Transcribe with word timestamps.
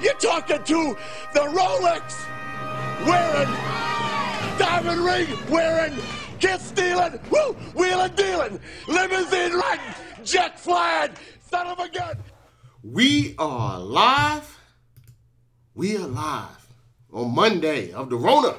You're 0.00 0.14
talking 0.14 0.64
to 0.64 0.96
the 1.34 1.40
Rolex 1.40 2.26
wearing, 3.06 3.48
diamond 4.58 5.04
ring 5.04 5.28
wearing, 5.50 5.94
kiss 6.38 6.68
stealing, 6.68 7.20
woo, 7.30 7.52
wheeling 7.74 8.14
dealing, 8.14 8.60
limousine 8.88 9.52
riding, 9.52 9.94
jet 10.24 10.58
flying, 10.58 11.10
son 11.50 11.66
of 11.66 11.78
a 11.80 11.88
gun. 11.90 12.16
We 12.82 13.34
are 13.38 13.78
live. 13.78 14.58
We 15.74 15.98
are 15.98 16.06
live 16.06 16.66
on 17.12 17.34
Monday 17.34 17.92
of 17.92 18.08
the 18.08 18.16
Rona. 18.16 18.56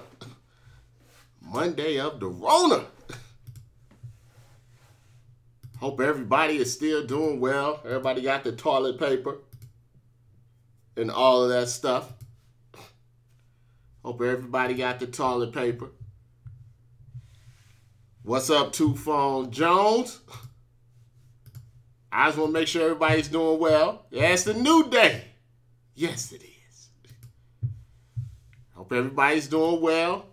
Monday 1.42 2.00
of 2.00 2.20
the 2.20 2.28
Rona. 2.28 2.86
Hope 5.79 6.00
everybody 6.01 6.57
is 6.57 6.71
still 6.71 7.04
doing 7.04 7.39
well. 7.39 7.82
Everybody 7.84 8.21
got 8.21 8.43
the 8.43 8.51
toilet 8.51 9.00
paper 9.00 9.39
and 10.95 11.11
all 11.11 11.43
of 11.43 11.50
that 11.50 11.69
stuff. 11.69 12.11
Hope 14.04 14.21
everybody 14.21 14.73
got 14.73 15.00
the 15.00 15.07
toilet 15.07 15.54
paper. 15.54 15.89
What's 18.23 18.50
up, 18.50 18.73
Two 18.73 18.95
Phone 18.95 19.51
Jones? 19.51 20.19
I 22.11 22.27
just 22.27 22.37
want 22.37 22.50
to 22.50 22.54
make 22.54 22.67
sure 22.67 22.83
everybody's 22.83 23.29
doing 23.29 23.59
well. 23.59 24.05
Yeah, 24.11 24.29
it's 24.29 24.45
a 24.47 24.54
new 24.54 24.89
day. 24.89 25.23
Yes, 25.95 26.31
it 26.31 26.41
is. 26.43 26.89
Hope 28.75 28.92
everybody's 28.92 29.47
doing 29.47 29.81
well. 29.81 30.25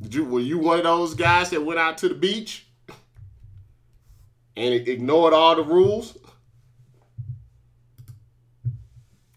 Did 0.00 0.14
you 0.14 0.24
were 0.24 0.40
you 0.40 0.58
one 0.58 0.78
of 0.78 0.84
those 0.84 1.14
guys 1.14 1.50
that 1.50 1.64
went 1.64 1.80
out 1.80 1.98
to 1.98 2.08
the 2.08 2.14
beach 2.14 2.66
and 4.56 4.74
ignored 4.74 5.32
all 5.32 5.56
the 5.56 5.62
rules? 5.62 6.16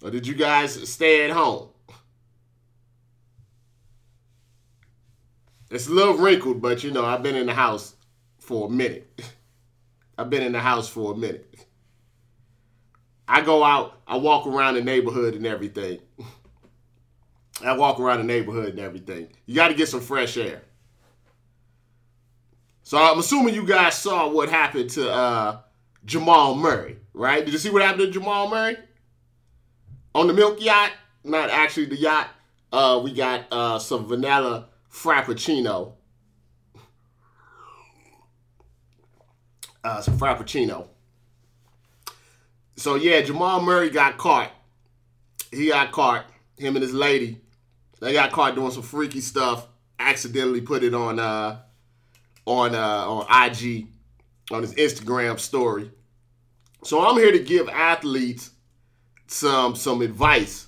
Or 0.04 0.12
did 0.12 0.28
you 0.28 0.36
guys 0.36 0.90
stay 0.90 1.26
at 1.26 1.32
home? 1.32 1.70
It's 5.70 5.88
a 5.88 5.92
little 5.92 6.18
wrinkled, 6.18 6.62
but 6.62 6.84
you 6.84 6.92
know, 6.92 7.04
I've 7.04 7.24
been 7.24 7.36
in 7.36 7.48
the 7.48 7.54
house 7.54 7.96
for 8.40 8.68
a 8.68 8.70
minute. 8.70 9.22
I've 10.18 10.30
been 10.30 10.44
in 10.44 10.54
the 10.54 10.60
house 10.60 10.88
for 10.88 11.14
a 11.14 11.16
minute. 11.16 11.66
I 13.28 13.42
go 13.42 13.64
out, 13.64 14.02
I 14.08 14.18
walk 14.18 14.48
around 14.48 14.76
the 14.76 14.82
neighborhood 14.82 15.36
and 15.36 15.46
everything. 15.46 16.00
I 17.64 17.76
walk 17.76 18.00
around 18.00 18.20
the 18.20 18.24
neighborhood 18.24 18.70
and 18.70 18.80
everything. 18.80 19.28
You 19.46 19.56
got 19.56 19.68
to 19.68 19.74
get 19.74 19.90
some 19.90 20.00
fresh 20.00 20.38
air. 20.38 20.62
So 22.84 22.98
I'm 22.98 23.20
assuming 23.20 23.54
you 23.54 23.66
guys 23.66 23.96
saw 23.96 24.30
what 24.30 24.48
happened 24.48 24.92
to 24.92 25.12
uh, 25.12 25.60
Jamal 26.06 26.56
Murray, 26.56 26.98
right? 27.14 27.44
Did 27.44 27.52
you 27.52 27.60
see 27.60 27.70
what 27.70 27.82
happened 27.82 28.04
to 28.04 28.12
Jamal 28.12 28.50
Murray 28.50 28.78
on 30.14 30.28
the 30.28 30.34
milk 30.34 30.62
yacht? 30.62 30.92
Not 31.24 31.50
actually 31.50 31.86
the 31.86 31.98
yacht. 31.98 32.30
Uh, 32.72 33.02
we 33.04 33.14
got 33.14 33.46
uh, 33.52 33.80
some 33.80 34.06
vanilla 34.08 34.68
frappuccino. 34.92 35.94
Uh, 39.84 40.02
some 40.02 40.18
frappuccino. 40.18 40.88
So 42.76 42.96
yeah, 42.96 43.22
Jamal 43.22 43.62
Murray 43.62 43.90
got 43.90 44.18
caught. 44.18 44.52
He 45.52 45.70
got 45.70 45.92
caught. 45.92 46.26
Him 46.58 46.76
and 46.76 46.84
his 46.84 46.94
lady. 46.94 47.40
They 48.00 48.14
got 48.14 48.32
caught 48.32 48.56
doing 48.56 48.72
some 48.72 48.84
freaky 48.84 49.22
stuff. 49.22 49.68
Accidentally 50.00 50.62
put 50.62 50.84
it 50.84 50.94
on 50.94 51.20
uh 51.20 51.60
on 52.46 52.76
uh 52.76 53.06
on 53.08 53.52
IG 53.52 53.88
on 54.52 54.62
his 54.62 54.74
Instagram 54.76 55.40
story. 55.40 55.92
So 56.84 57.06
I'm 57.06 57.18
here 57.18 57.32
to 57.32 57.40
give 57.40 57.68
athletes 57.70 58.52
some 59.28 59.76
some 59.76 60.02
advice 60.02 60.68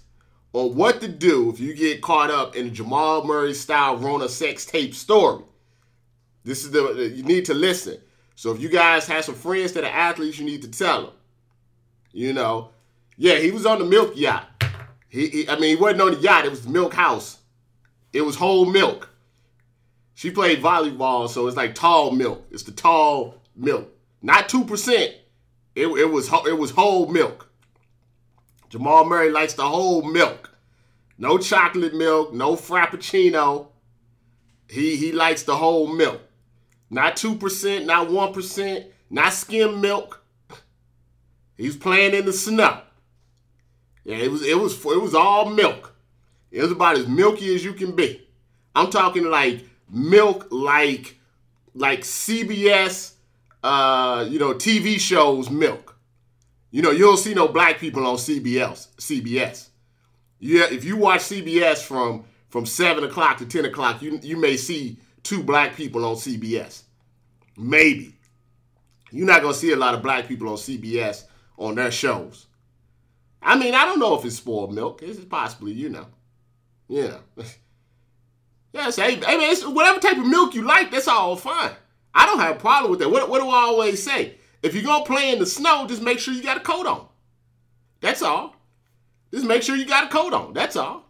on 0.54 0.76
what 0.76 1.02
to 1.02 1.08
do 1.08 1.50
if 1.50 1.60
you 1.60 1.74
get 1.74 2.02
caught 2.02 2.32
up 2.32 2.56
in 2.56 2.68
a 2.68 2.70
Jamal 2.70 3.24
Murray 3.24 3.54
style 3.54 3.98
Rona 3.98 4.30
sex 4.30 4.66
tape 4.66 4.94
story. 4.96 5.44
This 6.44 6.64
is 6.64 6.72
the 6.72 7.12
you 7.16 7.24
need 7.24 7.46
to 7.46 7.54
listen. 7.54 8.00
So 8.36 8.52
if 8.52 8.62
you 8.62 8.70
guys 8.70 9.06
have 9.08 9.26
some 9.26 9.36
friends 9.36 9.74
that 9.74 9.84
are 9.84 9.88
athletes, 9.88 10.40
you 10.40 10.46
need 10.46 10.62
to 10.62 10.72
tell 10.72 11.02
them. 11.02 11.14
You 12.12 12.34
know, 12.34 12.70
yeah, 13.18 13.36
he 13.36 13.52
was 13.52 13.66
on 13.66 13.80
the 13.80 13.86
milk 13.86 14.14
yacht. 14.16 14.48
He, 15.10 15.28
he, 15.28 15.50
I 15.50 15.60
mean, 15.60 15.76
he 15.76 15.82
wasn't 15.82 16.02
on 16.02 16.12
the 16.14 16.20
yacht. 16.20 16.46
It 16.46 16.52
was 16.52 16.64
the 16.64 16.70
milk 16.70 16.94
house. 16.94 17.40
It 18.14 18.22
was 18.22 18.36
whole 18.36 18.66
milk. 18.66 19.10
She 20.14 20.32
played 20.32 20.62
volleyball, 20.62 21.30
so 21.30 21.48
it's 21.48 21.58
like 21.58 21.76
tall 21.76 22.12
milk. 22.12 22.46
It's 22.52 22.64
the 22.64 22.72
tall 22.72 23.42
milk, 23.56 23.90
not 24.22 24.50
two 24.50 24.66
percent. 24.66 25.14
It, 25.76 25.88
it 25.88 26.10
was 26.10 26.30
it 26.48 26.58
was 26.58 26.72
whole 26.72 27.08
milk. 27.08 27.49
Jamal 28.70 29.06
Murray 29.06 29.32
likes 29.32 29.54
the 29.54 29.68
whole 29.68 30.04
milk. 30.04 30.56
No 31.18 31.38
chocolate 31.38 31.94
milk, 31.96 32.34
no 32.34 32.56
frappuccino. 32.56 33.68
He 34.70 34.96
he 34.96 35.12
likes 35.12 35.44
the 35.44 35.58
whole 35.58 35.88
milk. 35.88 36.22
Not 36.90 37.16
2%, 37.18 37.86
not 37.86 38.08
1%, 38.08 38.86
not 39.10 39.34
skim 39.34 39.82
milk. 39.82 40.24
He's 41.58 41.76
playing 41.76 42.14
in 42.14 42.26
the 42.26 42.34
snow. 42.34 42.82
Yeah, 44.06 44.18
it 44.18 44.32
was 44.32 44.44
it 44.44 44.58
was 44.58 44.74
it 44.74 45.02
was 45.02 45.14
all 45.14 45.50
milk. 45.50 45.94
It 46.52 46.62
was 46.62 46.72
about 46.72 46.98
as 46.98 47.08
milky 47.08 47.54
as 47.54 47.64
you 47.64 47.74
can 47.74 47.96
be. 47.96 48.28
I'm 48.76 48.90
talking 48.90 49.26
like 49.26 49.68
milk 49.90 50.48
like 50.52 51.18
like 51.76 52.02
CBS 52.02 53.14
uh 53.64 54.26
you 54.30 54.40
know 54.40 54.54
TV 54.54 55.00
shows 55.00 55.50
milk. 55.50 55.89
You 56.72 56.82
know, 56.82 56.92
you 56.92 57.06
don't 57.06 57.18
see 57.18 57.34
no 57.34 57.48
black 57.48 57.80
people 57.80 58.06
on 58.06 58.18
CBS. 58.18 58.90
CBS. 58.98 59.70
Yeah, 60.40 60.66
if 60.70 60.86
you 60.86 60.98
watch 60.98 61.22
CBS 61.22 61.84
from 61.84 62.24
from 62.50 62.66
seven 62.66 63.04
o'clock 63.04 63.38
to 63.40 63.46
ten 63.46 63.66
o'clock, 63.66 64.02
you 64.02 64.20
you 64.22 64.38
may 64.38 64.56
see 64.58 65.00
two 65.24 65.44
black 65.44 65.76
people 65.76 66.06
on 66.06 66.16
CBS. 66.16 66.84
Maybe. 67.58 68.16
You're 69.12 69.28
not 69.28 69.42
gonna 69.42 69.54
see 69.54 69.72
a 69.72 69.76
lot 69.76 69.96
of 69.96 70.04
black 70.04 70.28
people 70.28 70.48
on 70.50 70.56
CBS 70.56 71.26
on 71.58 71.76
their 71.76 71.92
shows. 71.92 72.46
I 73.42 73.58
mean, 73.58 73.74
I 73.74 73.86
don't 73.86 74.00
know 74.00 74.18
if 74.18 74.26
it's 74.26 74.36
spoiled 74.36 74.74
milk. 74.74 75.02
It's 75.02 75.24
possibly, 75.26 75.74
you 75.74 75.90
know. 75.90 76.08
Yeah. 76.88 77.18
yes, 78.74 78.96
hey, 78.96 79.16
hey 79.16 79.38
man, 79.38 79.56
whatever 79.74 80.00
type 80.00 80.18
of 80.18 80.28
milk 80.28 80.56
you 80.56 80.64
like, 80.64 80.92
that's 80.92 81.08
all 81.08 81.36
fine. 81.36 81.72
I 82.14 82.26
don't 82.26 82.40
have 82.40 82.58
a 82.58 82.60
problem 82.60 82.92
with 82.92 83.00
that. 83.00 83.10
What, 83.10 83.30
what 83.30 83.40
do 83.42 83.48
I 83.48 83.62
always 83.62 84.04
say? 84.04 84.36
If 84.62 84.74
you're 84.74 84.84
gonna 84.84 85.06
play 85.06 85.32
in 85.32 85.40
the 85.40 85.46
snow, 85.46 85.86
just 85.88 86.02
make 86.02 86.20
sure 86.20 86.34
you 86.34 86.44
got 86.44 86.58
a 86.58 86.62
coat 86.62 86.86
on. 86.86 87.08
That's 88.02 88.22
all. 88.22 88.56
Just 89.32 89.46
make 89.46 89.64
sure 89.64 89.76
you 89.76 89.86
got 89.86 90.06
a 90.06 90.10
coat 90.10 90.34
on. 90.34 90.54
That's 90.54 90.76
all. 90.76 91.06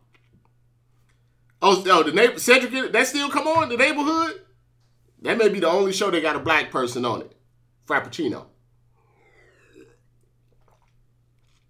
Oh, 1.62 1.84
oh 1.88 2.04
the 2.04 2.12
neighbor 2.12 2.40
Cedric, 2.40 2.92
that 2.92 3.08
still 3.08 3.30
come 3.30 3.48
on 3.48 3.70
the 3.70 3.78
neighborhood. 3.78 4.42
That 5.22 5.38
may 5.38 5.50
be 5.50 5.60
the 5.60 5.70
only 5.70 5.92
show 5.92 6.10
that 6.12 6.22
got 6.22 6.36
a 6.36 6.40
black 6.40 6.72
person 6.72 7.06
on 7.06 7.22
it. 7.22 7.36
Frappuccino. 7.88 8.46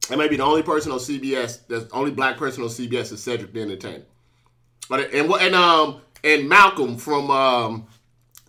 That 0.10 0.18
may 0.18 0.28
be 0.28 0.38
the 0.38 0.44
only 0.44 0.64
person 0.64 0.92
on 0.92 1.00
CBS. 1.00 1.68
That's 1.68 1.86
the 1.86 1.90
only 1.92 2.12
black 2.12 2.38
person 2.38 2.64
on 2.64 2.70
CBS 2.70 3.12
is 3.12 3.24
Cedric 3.24 3.54
the 3.54 3.62
Entertainer. 3.62 4.06
But 4.90 5.14
and 5.14 5.30
what 5.30 5.42
and 5.42 5.56
um 5.56 6.02
and 6.24 6.50
Malcolm 6.50 6.98
from 6.98 7.30
um 7.30 7.88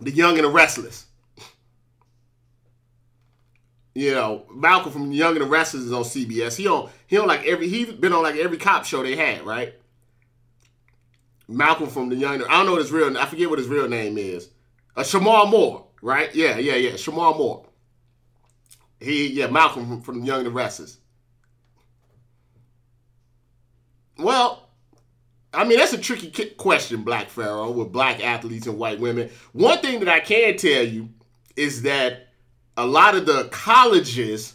The 0.00 0.10
Young 0.10 0.36
and 0.36 0.44
the 0.44 0.50
Restless. 0.50 1.06
You 3.94 4.14
know, 4.14 4.46
Malcolm 4.54 4.92
from 4.92 5.10
Young 5.10 5.32
and 5.32 5.40
the 5.42 5.46
Restless 5.46 5.84
is 5.84 5.92
on 5.92 6.04
CBS. 6.04 6.56
He 6.56 6.68
on 6.68 6.90
he 7.06 7.18
on 7.18 7.26
like 7.26 7.44
every 7.44 7.68
he's 7.68 7.92
been 7.92 8.12
on 8.12 8.22
like 8.22 8.36
every 8.36 8.56
cop 8.56 8.84
show 8.84 9.02
they 9.02 9.16
had, 9.16 9.44
right? 9.44 9.74
Malcolm 11.48 11.88
from 11.88 12.08
the 12.08 12.16
Young. 12.16 12.42
I 12.44 12.48
don't 12.48 12.66
know 12.66 12.72
what 12.72 12.82
his 12.82 12.92
real. 12.92 13.16
I 13.18 13.26
forget 13.26 13.50
what 13.50 13.58
his 13.58 13.68
real 13.68 13.88
name 13.88 14.16
is. 14.16 14.48
Uh, 14.96 15.02
Shemar 15.02 15.50
Moore, 15.50 15.86
right? 16.02 16.32
Yeah, 16.34 16.58
yeah, 16.58 16.76
yeah. 16.76 16.92
Shemar 16.92 17.36
Moore. 17.36 17.66
He, 19.00 19.28
yeah, 19.28 19.48
Malcolm 19.48 19.86
from, 19.88 20.02
from 20.02 20.24
Young 20.24 20.38
and 20.38 20.46
the 20.46 20.50
Restless. 20.50 20.98
Well, 24.18 24.68
I 25.52 25.64
mean, 25.64 25.78
that's 25.78 25.94
a 25.94 25.98
tricky 25.98 26.30
question, 26.50 27.02
Black 27.02 27.28
Pharaoh, 27.28 27.70
with 27.70 27.90
black 27.90 28.22
athletes 28.22 28.66
and 28.66 28.78
white 28.78 29.00
women. 29.00 29.30
One 29.52 29.78
thing 29.78 29.98
that 30.00 30.08
I 30.08 30.20
can 30.20 30.56
tell 30.56 30.84
you 30.84 31.08
is 31.56 31.82
that 31.82 32.28
a 32.76 32.86
lot 32.86 33.14
of 33.14 33.26
the 33.26 33.48
colleges 33.50 34.54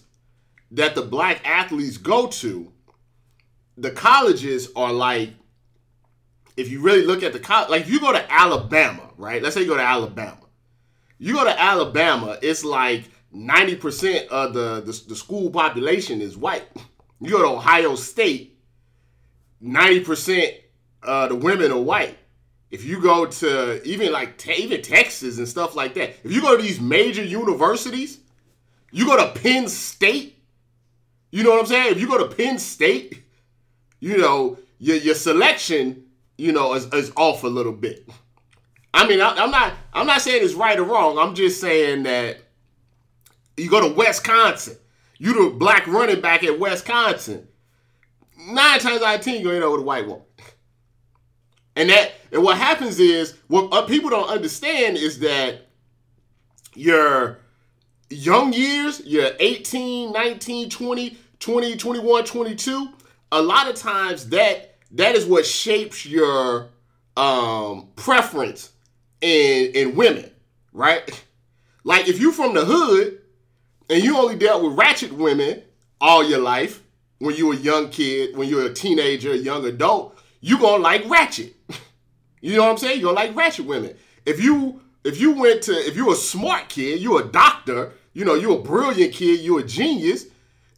that 0.71 0.95
the 0.95 1.01
black 1.01 1.41
athletes 1.47 1.97
go 1.97 2.27
to, 2.27 2.71
the 3.77 3.91
colleges 3.91 4.69
are 4.75 4.93
like, 4.93 5.31
if 6.57 6.69
you 6.69 6.81
really 6.81 7.05
look 7.05 7.23
at 7.23 7.33
the 7.33 7.39
college, 7.39 7.69
like 7.69 7.87
you 7.87 7.99
go 7.99 8.11
to 8.11 8.31
Alabama, 8.31 9.09
right? 9.17 9.41
Let's 9.41 9.55
say 9.55 9.61
you 9.61 9.67
go 9.67 9.77
to 9.77 9.83
Alabama. 9.83 10.37
You 11.17 11.33
go 11.33 11.43
to 11.43 11.61
Alabama, 11.61 12.37
it's 12.41 12.63
like 12.63 13.05
90% 13.33 14.27
of 14.27 14.53
the, 14.53 14.81
the, 14.81 15.03
the 15.09 15.15
school 15.15 15.49
population 15.49 16.21
is 16.21 16.37
white. 16.37 16.65
You 17.19 17.31
go 17.31 17.41
to 17.41 17.57
Ohio 17.57 17.95
State, 17.95 18.57
90% 19.63 20.55
uh, 21.03 21.27
the 21.27 21.35
women 21.35 21.71
are 21.71 21.79
white. 21.79 22.17
If 22.75 22.83
you 22.83 22.99
go 22.99 23.25
to 23.25 23.81
even 23.87 24.11
like 24.11 24.45
even 24.49 24.81
Texas 24.81 25.37
and 25.37 25.47
stuff 25.47 25.77
like 25.77 25.93
that, 25.93 26.09
if 26.25 26.31
you 26.33 26.41
go 26.41 26.57
to 26.57 26.61
these 26.61 26.81
major 26.81 27.23
universities, 27.23 28.19
you 28.91 29.05
go 29.05 29.15
to 29.15 29.39
Penn 29.39 29.69
State. 29.69 30.43
You 31.31 31.43
know 31.43 31.51
what 31.51 31.61
I'm 31.61 31.65
saying? 31.67 31.93
If 31.93 32.01
you 32.01 32.07
go 32.07 32.17
to 32.17 32.35
Penn 32.35 32.59
State, 32.59 33.23
you 34.01 34.17
know, 34.17 34.59
your 34.77 34.97
your 34.97 35.15
selection, 35.15 36.03
you 36.37 36.51
know, 36.51 36.73
is, 36.73 36.85
is 36.93 37.13
off 37.15 37.45
a 37.45 37.47
little 37.47 37.71
bit. 37.71 38.09
I 38.93 39.07
mean, 39.07 39.21
I, 39.21 39.37
am 39.37 39.51
not 39.51 39.71
I'm 39.93 40.05
not 40.05 40.19
saying 40.19 40.43
it's 40.43 40.53
right 40.53 40.77
or 40.77 40.83
wrong. 40.83 41.17
I'm 41.17 41.33
just 41.33 41.61
saying 41.61 42.03
that 42.03 42.39
you 43.55 43.69
go 43.69 43.87
to 43.87 43.95
Wisconsin, 43.95 44.75
you 45.17 45.49
the 45.49 45.55
black 45.55 45.87
running 45.87 46.19
back 46.19 46.43
at 46.43 46.59
Wisconsin. 46.59 47.47
Nine 48.37 48.81
times 48.81 49.01
out 49.01 49.15
of 49.15 49.21
ten, 49.21 49.39
you 49.39 49.49
end 49.51 49.63
up 49.63 49.71
with 49.71 49.79
a 49.79 49.85
white 49.85 50.05
woman. 50.05 50.25
And 51.75 51.89
that 51.89 52.13
and 52.31 52.43
what 52.43 52.57
happens 52.57 52.99
is 52.99 53.37
what 53.47 53.73
uh, 53.73 53.85
people 53.85 54.09
don't 54.09 54.29
understand 54.29 54.97
is 54.97 55.19
that 55.19 55.67
your 56.73 57.39
young 58.09 58.53
years, 58.53 59.01
your 59.05 59.31
18, 59.39 60.11
19, 60.11 60.69
20, 60.69 61.17
20, 61.39 61.75
21, 61.75 62.23
22, 62.23 62.89
a 63.31 63.41
lot 63.41 63.69
of 63.69 63.75
times 63.75 64.29
that 64.29 64.75
that 64.91 65.15
is 65.15 65.25
what 65.25 65.45
shapes 65.45 66.05
your 66.05 66.69
um 67.17 67.89
preference 67.95 68.71
in 69.21 69.71
in 69.73 69.95
women, 69.95 70.29
right? 70.71 71.23
Like 71.83 72.07
if 72.07 72.19
you 72.19 72.31
from 72.31 72.53
the 72.53 72.65
hood 72.65 73.19
and 73.89 74.03
you 74.03 74.17
only 74.17 74.35
dealt 74.35 74.63
with 74.63 74.77
ratchet 74.77 75.13
women 75.13 75.61
all 76.01 76.23
your 76.23 76.39
life 76.39 76.81
when 77.19 77.35
you 77.35 77.47
were 77.47 77.53
a 77.53 77.57
young 77.57 77.89
kid, 77.89 78.35
when 78.35 78.49
you 78.49 78.57
were 78.57 78.65
a 78.65 78.73
teenager, 78.73 79.31
a 79.31 79.37
young 79.37 79.65
adult, 79.65 80.17
you 80.41 80.59
gonna 80.59 80.81
like 80.83 81.07
ratchet. 81.09 81.54
You 82.45 82.57
know 82.57 82.63
what 82.63 82.71
I'm 82.73 82.77
saying? 82.77 82.99
You're 82.99 83.13
like 83.13 83.35
ratchet 83.35 83.65
women. 83.65 83.95
If 84.23 84.39
you 84.39 84.79
if 85.03 85.19
you 85.19 85.31
went 85.31 85.63
to 85.63 85.71
if 85.71 85.95
you're 85.95 86.13
a 86.13 86.15
smart 86.15 86.69
kid, 86.69 86.99
you're 86.99 87.21
a 87.21 87.25
doctor, 87.25 87.93
you 88.13 88.23
know, 88.23 88.35
you're 88.35 88.59
a 88.59 88.61
brilliant 88.61 89.13
kid, 89.13 89.39
you're 89.39 89.61
a 89.61 89.63
genius, 89.63 90.25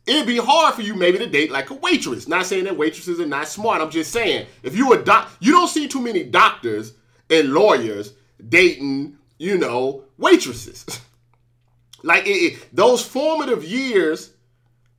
it'd 0.06 0.26
be 0.26 0.38
hard 0.38 0.76
for 0.76 0.82
you 0.82 0.96
maybe 0.96 1.18
to 1.18 1.28
date 1.28 1.52
like 1.52 1.70
a 1.70 1.74
waitress. 1.74 2.26
Not 2.26 2.46
saying 2.46 2.64
that 2.64 2.78
waitresses 2.78 3.20
are 3.20 3.26
not 3.26 3.50
smart. 3.50 3.82
I'm 3.82 3.90
just 3.90 4.14
saying 4.14 4.48
if 4.64 4.78
you 4.78 4.94
a 4.94 5.04
doc, 5.04 5.30
you 5.42 5.52
don't 5.52 5.68
see 5.68 5.90
too 5.90 6.00
many 6.00 6.24
doctors 6.24 6.94
and 7.30 7.52
lawyers 7.52 8.14
dating, 8.48 9.18
you 9.38 9.58
know, 9.58 10.06
waitresses. 10.18 10.86
like 12.02 12.26
it, 12.26 12.30
it, 12.30 12.76
those 12.76 13.06
formative 13.06 13.66
years, 13.66 14.32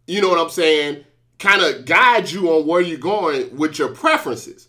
you 0.06 0.20
know 0.20 0.28
what 0.28 0.38
I'm 0.38 0.50
saying, 0.50 1.04
kind 1.38 1.62
of 1.62 1.86
guide 1.86 2.30
you 2.30 2.50
on 2.50 2.66
where 2.66 2.82
you're 2.82 2.98
going 2.98 3.56
with 3.56 3.78
your 3.78 3.88
preferences. 3.88 4.68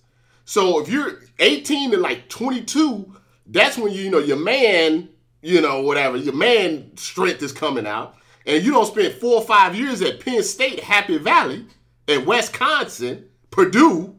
So 0.49 0.79
if 0.79 0.89
you're 0.89 1.19
18 1.37 1.91
to 1.91 1.97
like 1.97 2.27
22, 2.27 3.13
that's 3.45 3.77
when 3.77 3.93
you, 3.93 4.01
you 4.01 4.09
know 4.09 4.17
your 4.17 4.35
man, 4.35 5.07
you 5.43 5.61
know 5.61 5.83
whatever 5.83 6.17
your 6.17 6.33
man 6.33 6.97
strength 6.97 7.43
is 7.43 7.51
coming 7.51 7.85
out, 7.85 8.15
and 8.47 8.65
you 8.65 8.71
don't 8.71 8.87
spend 8.87 9.13
four 9.13 9.35
or 9.35 9.45
five 9.45 9.75
years 9.75 10.01
at 10.01 10.19
Penn 10.21 10.41
State, 10.41 10.79
Happy 10.79 11.19
Valley, 11.19 11.67
at 12.07 12.25
Wisconsin, 12.25 13.29
Purdue. 13.51 14.15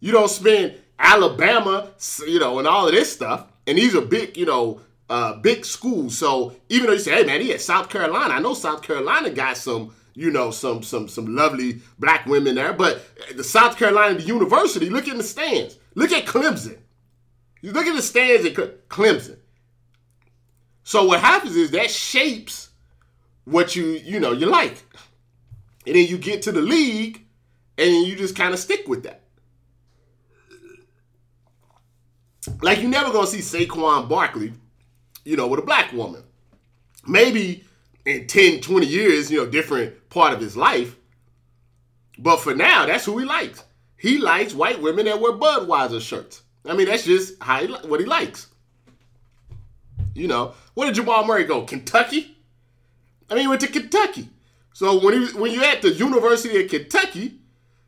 You 0.00 0.12
don't 0.12 0.30
spend 0.30 0.72
Alabama, 0.98 1.90
you 2.26 2.38
know, 2.38 2.58
and 2.58 2.66
all 2.66 2.88
of 2.88 2.94
this 2.94 3.12
stuff. 3.12 3.46
And 3.66 3.76
these 3.76 3.94
are 3.94 4.00
big, 4.00 4.38
you 4.38 4.46
know, 4.46 4.80
uh, 5.10 5.34
big 5.34 5.66
schools. 5.66 6.16
So 6.16 6.56
even 6.70 6.86
though 6.86 6.94
you 6.94 6.98
say, 6.98 7.12
hey 7.12 7.24
man, 7.24 7.42
he 7.42 7.52
at 7.52 7.60
South 7.60 7.90
Carolina, 7.90 8.32
I 8.32 8.40
know 8.40 8.54
South 8.54 8.80
Carolina 8.80 9.28
got 9.28 9.58
some, 9.58 9.94
you 10.14 10.30
know, 10.30 10.50
some 10.50 10.82
some 10.82 11.08
some 11.08 11.34
lovely 11.34 11.80
black 11.98 12.26
women 12.26 12.54
there. 12.54 12.72
But 12.72 13.02
the 13.34 13.44
South 13.44 13.76
Carolina 13.76 14.16
the 14.16 14.22
University, 14.22 14.90
look 14.90 15.08
at 15.08 15.16
the 15.16 15.22
stands. 15.22 15.78
Look 15.94 16.12
at 16.12 16.26
Clemson. 16.26 16.78
You 17.60 17.72
look 17.72 17.86
at 17.86 17.94
the 17.94 18.02
stands 18.02 18.46
at 18.46 18.54
Clemson. 18.88 19.38
So 20.84 21.04
what 21.04 21.20
happens 21.20 21.56
is 21.56 21.70
that 21.70 21.90
shapes 21.90 22.70
what 23.44 23.76
you 23.76 23.84
you 23.84 24.20
know 24.20 24.32
you 24.32 24.46
like, 24.46 24.82
and 25.86 25.96
then 25.96 26.06
you 26.06 26.18
get 26.18 26.42
to 26.42 26.52
the 26.52 26.62
league, 26.62 27.24
and 27.78 28.06
you 28.06 28.16
just 28.16 28.36
kind 28.36 28.52
of 28.52 28.60
stick 28.60 28.86
with 28.88 29.04
that. 29.04 29.22
Like 32.60 32.80
you're 32.80 32.90
never 32.90 33.12
gonna 33.12 33.26
see 33.26 33.38
Saquon 33.38 34.08
Barkley, 34.08 34.52
you 35.24 35.36
know, 35.36 35.46
with 35.46 35.60
a 35.60 35.62
black 35.62 35.92
woman. 35.92 36.22
Maybe 37.06 37.64
in 38.04 38.26
10, 38.26 38.60
20 38.60 38.86
years, 38.86 39.30
you 39.30 39.38
know, 39.38 39.50
different 39.50 40.08
part 40.10 40.32
of 40.32 40.40
his 40.40 40.56
life. 40.56 40.96
But 42.18 42.38
for 42.38 42.54
now, 42.54 42.86
that's 42.86 43.04
who 43.04 43.18
he 43.18 43.24
likes. 43.24 43.64
He 43.96 44.18
likes 44.18 44.54
white 44.54 44.82
women 44.82 45.06
that 45.06 45.20
wear 45.20 45.32
Budweiser 45.32 46.00
shirts. 46.00 46.42
I 46.66 46.74
mean, 46.74 46.86
that's 46.86 47.04
just 47.04 47.40
how 47.42 47.64
he, 47.64 47.72
what 47.72 48.00
he 48.00 48.06
likes. 48.06 48.48
You 50.14 50.28
know, 50.28 50.54
where 50.74 50.86
did 50.86 50.96
Jamal 50.96 51.24
Murray 51.24 51.44
go? 51.44 51.62
Kentucky? 51.62 52.36
I 53.30 53.34
mean, 53.34 53.42
he 53.42 53.48
went 53.48 53.60
to 53.62 53.66
Kentucky. 53.66 54.28
So 54.74 55.02
when 55.04 55.14
he 55.14 55.32
when 55.38 55.52
you're 55.52 55.64
at 55.64 55.82
the 55.82 55.92
University 55.92 56.62
of 56.62 56.70
Kentucky, 56.70 57.38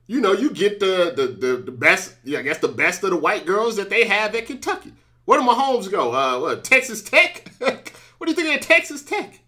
you 0.06 0.20
know, 0.20 0.32
you 0.32 0.50
get 0.50 0.81
the 0.81 1.12
the 1.14 1.26
the, 1.26 1.56
the 1.56 1.72
best, 1.72 2.14
yeah, 2.25 2.38
I 2.38 2.43
guess 2.43 2.58
the 2.58 2.69
best 2.69 3.05
of 3.05 3.10
the 3.10 3.17
white 3.17 3.46
girls 3.46 3.76
that 3.76 3.90
they 3.90 4.06
have 4.06 4.34
at 4.34 4.46
Kentucky. 4.46 4.93
Where 5.25 5.40
do 5.40 5.46
Mahomes 5.46 5.90
go? 5.90 6.12
Uh, 6.12 6.40
what, 6.40 6.64
Texas 6.64 7.02
Tech? 7.02 7.50
what 7.58 7.93
do 8.20 8.31
you 8.31 8.34
think 8.34 8.60
of 8.60 8.67
Texas 8.67 9.02
Tech? 9.02 9.40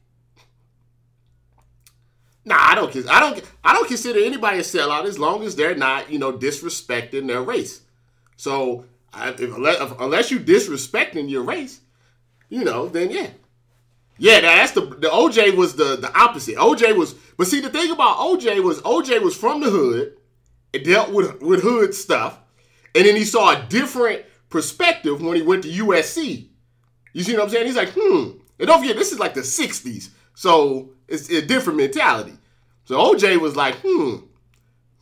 Nah, 2.46 2.56
I 2.58 2.74
don't. 2.74 2.96
I 3.08 3.20
don't. 3.20 3.42
I 3.62 3.74
don't 3.74 3.88
consider 3.88 4.20
anybody 4.20 4.58
a 4.58 4.62
sellout 4.62 5.04
as 5.04 5.18
long 5.18 5.42
as 5.42 5.54
they're 5.54 5.74
not, 5.74 6.10
you 6.10 6.18
know, 6.18 6.32
disrespecting 6.32 7.26
their 7.26 7.42
race. 7.42 7.82
So, 8.36 8.86
I, 9.12 9.30
if, 9.30 9.98
unless, 10.00 10.30
you 10.30 10.40
disrespecting 10.40 11.28
your 11.28 11.42
race, 11.42 11.80
you 12.48 12.64
know, 12.64 12.88
then 12.88 13.10
yeah, 13.10 13.28
yeah. 14.16 14.40
That's 14.40 14.72
the 14.72 14.80
the 14.80 15.08
OJ 15.08 15.54
was 15.54 15.76
the 15.76 15.96
the 15.96 16.10
opposite. 16.18 16.56
OJ 16.56 16.96
was, 16.96 17.14
but 17.36 17.48
see, 17.48 17.60
the 17.60 17.68
thing 17.68 17.90
about 17.90 18.16
OJ 18.18 18.62
was 18.62 18.80
OJ 18.80 19.20
was 19.20 19.36
from 19.36 19.60
the 19.60 19.68
hood 19.68 20.16
it 20.76 20.84
dealt 20.84 21.10
with, 21.10 21.40
with 21.40 21.62
hood 21.62 21.94
stuff. 21.94 22.38
And 22.94 23.06
then 23.06 23.16
he 23.16 23.24
saw 23.24 23.56
a 23.56 23.66
different 23.66 24.24
perspective 24.50 25.22
when 25.22 25.36
he 25.36 25.42
went 25.42 25.62
to 25.62 25.70
USC. 25.70 26.48
You 27.14 27.22
see 27.22 27.34
what 27.34 27.44
I'm 27.44 27.48
saying? 27.48 27.66
He's 27.66 27.76
like, 27.76 27.94
hmm. 27.96 28.38
And 28.58 28.68
don't 28.68 28.80
forget, 28.80 28.96
this 28.96 29.12
is 29.12 29.18
like 29.18 29.32
the 29.32 29.40
60s. 29.40 30.10
So 30.36 30.90
it's 31.08 31.28
a 31.28 31.42
different 31.42 31.78
mentality. 31.78 32.38
So 32.84 32.96
OJ 32.96 33.40
was 33.40 33.56
like, 33.56 33.74
hmm, 33.84 34.18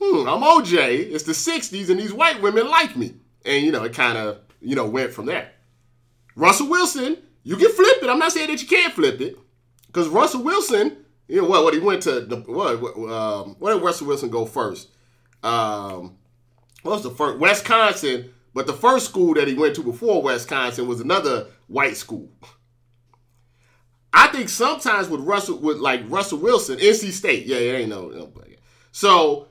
hmm, 0.00 0.26
I'm 0.26 0.40
OJ. 0.40 1.12
It's 1.12 1.25
the 1.25 1.32
60s 1.32 1.90
and 1.90 2.00
these 2.00 2.14
white 2.14 2.40
women 2.40 2.70
like 2.70 2.96
me. 2.96 3.14
And, 3.44 3.62
you 3.62 3.70
know, 3.70 3.84
it 3.84 3.92
kind 3.92 4.16
of, 4.16 4.38
you 4.62 4.75
know, 4.75 4.86
went 4.86 5.12
from 5.12 5.26
there. 5.26 5.50
Russell 6.36 6.70
Wilson, 6.70 7.19
you 7.43 7.56
can 7.56 7.70
flip 7.70 8.03
it. 8.03 8.08
I'm 8.08 8.19
not 8.19 8.32
saying 8.32 8.48
that 8.48 8.62
you 8.62 8.69
can't 8.69 8.94
flip 8.94 9.20
it. 9.20 9.36
Because 9.88 10.08
Russell 10.08 10.43
Wilson, 10.43 11.05
you 11.29 11.43
know, 11.43 11.48
what, 11.48 11.64
what 11.64 11.74
he 11.74 11.81
went 11.81 12.03
to, 12.05 12.22
the, 12.22 12.36
what, 12.36 12.81
what, 12.81 13.12
um, 13.12 13.56
where 13.58 13.74
did 13.74 13.82
Russell 13.82 14.06
Wilson 14.06 14.31
go 14.31 14.46
first? 14.46 14.88
um, 15.44 16.17
what 16.82 16.93
was 16.93 17.03
the 17.03 17.10
first 17.10 17.38
Wisconsin, 17.38 18.32
but 18.55 18.67
the 18.67 18.72
first 18.72 19.06
school 19.06 19.34
that 19.34 19.46
he 19.46 19.55
went 19.55 19.76
to 19.76 19.82
before 19.82 20.22
Wisconsin 20.22 20.88
was 20.88 21.00
another 21.00 21.46
white 21.69 21.96
school. 21.96 22.29
I 24.17 24.29
think 24.29 24.49
sometimes 24.49 25.09
with 25.09 25.21
Russell, 25.21 25.59
with 25.59 25.79
like 25.79 26.03
Russell 26.09 26.39
Wilson, 26.39 26.79
NC 26.79 27.11
State, 27.11 27.47
yeah, 27.47 27.56
it 27.56 27.81
ain't 27.81 27.91
no, 27.91 28.09
no 28.09 28.33
so 28.93 29.49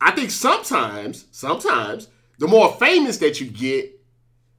I 0.00 0.12
think 0.12 0.30
sometimes, 0.30 1.26
sometimes 1.30 2.08
the 2.38 2.48
more 2.48 2.72
famous 2.76 3.18
that 3.18 3.38
you 3.38 3.46
get, 3.46 4.00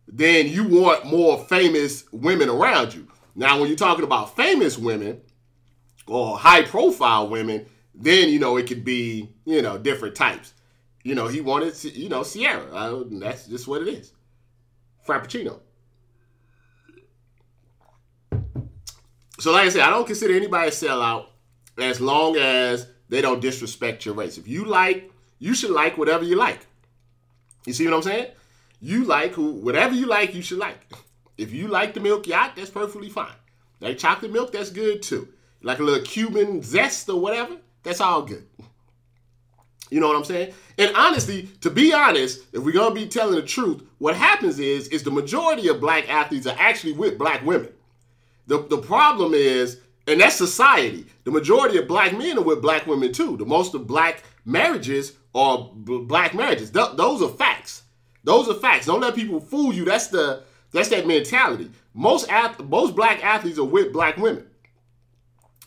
then 0.08 0.48
you 0.48 0.68
want 0.68 1.06
more 1.06 1.40
famous 1.46 2.04
women 2.12 2.48
around 2.48 2.94
you. 2.94 3.08
Now, 3.34 3.58
when 3.60 3.68
you're 3.68 3.76
talking 3.76 4.04
about 4.04 4.36
famous 4.36 4.78
women 4.78 5.22
or 6.06 6.38
high 6.38 6.62
profile 6.62 7.28
women, 7.28 7.66
then 7.96 8.30
you 8.30 8.38
know 8.38 8.58
it 8.58 8.68
could 8.68 8.86
be 8.86 9.32
you 9.46 9.64
know 9.64 9.80
different 9.80 10.16
types. 10.16 10.54
You 11.04 11.16
know, 11.16 11.28
he 11.28 11.42
wanted, 11.42 11.82
you 11.84 12.10
know, 12.10 12.24
Ciara. 12.24 12.70
Uh, 12.72 13.04
that's 13.14 13.48
just 13.48 13.68
what 13.68 13.82
it 13.82 13.88
is. 13.88 14.14
Frappuccino. 15.08 15.62
So, 19.40 19.54
like 19.54 19.68
I 19.68 19.70
said, 19.70 19.82
I 19.82 19.90
don't 19.90 20.06
consider 20.06 20.36
anybody 20.36 20.68
a 20.68 20.72
sellout 20.72 21.28
as 21.78 22.02
long 22.02 22.36
as 22.36 22.88
they 23.08 23.22
don't 23.22 23.40
disrespect 23.40 24.06
your 24.06 24.16
race. 24.16 24.38
If 24.38 24.48
you 24.48 24.66
like, 24.66 25.12
you 25.40 25.54
should 25.54 25.72
like 25.72 25.98
whatever 25.98 26.26
you 26.26 26.36
like. 26.36 26.68
You 27.66 27.72
see 27.72 27.86
what 27.86 27.96
I'm 27.96 28.02
saying? 28.02 28.28
You 28.82 29.06
like 29.06 29.32
who, 29.32 29.54
whatever 29.54 29.96
you 29.96 30.08
like, 30.08 30.34
you 30.34 30.42
should 30.42 30.60
like. 30.60 30.80
If 31.38 31.54
you 31.54 31.70
like 31.70 31.94
the 31.94 32.02
milk 32.02 32.28
yacht, 32.28 32.58
that's 32.58 32.70
perfectly 32.70 33.08
fine. 33.08 33.32
Like 33.80 33.98
chocolate 33.98 34.34
milk, 34.34 34.52
that's 34.52 34.72
good 34.72 35.02
too. 35.02 35.30
Like 35.62 35.80
a 35.80 35.84
little 35.84 36.04
Cuban 36.04 36.62
zest 36.62 37.08
or 37.08 37.18
whatever, 37.18 37.56
that's 37.82 38.02
all 38.02 38.24
good. 38.24 38.46
You 39.92 40.00
know 40.00 40.08
what 40.08 40.18
I'm 40.18 40.24
saying? 40.24 40.54
And 40.78 40.96
honestly, 40.96 41.50
to 41.62 41.72
be 41.72 41.94
honest, 41.94 42.42
if 42.54 42.62
we're 42.62 42.74
gonna 42.74 42.94
be 42.94 43.08
telling 43.08 43.34
the 43.34 43.42
truth, 43.42 43.82
what 43.98 44.16
happens 44.16 44.60
is 44.60 44.88
is 44.90 45.02
the 45.02 45.10
majority 45.10 45.68
of 45.68 45.82
black 45.82 46.08
athletes 46.08 46.46
are 46.46 46.56
actually 46.60 46.94
with 46.94 47.18
black 47.18 47.44
women. 47.44 47.70
The 48.50 48.68
the 48.68 48.80
problem 48.80 49.34
is, 49.34 49.80
and 50.08 50.20
that's 50.20 50.36
society. 50.36 51.06
The 51.24 51.32
majority 51.32 51.78
of 51.78 51.88
black 51.88 52.18
men 52.18 52.38
are 52.38 52.44
with 52.44 52.62
black 52.62 52.88
women 52.88 53.14
too. 53.14 53.38
The 53.38 53.46
most 53.46 53.76
of 53.76 53.88
black 53.88 54.24
marriages 54.44 55.14
are 55.36 55.72
b- 55.84 56.04
black 56.06 56.34
marriages. 56.34 56.72
Th- 56.72 56.96
those 56.96 57.22
are 57.22 57.30
facts. 57.30 57.84
Those 58.24 58.50
are 58.50 58.56
facts. 58.56 58.88
Don't 58.88 59.02
let 59.02 59.16
people 59.16 59.40
fool 59.40 59.72
you. 59.72 59.86
That's 59.86 60.08
the 60.08 60.44
that's 60.74 60.90
that 60.90 61.08
mentality. 61.08 61.72
Most 61.94 62.30
ath- 62.30 62.60
most 62.62 62.96
black 62.96 63.24
athletes 63.24 63.60
are 63.60 63.64
with 63.64 63.94
black 63.94 64.18
women. 64.18 64.48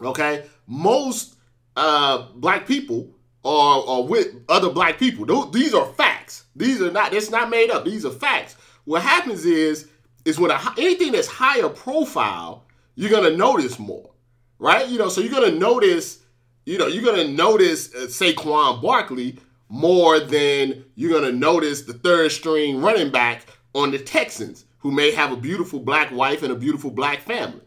Okay, 0.00 0.44
most 0.66 1.36
uh, 1.76 2.26
black 2.34 2.66
people 2.66 3.10
are, 3.44 3.80
or 3.80 4.06
with 4.08 4.34
other 4.48 4.70
black 4.70 4.98
people. 4.98 5.24
These 5.50 5.74
are 5.74 5.86
facts. 5.94 6.44
These 6.56 6.82
are 6.82 6.90
not, 6.90 7.12
it's 7.14 7.30
not 7.30 7.50
made 7.50 7.70
up. 7.70 7.84
These 7.84 8.04
are 8.04 8.10
facts. 8.10 8.56
What 8.84 9.02
happens 9.02 9.44
is, 9.44 9.88
is 10.24 10.38
when 10.38 10.50
a, 10.50 10.60
anything 10.78 11.12
that's 11.12 11.28
higher 11.28 11.68
profile, 11.68 12.64
you're 12.94 13.20
to 13.20 13.36
notice 13.36 13.78
more, 13.78 14.10
right? 14.58 14.88
You 14.88 14.98
know, 14.98 15.08
so 15.08 15.20
you're 15.20 15.40
to 15.40 15.58
notice, 15.58 16.20
you 16.64 16.78
know, 16.78 16.86
you're 16.86 17.14
to 17.14 17.28
notice 17.28 17.94
uh, 17.94 18.06
Saquon 18.06 18.82
Barkley 18.82 19.38
more 19.68 20.20
than 20.20 20.84
you're 20.94 21.20
to 21.20 21.32
notice 21.32 21.82
the 21.82 21.94
third 21.94 22.30
string 22.30 22.80
running 22.82 23.10
back 23.10 23.46
on 23.74 23.90
the 23.90 23.98
Texans 23.98 24.66
who 24.78 24.90
may 24.90 25.12
have 25.12 25.32
a 25.32 25.36
beautiful 25.36 25.80
black 25.80 26.10
wife 26.10 26.42
and 26.42 26.52
a 26.52 26.56
beautiful 26.56 26.90
black 26.90 27.20
family. 27.20 27.62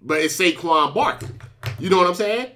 But 0.00 0.20
it's 0.20 0.36
Saquon 0.36 0.94
Barkley. 0.94 1.28
You 1.78 1.90
know 1.90 1.98
what 1.98 2.06
I'm 2.06 2.14
saying? 2.14 2.50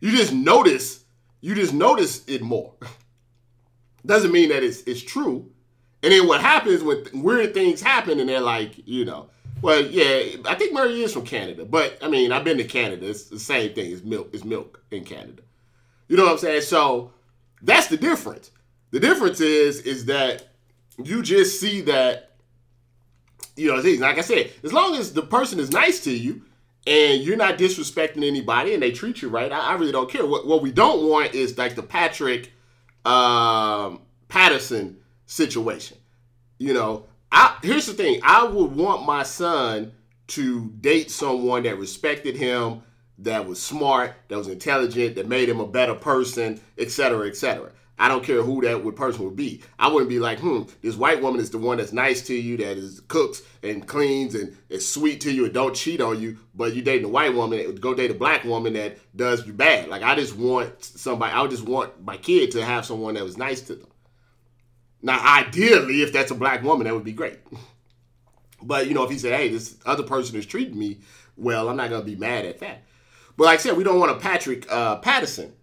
You 0.00 0.10
just 0.10 0.32
notice, 0.32 1.04
you 1.40 1.54
just 1.54 1.72
notice 1.72 2.24
it 2.26 2.42
more. 2.42 2.74
Doesn't 4.06 4.32
mean 4.32 4.48
that 4.48 4.62
it's 4.62 4.82
it's 4.82 5.02
true. 5.02 5.50
And 6.02 6.12
then 6.12 6.26
what 6.26 6.40
happens 6.40 6.82
when 6.82 7.04
weird 7.12 7.52
things 7.52 7.82
happen 7.82 8.18
and 8.20 8.28
they're 8.28 8.40
like, 8.40 8.86
you 8.86 9.04
know, 9.04 9.28
well, 9.62 9.84
yeah, 9.84 10.36
I 10.46 10.54
think 10.54 10.72
Murray 10.72 11.02
is 11.02 11.12
from 11.12 11.24
Canada, 11.24 11.64
but 11.64 11.98
I 12.02 12.08
mean, 12.08 12.32
I've 12.32 12.44
been 12.44 12.58
to 12.58 12.64
Canada. 12.64 13.08
It's 13.08 13.24
the 13.24 13.38
same 13.38 13.74
thing. 13.74 13.92
It's 13.92 14.02
milk. 14.02 14.30
It's 14.32 14.44
milk 14.44 14.82
in 14.90 15.04
Canada. 15.04 15.42
You 16.08 16.16
know 16.16 16.24
what 16.24 16.32
I'm 16.32 16.38
saying? 16.38 16.62
So 16.62 17.12
that's 17.62 17.88
the 17.88 17.96
difference. 17.96 18.50
The 18.90 19.00
difference 19.00 19.40
is 19.40 19.80
is 19.82 20.06
that 20.06 20.48
you 21.02 21.22
just 21.22 21.60
see 21.60 21.82
that, 21.82 22.32
you 23.56 23.68
know, 23.68 23.80
like 24.00 24.18
I 24.18 24.22
said, 24.22 24.50
as 24.62 24.72
long 24.72 24.96
as 24.96 25.12
the 25.12 25.22
person 25.22 25.60
is 25.60 25.70
nice 25.70 26.02
to 26.04 26.10
you 26.10 26.42
and 26.86 27.22
you're 27.22 27.36
not 27.36 27.58
disrespecting 27.58 28.26
anybody 28.26 28.74
and 28.74 28.82
they 28.82 28.90
treat 28.90 29.22
you 29.22 29.28
right, 29.28 29.52
I, 29.52 29.58
I 29.58 29.72
really 29.74 29.92
don't 29.92 30.10
care. 30.10 30.26
What, 30.26 30.46
what 30.46 30.62
we 30.62 30.72
don't 30.72 31.08
want 31.08 31.34
is 31.34 31.56
like 31.56 31.74
the 31.74 31.82
Patrick 31.82 32.52
um, 33.04 34.00
Patterson 34.28 34.98
situation. 35.26 35.98
You 36.58 36.74
know, 36.74 37.06
I, 37.32 37.56
here's 37.62 37.86
the 37.86 37.92
thing 37.92 38.20
I 38.22 38.44
would 38.44 38.72
want 38.72 39.06
my 39.06 39.22
son 39.22 39.92
to 40.28 40.70
date 40.80 41.10
someone 41.10 41.64
that 41.64 41.78
respected 41.78 42.36
him, 42.36 42.82
that 43.18 43.46
was 43.46 43.60
smart, 43.60 44.14
that 44.28 44.38
was 44.38 44.48
intelligent, 44.48 45.16
that 45.16 45.28
made 45.28 45.48
him 45.48 45.60
a 45.60 45.66
better 45.66 45.94
person, 45.94 46.60
etc., 46.78 47.26
etc. 47.28 47.70
I 47.98 48.08
don't 48.08 48.24
care 48.24 48.42
who 48.42 48.62
that 48.62 48.82
would 48.82 48.96
person 48.96 49.26
would 49.26 49.36
be. 49.36 49.60
I 49.78 49.88
wouldn't 49.88 50.08
be 50.08 50.18
like, 50.18 50.38
hmm, 50.40 50.62
this 50.80 50.96
white 50.96 51.20
woman 51.20 51.38
is 51.38 51.50
the 51.50 51.58
one 51.58 51.76
that's 51.76 51.92
nice 51.92 52.22
to 52.28 52.34
you, 52.34 52.56
that 52.56 52.78
is 52.78 53.02
cooks 53.08 53.42
and 53.62 53.86
cleans 53.86 54.34
and 54.34 54.56
is 54.70 54.88
sweet 54.88 55.20
to 55.20 55.30
you 55.30 55.44
and 55.44 55.52
don't 55.52 55.76
cheat 55.76 56.00
on 56.00 56.18
you. 56.18 56.38
But 56.54 56.72
you 56.72 56.80
dating 56.80 57.04
a 57.04 57.10
white 57.10 57.34
woman, 57.34 57.74
go 57.74 57.92
date 57.92 58.10
a 58.10 58.14
black 58.14 58.44
woman 58.44 58.72
that 58.72 58.96
does 59.14 59.46
you 59.46 59.52
bad. 59.52 59.88
Like 59.88 60.02
I 60.02 60.14
just 60.14 60.34
want 60.34 60.82
somebody. 60.82 61.34
I 61.34 61.42
would 61.42 61.50
just 61.50 61.66
want 61.66 62.02
my 62.02 62.16
kid 62.16 62.52
to 62.52 62.64
have 62.64 62.86
someone 62.86 63.14
that 63.14 63.24
was 63.24 63.36
nice 63.36 63.60
to 63.62 63.74
them. 63.74 63.89
Now, 65.02 65.20
ideally, 65.38 66.02
if 66.02 66.12
that's 66.12 66.30
a 66.30 66.34
black 66.34 66.62
woman, 66.62 66.86
that 66.86 66.94
would 66.94 67.04
be 67.04 67.12
great. 67.12 67.38
But 68.62 68.86
you 68.86 68.94
know, 68.94 69.04
if 69.04 69.10
he 69.10 69.18
said, 69.18 69.38
"Hey, 69.38 69.48
this 69.48 69.76
other 69.86 70.02
person 70.02 70.36
is 70.36 70.46
treating 70.46 70.78
me 70.78 71.00
well," 71.36 71.68
I'm 71.68 71.76
not 71.76 71.90
gonna 71.90 72.04
be 72.04 72.16
mad 72.16 72.44
at 72.44 72.60
that. 72.60 72.82
But 73.36 73.44
like 73.44 73.58
I 73.60 73.62
said, 73.62 73.76
we 73.76 73.84
don't 73.84 73.98
want 73.98 74.12
a 74.12 74.16
Patrick 74.16 74.70
uh, 74.70 74.96
Patterson 74.96 75.54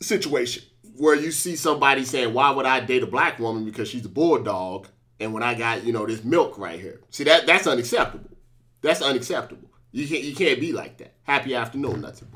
situation 0.00 0.62
where 0.96 1.16
you 1.16 1.32
see 1.32 1.56
somebody 1.56 2.04
saying, 2.04 2.32
"Why 2.32 2.50
would 2.50 2.66
I 2.66 2.80
date 2.80 3.02
a 3.02 3.06
black 3.06 3.38
woman 3.40 3.64
because 3.64 3.88
she's 3.88 4.04
a 4.04 4.08
bulldog?" 4.08 4.86
And 5.18 5.32
when 5.32 5.42
I 5.42 5.54
got 5.54 5.84
you 5.84 5.92
know 5.92 6.06
this 6.06 6.22
milk 6.22 6.58
right 6.58 6.78
here, 6.78 7.00
see 7.10 7.24
that 7.24 7.46
that's 7.46 7.66
unacceptable. 7.66 8.30
That's 8.80 9.02
unacceptable. 9.02 9.68
You 9.90 10.06
can't 10.06 10.22
you 10.22 10.34
can't 10.36 10.60
be 10.60 10.72
like 10.72 10.98
that. 10.98 11.14
Happy 11.24 11.54
afternoon, 11.54 12.02
nuts 12.02 12.22
and. 12.22 12.30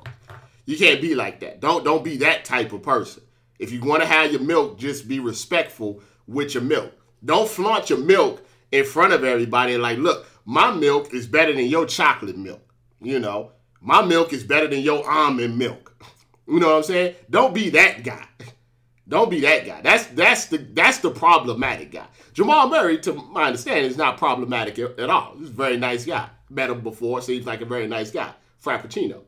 You 0.66 0.76
can't 0.76 1.00
be 1.00 1.14
like 1.14 1.40
that. 1.40 1.60
Don't 1.60 1.84
don't 1.84 2.04
be 2.04 2.18
that 2.18 2.44
type 2.44 2.72
of 2.72 2.82
person. 2.82 3.22
If 3.58 3.72
you 3.72 3.80
want 3.82 4.02
to 4.02 4.08
have 4.08 4.30
your 4.30 4.40
milk, 4.40 4.78
just 4.78 5.08
be 5.08 5.18
respectful 5.20 6.00
with 6.30 6.54
your 6.54 6.62
milk. 6.62 6.92
Don't 7.24 7.48
flaunt 7.48 7.90
your 7.90 7.98
milk 7.98 8.46
in 8.72 8.84
front 8.84 9.12
of 9.12 9.24
everybody 9.24 9.76
like, 9.76 9.98
look, 9.98 10.26
my 10.44 10.70
milk 10.70 11.12
is 11.12 11.26
better 11.26 11.52
than 11.52 11.66
your 11.66 11.86
chocolate 11.86 12.38
milk. 12.38 12.62
You 13.00 13.18
know, 13.18 13.52
my 13.80 14.02
milk 14.02 14.32
is 14.32 14.44
better 14.44 14.68
than 14.68 14.80
your 14.80 15.08
almond 15.08 15.58
milk. 15.58 15.86
You 16.48 16.58
know 16.58 16.70
what 16.70 16.76
I'm 16.78 16.82
saying? 16.82 17.14
Don't 17.30 17.54
be 17.54 17.70
that 17.70 18.02
guy. 18.02 18.26
Don't 19.08 19.30
be 19.30 19.38
that 19.42 19.64
guy. 19.64 19.80
That's 19.82 20.06
that's 20.06 20.46
the 20.46 20.58
that's 20.58 20.98
the 20.98 21.10
problematic 21.12 21.92
guy. 21.92 22.06
Jamal 22.32 22.68
Murray, 22.68 22.98
to 23.02 23.12
my 23.12 23.44
understanding, 23.44 23.84
is 23.84 23.96
not 23.96 24.18
problematic 24.18 24.76
at 24.80 25.08
all. 25.08 25.36
He's 25.38 25.50
a 25.50 25.52
very 25.52 25.76
nice 25.76 26.04
guy. 26.04 26.28
Met 26.48 26.70
him 26.70 26.80
before, 26.80 27.22
seems 27.22 27.46
like 27.46 27.60
a 27.60 27.64
very 27.64 27.86
nice 27.86 28.10
guy. 28.10 28.32
Frappuccino. 28.64 29.20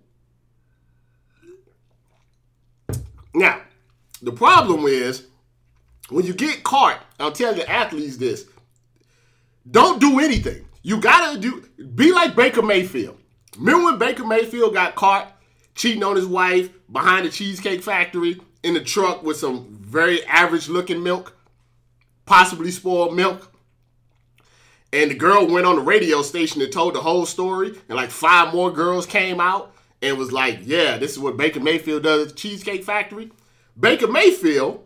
Now, 3.34 3.60
the 4.20 4.32
problem 4.32 4.86
is 4.86 5.28
when 6.12 6.26
you 6.26 6.34
get 6.34 6.64
caught, 6.64 7.02
I'll 7.18 7.32
tell 7.32 7.54
the 7.54 7.68
athletes 7.68 8.16
this. 8.16 8.46
Don't 9.70 10.00
do 10.00 10.20
anything. 10.20 10.66
You 10.82 11.00
gotta 11.00 11.38
do 11.38 11.64
be 11.94 12.12
like 12.12 12.34
Baker 12.34 12.62
Mayfield. 12.62 13.18
Remember 13.56 13.84
when 13.84 13.98
Baker 13.98 14.24
Mayfield 14.24 14.74
got 14.74 14.94
caught 14.94 15.36
cheating 15.74 16.02
on 16.02 16.16
his 16.16 16.26
wife 16.26 16.70
behind 16.90 17.26
the 17.26 17.30
Cheesecake 17.30 17.82
Factory 17.82 18.40
in 18.62 18.74
the 18.74 18.80
truck 18.80 19.22
with 19.22 19.36
some 19.36 19.78
very 19.80 20.24
average 20.26 20.68
looking 20.68 21.02
milk, 21.02 21.36
possibly 22.26 22.70
spoiled 22.70 23.14
milk. 23.14 23.52
And 24.92 25.10
the 25.10 25.14
girl 25.14 25.46
went 25.46 25.66
on 25.66 25.76
the 25.76 25.82
radio 25.82 26.22
station 26.22 26.60
and 26.60 26.70
told 26.70 26.94
the 26.94 27.00
whole 27.00 27.24
story, 27.24 27.74
and 27.88 27.96
like 27.96 28.10
five 28.10 28.52
more 28.52 28.70
girls 28.70 29.06
came 29.06 29.40
out 29.40 29.74
and 30.02 30.18
was 30.18 30.32
like, 30.32 30.60
Yeah, 30.62 30.98
this 30.98 31.12
is 31.12 31.18
what 31.18 31.36
Baker 31.36 31.60
Mayfield 31.60 32.02
does 32.02 32.22
at 32.22 32.28
the 32.30 32.34
Cheesecake 32.34 32.84
Factory. 32.84 33.30
Baker 33.78 34.08
Mayfield 34.08 34.81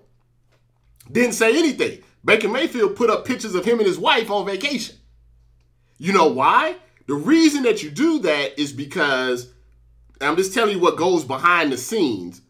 didn't 1.11 1.35
say 1.35 1.57
anything. 1.59 2.03
Baker 2.25 2.49
Mayfield 2.49 2.97
put 2.97 3.11
up 3.11 3.25
pictures 3.25 3.55
of 3.55 3.65
him 3.65 3.79
and 3.79 3.87
his 3.87 3.99
wife 3.99 4.31
on 4.31 4.47
vacation. 4.47 4.97
You 5.99 6.13
know 6.13 6.27
why? 6.27 6.77
The 7.07 7.15
reason 7.15 7.63
that 7.63 7.83
you 7.83 7.91
do 7.91 8.19
that 8.21 8.59
is 8.61 8.73
because 8.73 9.53
I'm 10.21 10.37
just 10.37 10.53
telling 10.53 10.77
you 10.77 10.83
what 10.83 10.97
goes 10.97 11.25
behind 11.25 11.73
the 11.73 11.77
scenes, 11.77 12.43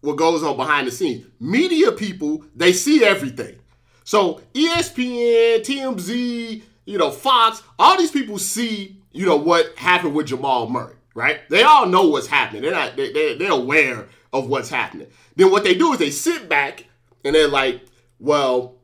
what 0.00 0.16
goes 0.16 0.42
on 0.42 0.56
behind 0.56 0.86
the 0.86 0.92
scenes. 0.92 1.26
Media 1.40 1.92
people, 1.92 2.44
they 2.54 2.72
see 2.72 3.04
everything. 3.04 3.58
So 4.04 4.40
ESPN, 4.54 5.60
TMZ, 5.60 6.62
you 6.86 6.98
know, 6.98 7.10
Fox, 7.10 7.62
all 7.78 7.98
these 7.98 8.10
people 8.10 8.38
see, 8.38 8.96
you 9.12 9.26
know, 9.26 9.36
what 9.36 9.76
happened 9.76 10.14
with 10.14 10.28
Jamal 10.28 10.70
Murray, 10.70 10.94
right? 11.14 11.40
They 11.50 11.62
all 11.62 11.86
know 11.86 12.08
what's 12.08 12.26
happening. 12.26 12.62
They're 12.62 12.70
not, 12.70 12.96
they, 12.96 13.12
they, 13.12 13.36
they're 13.36 13.50
aware 13.50 14.06
of 14.32 14.48
what's 14.48 14.70
happening. 14.70 15.08
Then 15.36 15.50
what 15.50 15.64
they 15.64 15.74
do 15.74 15.92
is 15.92 15.98
they 15.98 16.10
sit 16.10 16.48
back 16.48 16.84
and 17.24 17.34
they're 17.34 17.48
like, 17.48 17.82
well, 18.18 18.76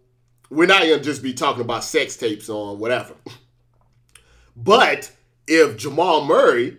we're 0.51 0.67
not 0.67 0.83
gonna 0.83 1.01
just 1.01 1.23
be 1.23 1.35
talking 1.35 1.63
about 1.63 1.85
sex 1.85 2.17
tapes 2.17 2.49
on 2.49 2.79
whatever. 2.79 3.15
But 4.57 5.11
if 5.49 5.77
Jamal 5.77 6.25
Murray 6.25 6.77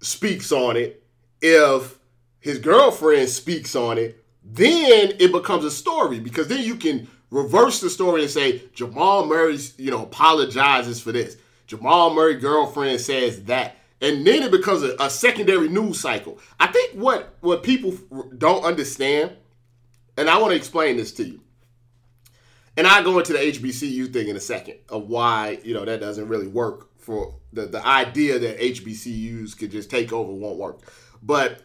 speaks 0.00 0.52
on 0.52 0.76
it, 0.76 1.02
if 1.42 1.98
his 2.38 2.58
girlfriend 2.58 3.28
speaks 3.28 3.74
on 3.74 3.98
it, 3.98 4.24
then 4.44 5.14
it 5.18 5.32
becomes 5.32 5.64
a 5.64 5.70
story 5.70 6.20
because 6.20 6.46
then 6.46 6.62
you 6.62 6.76
can 6.76 7.08
reverse 7.30 7.80
the 7.80 7.90
story 7.90 8.22
and 8.22 8.30
say 8.30 8.62
Jamal 8.74 9.26
Murray's, 9.26 9.74
you 9.78 9.90
know, 9.90 10.04
apologizes 10.04 11.00
for 11.00 11.12
this. 11.12 11.36
Jamal 11.66 12.14
Murray 12.14 12.36
girlfriend 12.36 13.00
says 13.00 13.42
that. 13.44 13.76
And 14.00 14.26
then 14.26 14.42
it 14.42 14.50
becomes 14.50 14.82
a, 14.82 14.94
a 15.00 15.10
secondary 15.10 15.68
news 15.68 15.98
cycle. 15.98 16.38
I 16.60 16.68
think 16.68 16.92
what 16.92 17.34
what 17.40 17.62
people 17.62 17.92
don't 18.36 18.62
understand, 18.62 19.32
and 20.18 20.28
I 20.28 20.38
want 20.38 20.52
to 20.52 20.56
explain 20.56 20.98
this 20.98 21.12
to 21.12 21.24
you. 21.24 21.40
And 22.76 22.86
I 22.86 23.02
go 23.02 23.18
into 23.18 23.32
the 23.32 23.38
HBCU 23.38 24.12
thing 24.12 24.28
in 24.28 24.36
a 24.36 24.40
second 24.40 24.78
of 24.88 25.08
why, 25.08 25.58
you 25.64 25.72
know, 25.72 25.84
that 25.84 26.00
doesn't 26.00 26.28
really 26.28 26.46
work 26.46 26.90
for 26.98 27.34
the, 27.52 27.66
the 27.66 27.84
idea 27.86 28.38
that 28.38 28.58
HBCUs 28.58 29.56
could 29.56 29.70
just 29.70 29.90
take 29.90 30.12
over 30.12 30.32
won't 30.32 30.58
work. 30.58 30.80
But 31.22 31.62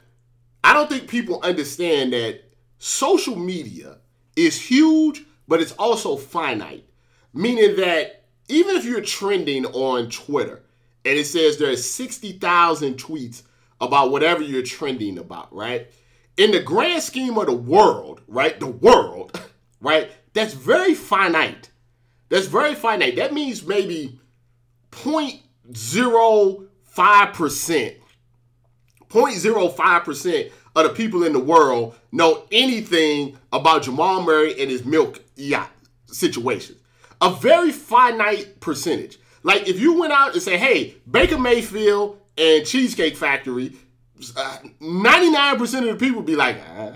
I 0.64 0.74
don't 0.74 0.90
think 0.90 1.10
people 1.10 1.42
understand 1.44 2.14
that 2.14 2.42
social 2.78 3.36
media 3.36 3.98
is 4.36 4.60
huge, 4.62 5.24
but 5.48 5.62
it's 5.62 5.74
also 5.74 6.16
finite. 6.16 6.86
Meaning 7.34 7.76
that 7.78 8.26
even 8.48 8.76
if 8.76 8.86
you're 8.86 9.02
trending 9.02 9.66
on 9.66 10.10
Twitter 10.10 10.64
and 11.04 11.18
it 11.18 11.26
says 11.26 11.58
there's 11.58 11.90
60,000 11.90 12.96
tweets 12.96 13.44
about 13.80 14.12
whatever 14.12 14.42
you're 14.42 14.64
trending 14.64 15.18
about, 15.18 15.54
right? 15.54 15.92
In 16.38 16.52
the 16.52 16.62
grand 16.62 17.02
scheme 17.02 17.38
of 17.38 17.48
the 17.48 17.54
world, 17.54 18.22
right? 18.28 18.60
The 18.60 18.68
world, 18.68 19.40
right? 19.82 20.12
That's 20.34 20.54
very 20.54 20.94
finite. 20.94 21.70
That's 22.30 22.48
very 22.48 22.76
finite. 22.76 23.18
That 23.18 23.34
means 23.34 23.66
maybe 23.66 24.20
0.05%, 24.92 26.68
0.05% 29.10 30.52
of 30.76 30.84
the 30.84 30.90
people 30.94 31.24
in 31.24 31.34
the 31.34 31.40
world 31.40 31.96
know 32.12 32.46
anything 32.52 33.38
about 33.52 33.84
Jamal 33.84 34.24
Murray 34.24 34.60
and 34.60 34.72
his 34.72 34.86
milk 34.86 35.20
yacht 35.36 35.70
situation. 36.06 36.78
A 37.22 37.30
very 37.30 37.72
finite 37.72 38.60
percentage. 38.62 39.20
Like 39.44 39.68
if 39.68 39.80
you 39.80 40.00
went 40.00 40.14
out 40.14 40.34
and 40.34 40.42
say, 40.42 40.58
hey, 40.58 40.96
Baker 41.10 41.38
Mayfield 41.38 42.20
and 42.38 42.66
Cheesecake 42.66 43.18
Factory, 43.18 43.76
uh, 44.38 44.58
99% 44.80 45.62
of 45.80 46.00
the 46.00 46.06
people 46.06 46.22
be 46.22 46.36
like, 46.36 46.58
uh, 46.58 46.92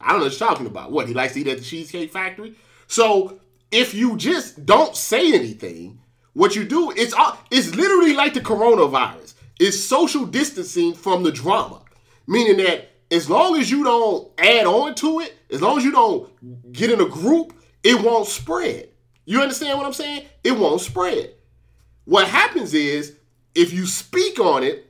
I 0.00 0.10
don't 0.10 0.18
know 0.18 0.24
what 0.24 0.38
you're 0.38 0.48
talking 0.48 0.66
about. 0.66 0.92
What, 0.92 1.08
he 1.08 1.14
likes 1.14 1.32
to 1.34 1.40
eat 1.40 1.48
at 1.48 1.58
the 1.58 1.64
Cheesecake 1.64 2.12
Factory? 2.12 2.54
So 2.86 3.40
if 3.70 3.94
you 3.94 4.16
just 4.16 4.64
don't 4.66 4.96
say 4.96 5.32
anything, 5.32 6.00
what 6.32 6.54
you 6.54 6.64
do, 6.64 6.92
it's, 6.96 7.14
it's 7.50 7.74
literally 7.74 8.14
like 8.14 8.34
the 8.34 8.40
coronavirus. 8.40 9.34
It's 9.58 9.80
social 9.80 10.26
distancing 10.26 10.94
from 10.94 11.22
the 11.22 11.32
drama. 11.32 11.80
Meaning 12.26 12.58
that 12.58 12.90
as 13.10 13.30
long 13.30 13.58
as 13.58 13.70
you 13.70 13.84
don't 13.84 14.30
add 14.38 14.66
on 14.66 14.94
to 14.96 15.20
it, 15.20 15.34
as 15.50 15.62
long 15.62 15.78
as 15.78 15.84
you 15.84 15.92
don't 15.92 16.72
get 16.72 16.90
in 16.90 17.00
a 17.00 17.08
group, 17.08 17.52
it 17.82 18.00
won't 18.00 18.26
spread. 18.26 18.90
You 19.24 19.40
understand 19.40 19.78
what 19.78 19.86
I'm 19.86 19.92
saying? 19.92 20.26
It 20.44 20.52
won't 20.52 20.80
spread. 20.80 21.34
What 22.04 22.28
happens 22.28 22.74
is 22.74 23.16
if 23.54 23.72
you 23.72 23.86
speak 23.86 24.38
on 24.38 24.62
it, 24.62 24.88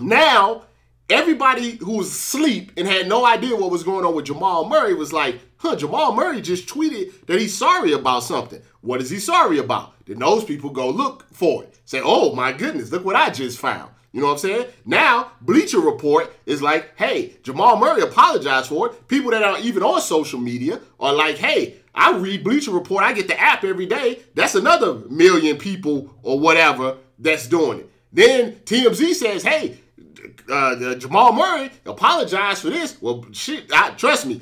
now 0.00 0.62
everybody 1.10 1.72
who 1.72 1.98
was 1.98 2.08
asleep 2.08 2.72
and 2.76 2.86
had 2.86 3.08
no 3.08 3.26
idea 3.26 3.56
what 3.56 3.70
was 3.70 3.82
going 3.82 4.04
on 4.04 4.14
with 4.14 4.26
Jamal 4.26 4.68
Murray 4.68 4.94
was 4.94 5.12
like, 5.12 5.40
huh, 5.58 5.76
Jamal 5.76 6.14
Murray 6.14 6.40
just 6.40 6.68
tweeted 6.68 7.26
that 7.26 7.40
he's 7.40 7.56
sorry 7.56 7.92
about 7.92 8.22
something. 8.22 8.60
What 8.80 9.00
is 9.00 9.10
he 9.10 9.18
sorry 9.18 9.58
about? 9.58 9.94
Then 10.06 10.18
those 10.18 10.44
people 10.44 10.70
go 10.70 10.90
look 10.90 11.26
for 11.32 11.64
it. 11.64 11.78
Say, 11.84 12.00
oh 12.02 12.34
my 12.34 12.52
goodness, 12.52 12.90
look 12.90 13.04
what 13.04 13.16
I 13.16 13.30
just 13.30 13.58
found. 13.58 13.90
You 14.12 14.22
know 14.22 14.28
what 14.28 14.32
I'm 14.32 14.38
saying? 14.38 14.66
Now, 14.86 15.32
Bleacher 15.42 15.80
Report 15.80 16.34
is 16.46 16.62
like, 16.62 16.96
hey, 16.96 17.36
Jamal 17.42 17.76
Murray 17.76 18.02
apologized 18.02 18.68
for 18.68 18.88
it. 18.88 19.06
People 19.06 19.30
that 19.32 19.42
are 19.42 19.58
even 19.58 19.82
on 19.82 20.00
social 20.00 20.40
media 20.40 20.80
are 20.98 21.12
like, 21.12 21.36
hey, 21.36 21.76
I 21.94 22.16
read 22.16 22.42
Bleacher 22.42 22.70
Report. 22.70 23.04
I 23.04 23.12
get 23.12 23.28
the 23.28 23.38
app 23.38 23.64
every 23.64 23.86
day. 23.86 24.20
That's 24.34 24.54
another 24.54 24.94
million 25.10 25.58
people 25.58 26.14
or 26.22 26.40
whatever 26.40 26.96
that's 27.18 27.46
doing 27.46 27.80
it. 27.80 27.90
Then 28.12 28.52
TMZ 28.64 29.14
says, 29.14 29.42
hey, 29.42 29.78
uh, 30.50 30.94
Jamal 30.94 31.32
Murray 31.32 31.70
apologized 31.84 32.62
for 32.62 32.70
this. 32.70 33.00
Well, 33.02 33.26
shit, 33.32 33.70
I, 33.72 33.90
trust 33.90 34.26
me, 34.26 34.40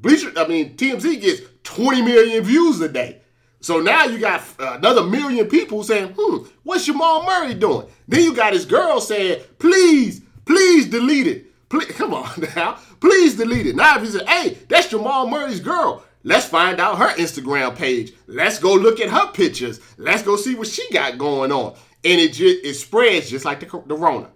Bleacher, 0.00 0.32
I 0.36 0.46
mean, 0.46 0.76
TMZ 0.76 1.20
gets 1.20 1.42
20 1.64 2.02
million 2.02 2.42
views 2.44 2.80
a 2.80 2.88
day. 2.88 3.20
So 3.60 3.80
now 3.80 4.04
you 4.04 4.18
got 4.18 4.42
another 4.58 5.04
million 5.04 5.46
people 5.48 5.84
saying, 5.84 6.14
hmm, 6.18 6.46
what's 6.62 6.86
Jamal 6.86 7.24
Murray 7.24 7.54
doing? 7.54 7.86
Then 8.08 8.24
you 8.24 8.34
got 8.34 8.54
his 8.54 8.64
girl 8.64 9.00
saying, 9.00 9.42
please, 9.58 10.22
please 10.44 10.88
delete 10.88 11.26
it. 11.26 11.68
Please, 11.68 11.86
come 11.96 12.14
on 12.14 12.30
now. 12.56 12.78
Please 13.00 13.36
delete 13.36 13.66
it. 13.66 13.76
Now 13.76 13.96
if 13.96 14.02
he 14.02 14.08
said, 14.08 14.28
hey, 14.28 14.58
that's 14.68 14.88
Jamal 14.88 15.28
Murray's 15.28 15.60
girl. 15.60 16.02
Let's 16.24 16.46
find 16.46 16.80
out 16.80 16.98
her 16.98 17.14
Instagram 17.16 17.76
page. 17.76 18.12
Let's 18.26 18.58
go 18.58 18.74
look 18.74 19.00
at 19.00 19.10
her 19.10 19.30
pictures. 19.32 19.80
Let's 19.98 20.22
go 20.22 20.36
see 20.36 20.54
what 20.54 20.68
she 20.68 20.88
got 20.92 21.18
going 21.18 21.52
on. 21.52 21.74
And 22.04 22.20
it 22.20 22.32
just 22.32 22.64
it 22.64 22.74
spreads 22.74 23.30
just 23.30 23.44
like 23.44 23.60
the, 23.60 23.82
the 23.86 23.96
Rona. 23.96 24.30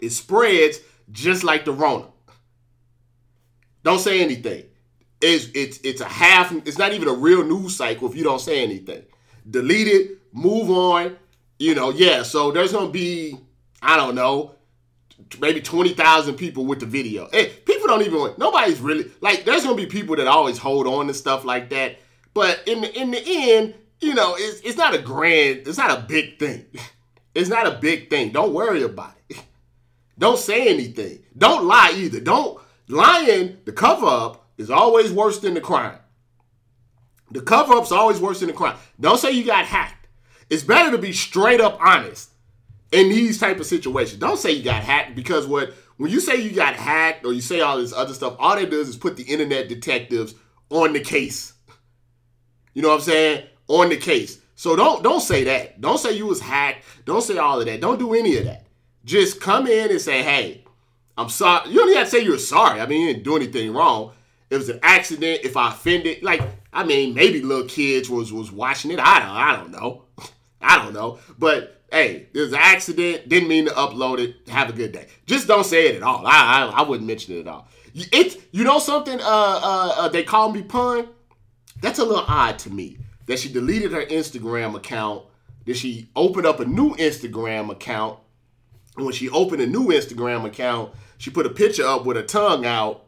It 0.00 0.10
spreads 0.10 0.78
just 1.10 1.44
like 1.44 1.64
the 1.64 1.72
Rona. 1.72 2.06
Don't 3.84 4.00
say 4.00 4.20
anything 4.20 4.64
it's 5.24 5.48
it's 5.54 5.80
it's 5.82 6.00
a 6.00 6.08
half. 6.08 6.52
It's 6.66 6.78
not 6.78 6.92
even 6.92 7.08
a 7.08 7.12
real 7.12 7.44
news 7.44 7.76
cycle 7.76 8.08
if 8.08 8.16
you 8.16 8.24
don't 8.24 8.40
say 8.40 8.62
anything. 8.62 9.02
Delete 9.48 9.88
it. 9.88 10.18
Move 10.32 10.70
on. 10.70 11.16
You 11.58 11.74
know, 11.74 11.90
yeah. 11.90 12.22
So 12.22 12.50
there's 12.50 12.72
gonna 12.72 12.90
be 12.90 13.38
I 13.82 13.96
don't 13.96 14.14
know, 14.14 14.54
maybe 15.40 15.60
twenty 15.60 15.94
thousand 15.94 16.34
people 16.34 16.66
with 16.66 16.80
the 16.80 16.86
video. 16.86 17.28
Hey, 17.32 17.46
people 17.64 17.88
don't 17.88 18.02
even. 18.02 18.34
Nobody's 18.36 18.80
really 18.80 19.10
like. 19.20 19.44
There's 19.44 19.64
gonna 19.64 19.76
be 19.76 19.86
people 19.86 20.16
that 20.16 20.26
always 20.26 20.58
hold 20.58 20.86
on 20.86 21.06
to 21.06 21.14
stuff 21.14 21.44
like 21.44 21.70
that. 21.70 21.96
But 22.34 22.62
in 22.66 22.82
the 22.82 23.00
in 23.00 23.10
the 23.10 23.22
end, 23.24 23.74
you 24.00 24.14
know, 24.14 24.34
it's 24.36 24.60
it's 24.60 24.76
not 24.76 24.94
a 24.94 24.98
grand. 24.98 25.66
It's 25.66 25.78
not 25.78 25.98
a 25.98 26.02
big 26.02 26.38
thing. 26.38 26.66
It's 27.34 27.50
not 27.50 27.66
a 27.66 27.72
big 27.80 28.10
thing. 28.10 28.30
Don't 28.30 28.54
worry 28.54 28.84
about 28.84 29.16
it. 29.28 29.42
Don't 30.20 30.38
say 30.38 30.68
anything. 30.68 31.24
Don't 31.36 31.64
lie 31.64 31.92
either. 31.96 32.20
Don't 32.20 32.60
lying. 32.88 33.58
The 33.64 33.72
cover 33.72 34.06
up 34.06 34.48
is 34.58 34.70
always 34.70 35.12
worse 35.12 35.38
than 35.38 35.54
the 35.54 35.60
crime. 35.60 35.98
The 37.30 37.40
cover 37.40 37.74
up's 37.74 37.92
always 37.92 38.20
worse 38.20 38.40
than 38.40 38.48
the 38.48 38.54
crime. 38.54 38.76
Don't 39.00 39.18
say 39.18 39.32
you 39.32 39.44
got 39.44 39.64
hacked. 39.64 40.06
It's 40.50 40.62
better 40.62 40.90
to 40.92 40.98
be 40.98 41.12
straight 41.12 41.60
up 41.60 41.78
honest 41.80 42.30
in 42.92 43.08
these 43.08 43.40
type 43.40 43.58
of 43.58 43.66
situations. 43.66 44.20
Don't 44.20 44.38
say 44.38 44.52
you 44.52 44.62
got 44.62 44.84
hacked 44.84 45.16
because 45.16 45.46
what 45.46 45.74
when 45.96 46.10
you 46.10 46.20
say 46.20 46.36
you 46.36 46.50
got 46.50 46.74
hacked 46.74 47.24
or 47.24 47.32
you 47.32 47.40
say 47.40 47.60
all 47.60 47.78
this 47.78 47.92
other 47.92 48.14
stuff, 48.14 48.36
all 48.38 48.56
it 48.58 48.70
does 48.70 48.88
is 48.88 48.96
put 48.96 49.16
the 49.16 49.24
internet 49.24 49.68
detectives 49.68 50.34
on 50.70 50.92
the 50.92 51.00
case. 51.00 51.52
You 52.72 52.82
know 52.82 52.88
what 52.88 52.96
I'm 52.96 53.00
saying? 53.00 53.46
On 53.68 53.88
the 53.88 53.96
case. 53.96 54.38
So 54.54 54.76
don't 54.76 55.02
don't 55.02 55.20
say 55.20 55.44
that. 55.44 55.80
Don't 55.80 55.98
say 55.98 56.16
you 56.16 56.26
was 56.26 56.40
hacked. 56.40 56.84
Don't 57.04 57.22
say 57.22 57.38
all 57.38 57.60
of 57.60 57.66
that. 57.66 57.80
Don't 57.80 57.98
do 57.98 58.14
any 58.14 58.36
of 58.36 58.44
that. 58.44 58.66
Just 59.04 59.40
come 59.40 59.66
in 59.66 59.90
and 59.90 60.00
say, 60.00 60.22
hey, 60.22 60.63
I'm 61.16 61.28
sorry. 61.28 61.70
You 61.70 61.78
don't 61.78 61.88
even 61.88 61.98
have 61.98 62.10
to 62.10 62.10
say 62.10 62.24
you're 62.24 62.38
sorry. 62.38 62.80
I 62.80 62.86
mean, 62.86 63.00
you 63.00 63.12
didn't 63.14 63.24
do 63.24 63.36
anything 63.36 63.72
wrong 63.72 64.12
it 64.54 64.58
was 64.58 64.68
an 64.68 64.78
accident, 64.82 65.40
if 65.42 65.56
I 65.56 65.72
offended, 65.72 66.22
like 66.22 66.42
I 66.72 66.84
mean, 66.84 67.14
maybe 67.14 67.42
little 67.42 67.66
kids 67.66 68.08
was 68.10 68.32
was 68.32 68.52
watching 68.52 68.90
it. 68.90 69.00
I 69.00 69.18
don't 69.18 69.28
I 69.28 69.56
don't 69.56 69.70
know. 69.70 70.04
I 70.60 70.78
don't 70.78 70.94
know. 70.94 71.18
But 71.38 71.82
hey, 71.90 72.28
there's 72.32 72.52
an 72.52 72.58
accident. 72.60 73.28
Didn't 73.28 73.48
mean 73.48 73.66
to 73.66 73.72
upload 73.72 74.18
it. 74.18 74.48
Have 74.48 74.70
a 74.70 74.72
good 74.72 74.92
day. 74.92 75.08
Just 75.26 75.48
don't 75.48 75.64
say 75.64 75.88
it 75.88 75.96
at 75.96 76.02
all. 76.02 76.26
I 76.26 76.70
I, 76.72 76.80
I 76.80 76.82
wouldn't 76.82 77.06
mention 77.06 77.36
it 77.36 77.40
at 77.40 77.48
all. 77.48 77.68
It's 77.94 78.36
you 78.52 78.64
know 78.64 78.78
something. 78.78 79.20
Uh, 79.20 79.24
uh, 79.24 79.94
uh, 79.96 80.08
they 80.08 80.22
call 80.22 80.52
me 80.52 80.62
pun. 80.62 81.08
That's 81.80 81.98
a 81.98 82.04
little 82.04 82.24
odd 82.26 82.58
to 82.60 82.70
me 82.70 82.98
that 83.26 83.38
she 83.38 83.52
deleted 83.52 83.92
her 83.92 84.04
Instagram 84.04 84.76
account. 84.76 85.24
That 85.66 85.76
she 85.76 86.10
opened 86.14 86.46
up 86.46 86.60
a 86.60 86.64
new 86.64 86.94
Instagram 86.96 87.70
account. 87.70 88.18
When 88.94 89.12
she 89.12 89.28
opened 89.28 89.62
a 89.62 89.66
new 89.66 89.88
Instagram 89.88 90.44
account, 90.44 90.92
she 91.18 91.30
put 91.30 91.46
a 91.46 91.50
picture 91.50 91.86
up 91.86 92.04
with 92.06 92.16
her 92.16 92.22
tongue 92.22 92.64
out 92.64 93.04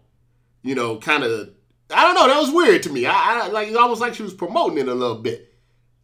you 0.67 0.75
know, 0.75 0.99
kind 0.99 1.23
of. 1.23 1.51
I 1.89 2.03
don't 2.03 2.17
know. 2.17 2.27
That 2.27 2.41
was 2.41 2.51
weird 2.51 2.83
to 2.83 2.91
me. 2.91 3.07
I, 3.07 3.43
I 3.45 3.49
like 3.49 3.69
it 3.69 3.77
almost 3.77 4.01
like 4.01 4.15
she 4.15 4.25
was 4.25 4.35
promoting 4.35 4.79
it 4.79 4.89
a 4.89 4.95
little 4.95 5.19
bit. 5.19 5.55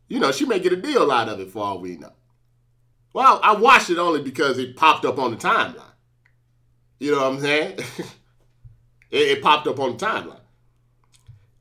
You 0.08 0.20
know, 0.20 0.30
she 0.30 0.44
may 0.44 0.60
get 0.60 0.72
a 0.72 0.76
deal 0.76 1.10
out 1.10 1.28
of 1.28 1.40
it 1.40 1.50
for 1.50 1.64
all 1.64 1.80
we 1.80 1.96
know. 1.96 2.12
Well, 3.12 3.40
I 3.42 3.54
watched 3.54 3.90
it 3.90 3.98
only 3.98 4.22
because 4.22 4.58
it 4.58 4.76
popped 4.76 5.04
up 5.04 5.18
on 5.18 5.32
the 5.32 5.36
timeline. 5.36 5.82
You 7.00 7.10
know 7.10 7.22
what 7.22 7.32
I'm 7.32 7.40
saying? 7.40 7.72
it, 9.10 9.38
it 9.38 9.42
popped 9.42 9.66
up 9.66 9.80
on 9.80 9.96
the 9.96 10.06
timeline. 10.06 10.38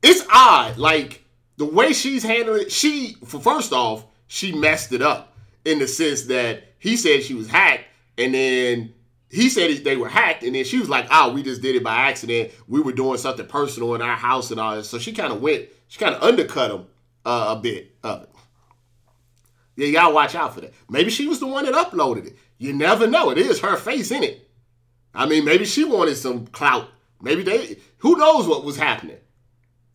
It's 0.00 0.24
odd, 0.32 0.78
like 0.78 1.24
the 1.56 1.64
way 1.64 1.92
she's 1.92 2.22
handling 2.22 2.62
it. 2.62 2.72
She, 2.72 3.16
for 3.24 3.40
first 3.40 3.72
off, 3.72 4.04
she 4.28 4.52
messed 4.52 4.92
it 4.92 5.02
up 5.02 5.36
in 5.64 5.80
the 5.80 5.88
sense 5.88 6.22
that 6.24 6.62
he 6.78 6.96
said 6.96 7.24
she 7.24 7.34
was 7.34 7.48
hacked, 7.48 7.84
and 8.18 8.34
then 8.34 8.94
he 9.30 9.48
said 9.48 9.70
they 9.84 9.96
were 9.96 10.08
hacked, 10.08 10.42
and 10.42 10.54
then 10.54 10.64
she 10.64 10.78
was 10.78 10.88
like, 10.88 11.06
"Oh, 11.10 11.32
we 11.32 11.42
just 11.42 11.62
did 11.62 11.74
it 11.74 11.82
by 11.82 11.94
accident. 11.94 12.52
We 12.68 12.80
were 12.80 12.92
doing 12.92 13.18
something 13.18 13.46
personal 13.46 13.94
in 13.94 14.02
our 14.02 14.16
house 14.16 14.50
and 14.50 14.60
all 14.60 14.76
that." 14.76 14.84
So 14.84 14.98
she 14.98 15.12
kind 15.12 15.32
of 15.32 15.40
went, 15.40 15.68
she 15.88 15.98
kind 15.98 16.14
of 16.14 16.22
undercut 16.22 16.70
him 16.70 16.86
uh, 17.24 17.54
a 17.56 17.60
bit 17.60 17.94
of 18.02 18.24
it. 18.24 18.28
Yeah, 19.76 20.02
y'all 20.02 20.12
watch 20.12 20.34
out 20.34 20.54
for 20.54 20.60
that. 20.60 20.74
Maybe 20.90 21.10
she 21.10 21.26
was 21.26 21.40
the 21.40 21.46
one 21.46 21.64
that 21.64 21.74
uploaded 21.74 22.26
it. 22.26 22.36
You 22.58 22.74
never 22.74 23.06
know. 23.06 23.30
It 23.30 23.38
is 23.38 23.60
her 23.60 23.76
face 23.76 24.10
in 24.10 24.22
it. 24.22 24.48
I 25.14 25.26
mean, 25.26 25.44
maybe 25.44 25.64
she 25.64 25.84
wanted 25.84 26.16
some 26.16 26.46
clout. 26.46 26.88
Maybe 27.20 27.42
they. 27.42 27.78
Who 27.98 28.16
knows 28.18 28.46
what 28.46 28.64
was 28.64 28.76
happening? 28.76 29.18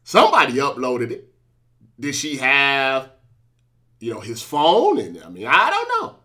Somebody 0.03 0.53
uploaded 0.53 1.11
it. 1.11 1.31
Did 1.99 2.15
she 2.15 2.37
have, 2.37 3.11
you 3.99 4.13
know, 4.13 4.19
his 4.19 4.41
phone? 4.41 4.99
And 4.99 5.21
I 5.23 5.29
mean, 5.29 5.47
I 5.47 5.69
don't 5.69 6.01
know. 6.01 6.15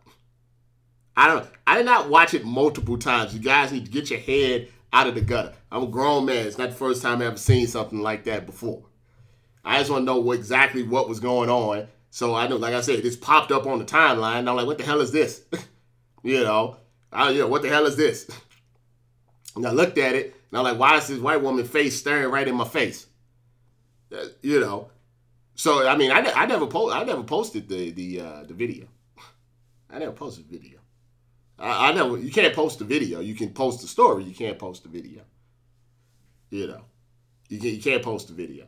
I 1.17 1.27
don't. 1.29 1.47
I 1.67 1.77
did 1.77 1.87
not 1.87 2.09
watch 2.09 2.35
it 2.35 2.45
multiple 2.45 2.99
times. 2.99 3.35
You 3.35 3.41
guys 3.41 3.73
need 3.73 3.87
to 3.87 3.91
get 3.91 4.11
your 4.11 4.21
head 4.21 4.69
out 4.93 5.07
of 5.07 5.15
the 5.15 5.21
gutter. 5.21 5.53
I'm 5.71 5.85
a 5.85 5.87
grown 5.87 6.27
man. 6.27 6.47
It's 6.47 6.59
not 6.59 6.71
the 6.71 6.77
first 6.77 7.03
time 7.03 7.17
I've 7.17 7.29
ever 7.29 7.37
seen 7.37 7.67
something 7.67 8.01
like 8.01 8.25
that 8.25 8.47
before. 8.47 8.85
I 9.65 9.79
just 9.79 9.91
want 9.91 10.03
to 10.03 10.07
know 10.07 10.19
what, 10.19 10.39
exactly 10.39 10.83
what 10.83 11.09
was 11.09 11.21
going 11.21 11.49
on. 11.49 11.87
So 12.11 12.35
I 12.35 12.47
know, 12.49 12.57
like 12.57 12.75
I 12.75 12.81
said, 12.81 13.03
this 13.03 13.17
popped 13.17 13.53
up 13.53 13.67
on 13.67 13.79
the 13.79 13.85
timeline. 13.85 14.41
And 14.41 14.51
I'm 14.51 14.57
like, 14.57 14.67
what 14.67 14.79
the 14.79 14.85
hell 14.85 15.01
is 15.01 15.13
this? 15.13 15.43
you 16.23 16.43
know, 16.43 16.77
I, 17.13 17.31
you 17.31 17.41
know, 17.41 17.49
what 17.49 17.63
the 17.63 17.69
hell 17.69 17.87
is 17.87 17.97
this? 17.97 18.29
And 19.55 19.67
I 19.67 19.71
looked 19.71 19.99
at 19.99 20.15
it, 20.15 20.35
and 20.51 20.59
I'm 20.59 20.65
like, 20.65 20.79
why 20.79 20.97
is 20.97 21.09
this 21.09 21.19
white 21.19 21.43
woman 21.43 21.67
face 21.67 21.99
staring 21.99 22.31
right 22.31 22.49
in 22.49 22.55
my 22.55 22.65
face? 22.65 23.07
Uh, 24.11 24.25
you 24.41 24.61
know, 24.61 24.91
so 25.55 25.87
I 25.87 25.95
mean, 25.95 26.11
I, 26.11 26.21
I 26.21 26.47
never 26.47 26.67
post, 26.67 26.97
I 26.97 27.05
never 27.05 27.23
posted 27.23 27.69
the 27.69 27.91
the 27.91 28.21
uh, 28.21 28.43
the 28.45 28.55
video. 28.55 28.87
I 29.91 29.99
never 29.99 30.13
posted 30.13 30.49
the 30.49 30.57
video. 30.57 30.79
I, 31.63 31.91
I 31.91 31.93
know 31.93 32.17
you 32.17 32.31
can't 32.31 32.55
post 32.55 32.81
a 32.81 32.85
video. 32.85 33.21
You 33.21 33.35
can 33.35 33.51
post 33.51 33.83
a 33.85 33.87
story. 33.87 34.25
You 34.25 34.35
can't 34.35 34.59
post 34.59 34.85
a 34.85 34.89
video. 34.89 35.23
You 36.51 36.67
know, 36.67 36.83
you 37.49 37.59
can, 37.59 37.71
you 37.71 37.81
can't 37.81 38.03
post 38.03 38.29
a 38.29 38.33
video. 38.33 38.67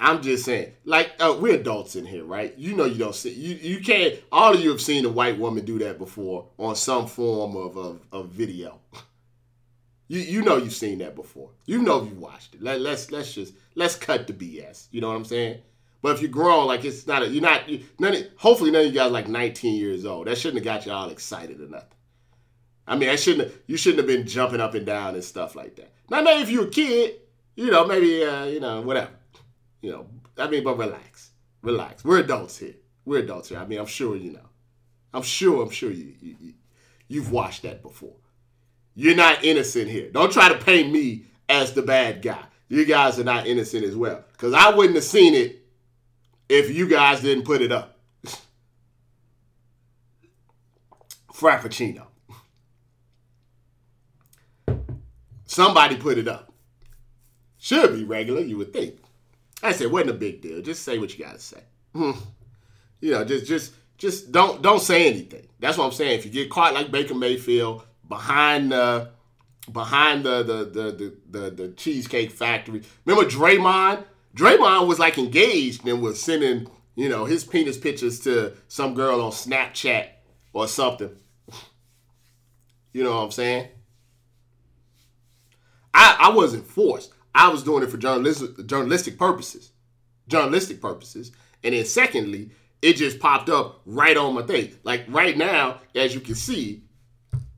I'm 0.00 0.22
just 0.22 0.46
saying, 0.46 0.72
like 0.84 1.12
uh, 1.20 1.36
we're 1.38 1.56
adults 1.56 1.94
in 1.94 2.06
here, 2.06 2.24
right? 2.24 2.56
You 2.56 2.74
know, 2.74 2.86
you 2.86 2.98
don't 2.98 3.14
see 3.14 3.34
you. 3.34 3.54
You 3.56 3.80
can't. 3.80 4.18
All 4.32 4.54
of 4.54 4.60
you 4.60 4.70
have 4.70 4.80
seen 4.80 5.04
a 5.04 5.10
white 5.10 5.38
woman 5.38 5.64
do 5.64 5.78
that 5.80 5.98
before 5.98 6.48
on 6.58 6.74
some 6.74 7.06
form 7.06 7.54
of 7.54 7.76
of, 7.76 8.00
of 8.10 8.28
video. 8.30 8.78
You 10.08 10.20
you 10.20 10.42
know 10.42 10.56
you've 10.56 10.72
seen 10.72 10.98
that 10.98 11.14
before. 11.14 11.50
You 11.66 11.82
know 11.82 12.02
you 12.02 12.14
watched 12.14 12.54
it. 12.54 12.62
Let, 12.62 12.80
let's 12.80 13.12
let's 13.12 13.34
just 13.34 13.52
let's 13.74 13.94
cut 13.94 14.26
the 14.26 14.32
BS. 14.32 14.88
You 14.90 15.02
know 15.02 15.08
what 15.08 15.16
I'm 15.16 15.24
saying? 15.24 15.60
But 16.02 16.14
if 16.14 16.22
you're 16.22 16.30
grown, 16.30 16.66
like 16.66 16.84
it's 16.84 17.06
not 17.06 17.22
a, 17.22 17.28
you're 17.28 17.42
not 17.42 17.62
none. 17.98 18.14
Of, 18.14 18.26
hopefully, 18.36 18.70
none 18.70 18.82
of 18.82 18.86
you 18.86 18.92
guys 18.92 19.12
like 19.12 19.28
19 19.28 19.76
years 19.76 20.06
old. 20.06 20.26
That 20.26 20.38
shouldn't 20.38 20.64
have 20.64 20.64
got 20.64 20.86
you 20.86 20.92
all 20.92 21.10
excited 21.10 21.60
or 21.60 21.68
nothing. 21.68 21.88
I 22.86 22.96
mean, 22.96 23.10
I 23.10 23.16
shouldn't. 23.16 23.52
You 23.66 23.76
shouldn't 23.76 23.98
have 23.98 24.06
been 24.06 24.26
jumping 24.26 24.60
up 24.60 24.74
and 24.74 24.86
down 24.86 25.14
and 25.14 25.22
stuff 25.22 25.54
like 25.54 25.76
that. 25.76 25.92
Now, 26.08 26.22
maybe 26.22 26.42
if 26.42 26.50
you're 26.50 26.64
a 26.64 26.70
kid, 26.70 27.16
you 27.54 27.70
know, 27.70 27.86
maybe 27.86 28.24
uh, 28.24 28.46
you 28.46 28.60
know, 28.60 28.80
whatever. 28.80 29.10
You 29.82 29.92
know, 29.92 30.06
I 30.38 30.48
mean, 30.48 30.64
but 30.64 30.78
relax, 30.78 31.30
relax. 31.62 32.04
We're 32.04 32.20
adults 32.20 32.58
here. 32.58 32.74
We're 33.04 33.20
adults 33.20 33.50
here. 33.50 33.58
I 33.58 33.66
mean, 33.66 33.78
I'm 33.78 33.86
sure 33.86 34.16
you 34.16 34.32
know. 34.32 34.48
I'm 35.12 35.22
sure. 35.22 35.62
I'm 35.62 35.70
sure 35.70 35.90
you, 35.90 36.14
you, 36.20 36.36
you 36.40 36.54
you've 37.08 37.30
watched 37.30 37.62
that 37.62 37.82
before. 37.82 38.16
You're 38.94 39.16
not 39.16 39.44
innocent 39.44 39.88
here. 39.88 40.10
Don't 40.10 40.32
try 40.32 40.48
to 40.48 40.58
paint 40.58 40.92
me 40.92 41.26
as 41.48 41.74
the 41.74 41.82
bad 41.82 42.22
guy. 42.22 42.42
You 42.68 42.84
guys 42.84 43.18
are 43.18 43.24
not 43.24 43.46
innocent 43.46 43.84
as 43.84 43.96
well. 43.96 44.24
Because 44.32 44.54
I 44.54 44.70
wouldn't 44.74 44.94
have 44.94 45.04
seen 45.04 45.34
it 45.34 45.59
if 46.50 46.68
you 46.68 46.88
guys 46.88 47.20
didn't 47.20 47.44
put 47.44 47.62
it 47.62 47.70
up. 47.70 47.96
Frappuccino. 51.32 52.06
Somebody 55.46 55.96
put 55.96 56.18
it 56.18 56.28
up. 56.28 56.52
Should 57.56 57.94
be 57.94 58.04
regular, 58.04 58.40
you 58.40 58.58
would 58.58 58.72
think. 58.72 58.96
I 59.62 59.72
said, 59.72 59.92
wasn't 59.92 60.10
a 60.10 60.14
big 60.14 60.42
deal. 60.42 60.60
Just 60.60 60.82
say 60.82 60.98
what 60.98 61.16
you 61.16 61.24
gotta 61.24 61.38
say. 61.38 61.62
Hmm. 61.94 62.12
You 63.00 63.12
know, 63.12 63.24
just 63.24 63.46
just 63.46 63.74
just 63.96 64.32
don't 64.32 64.60
don't 64.60 64.80
say 64.80 65.06
anything. 65.06 65.46
That's 65.60 65.78
what 65.78 65.84
I'm 65.84 65.92
saying. 65.92 66.18
If 66.18 66.24
you 66.24 66.32
get 66.32 66.50
caught 66.50 66.74
like 66.74 66.90
Baker 66.90 67.14
Mayfield 67.14 67.84
behind 68.08 68.72
the 68.72 69.10
behind 69.72 70.24
the 70.24 70.42
the 70.42 70.64
the 70.64 70.92
the, 70.92 71.38
the, 71.38 71.50
the 71.50 71.68
cheesecake 71.72 72.32
factory. 72.32 72.82
Remember 73.04 73.28
Draymond? 73.30 74.04
Draymond 74.34 74.86
was 74.86 74.98
like 74.98 75.18
engaged 75.18 75.86
and 75.86 76.00
was 76.02 76.22
sending, 76.22 76.68
you 76.94 77.08
know, 77.08 77.24
his 77.24 77.44
penis 77.44 77.78
pictures 77.78 78.20
to 78.20 78.54
some 78.68 78.94
girl 78.94 79.20
on 79.20 79.32
Snapchat 79.32 80.08
or 80.52 80.68
something. 80.68 81.16
You 82.92 83.04
know 83.04 83.10
what 83.16 83.22
I'm 83.22 83.30
saying? 83.30 83.68
I, 85.94 86.16
I 86.20 86.30
wasn't 86.30 86.66
forced. 86.66 87.12
I 87.34 87.48
was 87.48 87.62
doing 87.62 87.82
it 87.82 87.90
for 87.90 87.96
journalistic 87.96 88.66
journalistic 88.66 89.18
purposes. 89.18 89.72
Journalistic 90.28 90.80
purposes. 90.80 91.32
And 91.62 91.74
then 91.74 91.84
secondly, 91.84 92.50
it 92.82 92.94
just 92.94 93.20
popped 93.20 93.48
up 93.48 93.82
right 93.84 94.16
on 94.16 94.34
my 94.34 94.42
thing. 94.42 94.76
Like 94.82 95.04
right 95.08 95.36
now, 95.36 95.80
as 95.94 96.14
you 96.14 96.20
can 96.20 96.34
see, 96.34 96.82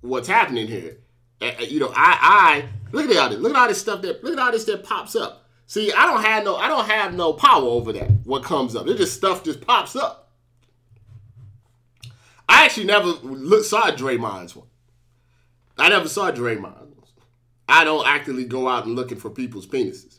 what's 0.00 0.28
happening 0.28 0.66
here. 0.66 0.98
Uh, 1.40 1.52
you 1.60 1.80
know, 1.80 1.92
I 1.94 2.64
I 2.66 2.68
look 2.92 3.10
at 3.10 3.16
all 3.16 3.30
this, 3.30 3.38
look 3.38 3.54
at 3.54 3.58
all 3.58 3.68
this 3.68 3.80
stuff 3.80 4.02
that 4.02 4.22
look 4.22 4.34
at 4.34 4.38
all 4.38 4.52
this 4.52 4.64
that 4.64 4.84
pops 4.84 5.16
up. 5.16 5.41
See, 5.72 5.90
I 5.90 6.04
don't 6.04 6.22
have 6.22 6.44
no 6.44 6.56
I 6.56 6.68
don't 6.68 6.84
have 6.84 7.14
no 7.14 7.32
power 7.32 7.64
over 7.64 7.94
that. 7.94 8.10
What 8.24 8.44
comes 8.44 8.76
up, 8.76 8.86
it 8.88 8.98
just 8.98 9.14
stuff 9.14 9.42
just 9.42 9.62
pops 9.62 9.96
up. 9.96 10.30
I 12.46 12.66
actually 12.66 12.84
never 12.84 13.06
look, 13.06 13.64
saw 13.64 13.90
Draymond's 13.90 14.54
one. 14.54 14.66
I 15.78 15.88
never 15.88 16.10
saw 16.10 16.30
Draymond's. 16.30 17.14
I 17.66 17.84
don't 17.84 18.06
actively 18.06 18.44
go 18.44 18.68
out 18.68 18.84
and 18.84 18.94
looking 18.94 19.16
for 19.16 19.30
people's 19.30 19.66
penises. 19.66 20.18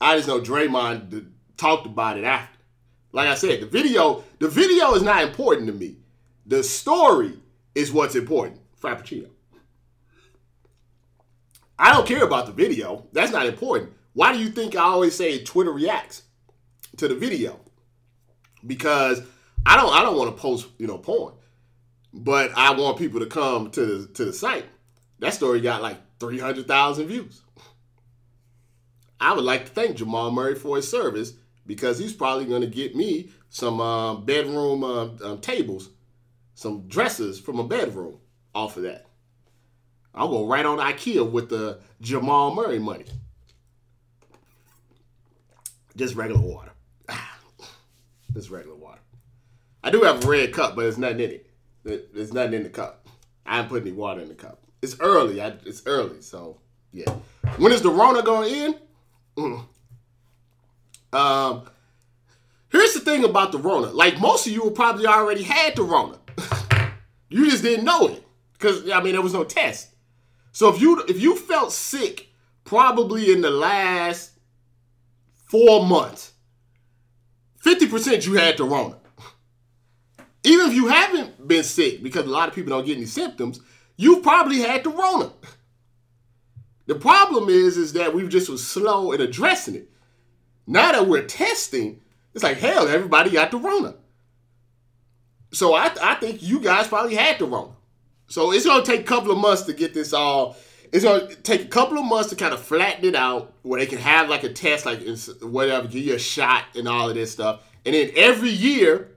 I 0.00 0.14
just 0.14 0.28
know 0.28 0.40
Draymond 0.40 1.30
talked 1.56 1.86
about 1.86 2.16
it 2.16 2.22
after. 2.22 2.60
Like 3.10 3.26
I 3.26 3.34
said, 3.34 3.60
the 3.60 3.66
video, 3.66 4.22
the 4.38 4.46
video 4.46 4.94
is 4.94 5.02
not 5.02 5.24
important 5.24 5.66
to 5.66 5.72
me. 5.72 5.96
The 6.46 6.62
story 6.62 7.40
is 7.74 7.92
what's 7.92 8.14
important. 8.14 8.60
Frappuccino. 8.80 9.33
I 11.78 11.92
don't 11.92 12.06
care 12.06 12.24
about 12.24 12.46
the 12.46 12.52
video. 12.52 13.06
That's 13.12 13.32
not 13.32 13.46
important. 13.46 13.92
Why 14.12 14.32
do 14.32 14.38
you 14.38 14.50
think 14.50 14.76
I 14.76 14.82
always 14.82 15.14
say 15.14 15.42
Twitter 15.42 15.72
reacts 15.72 16.22
to 16.98 17.08
the 17.08 17.14
video? 17.14 17.60
Because 18.66 19.22
I 19.66 19.76
don't 19.76 19.92
I 19.92 20.02
don't 20.02 20.16
want 20.16 20.34
to 20.34 20.40
post, 20.40 20.68
you 20.78 20.86
know, 20.86 20.98
porn. 20.98 21.34
But 22.12 22.52
I 22.56 22.72
want 22.72 22.98
people 22.98 23.20
to 23.20 23.26
come 23.26 23.70
to 23.72 23.86
the 23.86 24.06
to 24.14 24.24
the 24.26 24.32
site. 24.32 24.66
That 25.18 25.34
story 25.34 25.60
got 25.60 25.82
like 25.82 25.98
300,000 26.20 27.06
views. 27.06 27.42
I 29.20 29.32
would 29.32 29.44
like 29.44 29.66
to 29.66 29.70
thank 29.72 29.96
Jamal 29.96 30.30
Murray 30.30 30.54
for 30.54 30.76
his 30.76 30.90
service 30.90 31.32
because 31.66 31.98
he's 31.98 32.12
probably 32.12 32.44
going 32.44 32.60
to 32.60 32.66
get 32.66 32.94
me 32.94 33.30
some 33.48 33.80
uh, 33.80 34.16
bedroom 34.16 34.84
uh, 34.84 35.08
um, 35.24 35.40
tables 35.40 35.88
some 36.54 36.86
dresses 36.88 37.38
from 37.38 37.58
a 37.58 37.64
bedroom 37.64 38.18
off 38.54 38.76
of 38.76 38.84
that. 38.84 39.03
I'll 40.14 40.28
go 40.28 40.46
right 40.46 40.64
on 40.64 40.78
IKEA 40.78 41.28
with 41.28 41.48
the 41.48 41.80
Jamal 42.00 42.54
Murray 42.54 42.78
money. 42.78 43.06
Just 45.96 46.14
regular 46.14 46.40
water. 46.40 46.72
Just 48.32 48.50
regular 48.50 48.76
water. 48.76 49.00
I 49.82 49.90
do 49.90 50.02
have 50.02 50.24
a 50.24 50.28
red 50.28 50.52
cup, 50.52 50.76
but 50.76 50.82
there's 50.82 50.98
nothing 50.98 51.20
in 51.20 51.30
it. 51.30 52.14
There's 52.14 52.32
nothing 52.32 52.54
in 52.54 52.62
the 52.62 52.70
cup. 52.70 53.06
I 53.44 53.56
haven't 53.56 53.68
put 53.70 53.82
any 53.82 53.92
water 53.92 54.20
in 54.20 54.28
the 54.28 54.34
cup. 54.34 54.60
It's 54.82 54.96
early. 55.00 55.42
I, 55.42 55.54
it's 55.64 55.82
early, 55.86 56.22
so 56.22 56.58
yeah. 56.92 57.10
When 57.58 57.72
is 57.72 57.82
the 57.82 57.90
Rona 57.90 58.22
going 58.22 58.54
in? 58.54 58.76
Mm. 59.36 59.64
Um, 61.12 61.64
here's 62.70 62.94
the 62.94 63.00
thing 63.00 63.24
about 63.24 63.52
the 63.52 63.58
Rona. 63.58 63.88
Like 63.88 64.20
most 64.20 64.46
of 64.46 64.52
you 64.52 64.62
will 64.62 64.70
probably 64.70 65.06
already 65.06 65.42
had 65.42 65.76
the 65.76 65.82
Rona. 65.82 66.18
You 67.30 67.50
just 67.50 67.64
didn't 67.64 67.84
know 67.84 68.06
it 68.06 68.24
because 68.52 68.88
I 68.90 69.02
mean 69.02 69.14
there 69.14 69.22
was 69.22 69.32
no 69.32 69.42
test. 69.42 69.93
So 70.54 70.72
if 70.72 70.80
you 70.80 71.04
if 71.08 71.20
you 71.20 71.36
felt 71.36 71.72
sick 71.72 72.28
probably 72.62 73.32
in 73.32 73.42
the 73.42 73.50
last 73.50 74.30
four 75.46 75.84
months, 75.84 76.32
fifty 77.58 77.88
percent 77.88 78.24
you 78.24 78.34
had 78.34 78.56
the 78.56 78.64
Rona. 78.64 78.96
Even 80.44 80.68
if 80.68 80.74
you 80.74 80.86
haven't 80.86 81.48
been 81.48 81.64
sick, 81.64 82.02
because 82.02 82.24
a 82.24 82.30
lot 82.30 82.48
of 82.48 82.54
people 82.54 82.70
don't 82.70 82.86
get 82.86 82.96
any 82.96 83.06
symptoms, 83.06 83.60
you 83.96 84.20
probably 84.20 84.60
had 84.60 84.84
the 84.84 84.90
Rona. 84.90 85.32
The 86.86 86.94
problem 86.94 87.48
is, 87.48 87.76
is 87.76 87.94
that 87.94 88.14
we 88.14 88.28
just 88.28 88.48
was 88.48 88.64
slow 88.64 89.10
in 89.10 89.20
addressing 89.20 89.74
it. 89.74 89.90
Now 90.66 90.92
that 90.92 91.08
we're 91.08 91.24
testing, 91.24 92.00
it's 92.32 92.44
like 92.44 92.58
hell, 92.58 92.86
everybody 92.86 93.30
got 93.30 93.50
the 93.50 93.56
Rona. 93.56 93.96
So 95.52 95.74
I, 95.74 95.90
I 96.00 96.14
think 96.16 96.42
you 96.42 96.60
guys 96.60 96.86
probably 96.86 97.16
had 97.16 97.38
the 97.38 97.46
Rona. 97.46 97.72
So 98.26 98.52
it's 98.52 98.66
gonna 98.66 98.84
take 98.84 99.00
a 99.00 99.04
couple 99.04 99.30
of 99.30 99.38
months 99.38 99.62
to 99.62 99.72
get 99.72 99.94
this 99.94 100.12
all. 100.12 100.56
It's 100.92 101.04
gonna 101.04 101.34
take 101.34 101.62
a 101.62 101.68
couple 101.68 101.98
of 101.98 102.04
months 102.04 102.30
to 102.30 102.36
kind 102.36 102.54
of 102.54 102.60
flatten 102.60 103.04
it 103.04 103.14
out, 103.14 103.52
where 103.62 103.80
they 103.80 103.86
can 103.86 103.98
have 103.98 104.28
like 104.28 104.44
a 104.44 104.52
test, 104.52 104.86
like 104.86 105.00
whatever, 105.42 105.88
give 105.88 106.04
you 106.04 106.14
a 106.14 106.18
shot 106.18 106.64
and 106.74 106.88
all 106.88 107.08
of 107.08 107.14
this 107.14 107.32
stuff. 107.32 107.62
And 107.84 107.94
then 107.94 108.10
every 108.16 108.50
year, 108.50 109.10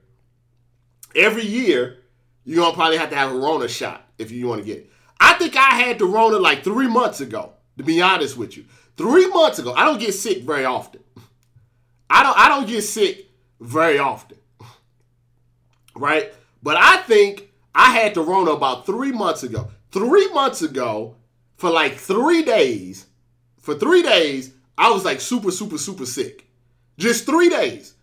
every 1.15 1.45
year, 1.45 1.99
you're 2.43 2.63
gonna 2.63 2.75
probably 2.75 2.97
have 2.97 3.09
to 3.11 3.15
have 3.15 3.31
a 3.31 3.35
Rona 3.35 3.67
shot 3.67 4.07
if 4.17 4.31
you 4.31 4.47
want 4.47 4.61
to 4.61 4.65
get 4.65 4.77
it. 4.79 4.91
I 5.19 5.33
think 5.33 5.55
I 5.55 5.75
had 5.75 5.99
the 5.99 6.05
Rona 6.05 6.37
like 6.37 6.63
three 6.63 6.87
months 6.87 7.21
ago. 7.21 7.53
To 7.77 7.83
be 7.83 8.01
honest 8.01 8.37
with 8.37 8.57
you, 8.57 8.65
three 8.97 9.27
months 9.27 9.59
ago. 9.59 9.71
I 9.71 9.85
don't 9.85 9.99
get 9.99 10.15
sick 10.15 10.41
very 10.41 10.65
often. 10.65 11.03
I 12.09 12.23
don't. 12.23 12.37
I 12.37 12.47
don't 12.47 12.67
get 12.67 12.81
sick 12.81 13.29
very 13.59 13.99
often 13.99 14.37
right? 15.99 16.33
But 16.63 16.77
I 16.77 16.97
think 16.97 17.46
I 17.77 17.91
had 17.91 18.15
the 18.15 18.21
Rona 18.21 18.51
about 18.51 18.87
three 18.87 19.11
months 19.11 19.43
ago. 19.43 19.69
Three 19.91 20.27
months 20.33 20.63
ago, 20.63 21.15
for 21.57 21.69
like 21.69 21.93
three 21.93 22.41
days, 22.41 23.05
for 23.59 23.75
three 23.75 24.01
days, 24.01 24.51
I 24.75 24.89
was 24.89 25.05
like 25.05 25.21
super, 25.21 25.51
super, 25.51 25.77
super 25.77 26.07
sick. 26.07 26.47
Just 26.97 27.27
three 27.27 27.49
days. 27.49 27.93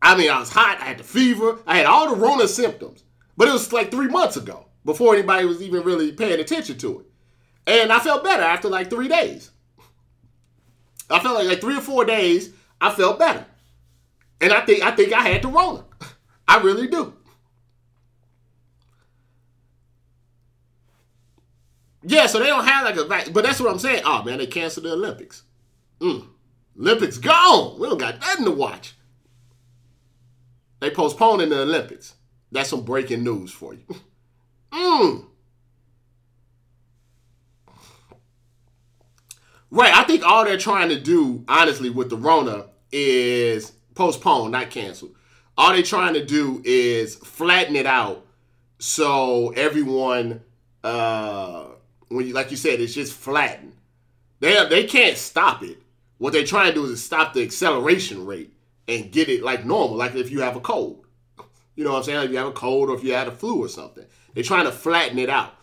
I 0.00 0.16
mean, 0.16 0.30
I 0.30 0.38
was 0.38 0.52
hot, 0.52 0.78
I 0.80 0.84
had 0.84 0.98
the 0.98 1.04
fever, 1.04 1.58
I 1.66 1.78
had 1.78 1.86
all 1.86 2.08
the 2.08 2.20
Rona 2.20 2.46
symptoms. 2.46 3.02
But 3.36 3.48
it 3.48 3.52
was 3.52 3.72
like 3.72 3.90
three 3.90 4.06
months 4.06 4.36
ago 4.36 4.66
before 4.84 5.14
anybody 5.14 5.46
was 5.46 5.60
even 5.60 5.82
really 5.82 6.12
paying 6.12 6.38
attention 6.38 6.78
to 6.78 7.00
it. 7.00 7.06
And 7.66 7.92
I 7.92 7.98
felt 7.98 8.22
better 8.22 8.44
after 8.44 8.68
like 8.68 8.88
three 8.88 9.08
days. 9.08 9.50
I 11.10 11.18
felt 11.18 11.34
like, 11.34 11.48
like 11.48 11.60
three 11.60 11.76
or 11.76 11.80
four 11.80 12.04
days, 12.04 12.50
I 12.80 12.92
felt 12.92 13.18
better. 13.18 13.44
And 14.40 14.52
I 14.52 14.60
think 14.64 14.84
I 14.84 14.92
think 14.92 15.12
I 15.12 15.22
had 15.22 15.42
the 15.42 15.48
Rona. 15.48 15.84
I 16.48 16.60
really 16.60 16.86
do. 16.86 17.14
Yeah, 22.06 22.26
so 22.26 22.38
they 22.38 22.46
don't 22.46 22.64
have 22.64 22.84
like 22.84 22.96
a 22.96 23.04
vac- 23.04 23.32
but 23.32 23.44
that's 23.44 23.60
what 23.60 23.70
I'm 23.70 23.78
saying. 23.78 24.02
Oh 24.04 24.22
man, 24.22 24.38
they 24.38 24.46
canceled 24.46 24.86
the 24.86 24.92
Olympics. 24.92 25.42
Mm. 26.00 26.26
Olympics 26.78 27.18
gone. 27.18 27.78
We 27.78 27.88
don't 27.88 27.98
got 27.98 28.20
nothing 28.20 28.44
to 28.44 28.50
watch. 28.50 28.94
They 30.80 30.90
postponing 30.90 31.48
the 31.48 31.62
Olympics. 31.62 32.14
That's 32.52 32.68
some 32.68 32.84
breaking 32.84 33.24
news 33.24 33.50
for 33.50 33.74
you. 33.74 33.84
mm. 34.72 35.26
Right, 39.70 39.94
I 39.94 40.04
think 40.04 40.24
all 40.24 40.44
they're 40.44 40.58
trying 40.58 40.90
to 40.90 41.00
do, 41.00 41.44
honestly, 41.48 41.90
with 41.90 42.08
the 42.08 42.16
Rona 42.16 42.66
is 42.92 43.72
postpone, 43.94 44.52
not 44.52 44.70
cancel 44.70 45.10
all 45.58 45.72
they're 45.72 45.82
trying 45.82 46.14
to 46.14 46.24
do 46.24 46.60
is 46.64 47.16
flatten 47.16 47.76
it 47.76 47.86
out 47.86 48.26
so 48.78 49.50
everyone 49.50 50.42
uh 50.84 51.64
when 52.08 52.26
you 52.26 52.32
like 52.32 52.50
you 52.50 52.56
said 52.56 52.80
it's 52.80 52.94
just 52.94 53.12
flattened 53.12 53.74
they 54.40 54.66
they 54.68 54.84
can't 54.84 55.16
stop 55.16 55.62
it 55.62 55.78
what 56.18 56.32
they're 56.32 56.44
trying 56.44 56.68
to 56.68 56.74
do 56.74 56.84
is 56.86 57.02
stop 57.02 57.32
the 57.32 57.42
acceleration 57.42 58.24
rate 58.24 58.52
and 58.88 59.12
get 59.12 59.28
it 59.28 59.42
like 59.42 59.64
normal 59.64 59.96
like 59.96 60.14
if 60.14 60.30
you 60.30 60.40
have 60.40 60.56
a 60.56 60.60
cold 60.60 61.06
you 61.74 61.84
know 61.84 61.92
what 61.92 61.98
i'm 61.98 62.02
saying 62.04 62.18
like 62.18 62.26
if 62.26 62.32
you 62.32 62.38
have 62.38 62.46
a 62.48 62.52
cold 62.52 62.90
or 62.90 62.96
if 62.96 63.04
you 63.04 63.12
had 63.12 63.28
a 63.28 63.32
flu 63.32 63.62
or 63.64 63.68
something 63.68 64.04
They're 64.36 64.44
trying 64.44 64.66
to 64.66 64.72
flatten 64.72 65.18
it 65.18 65.30
out. 65.30 65.54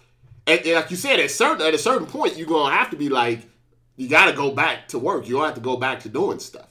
And, 0.47 0.59
and 0.61 0.73
like 0.73 0.89
you 0.89 0.97
said, 0.97 1.19
at 1.19 1.29
certain 1.29 1.65
at 1.65 1.75
a 1.75 1.77
certain 1.77 2.07
point, 2.07 2.37
you're 2.37 2.47
gonna 2.47 2.75
have 2.75 2.89
to 2.89 2.97
be 2.97 3.07
like, 3.07 3.47
you 3.95 4.09
got 4.09 4.25
to 4.25 4.33
go 4.33 4.51
back 4.51 4.87
to 4.89 4.99
work. 4.99 5.27
You 5.27 5.35
don't 5.35 5.45
have 5.45 5.53
to 5.53 5.61
go 5.61 5.77
back 5.77 5.99
to 6.01 6.09
doing 6.09 6.39
stuff. 6.39 6.67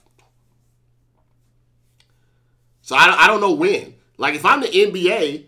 So 2.81 2.97
I, 2.97 3.23
I 3.23 3.27
don't 3.27 3.39
know 3.39 3.53
when. 3.53 3.95
Like 4.17 4.35
if 4.35 4.45
I'm 4.45 4.59
the 4.59 4.67
NBA, 4.67 5.45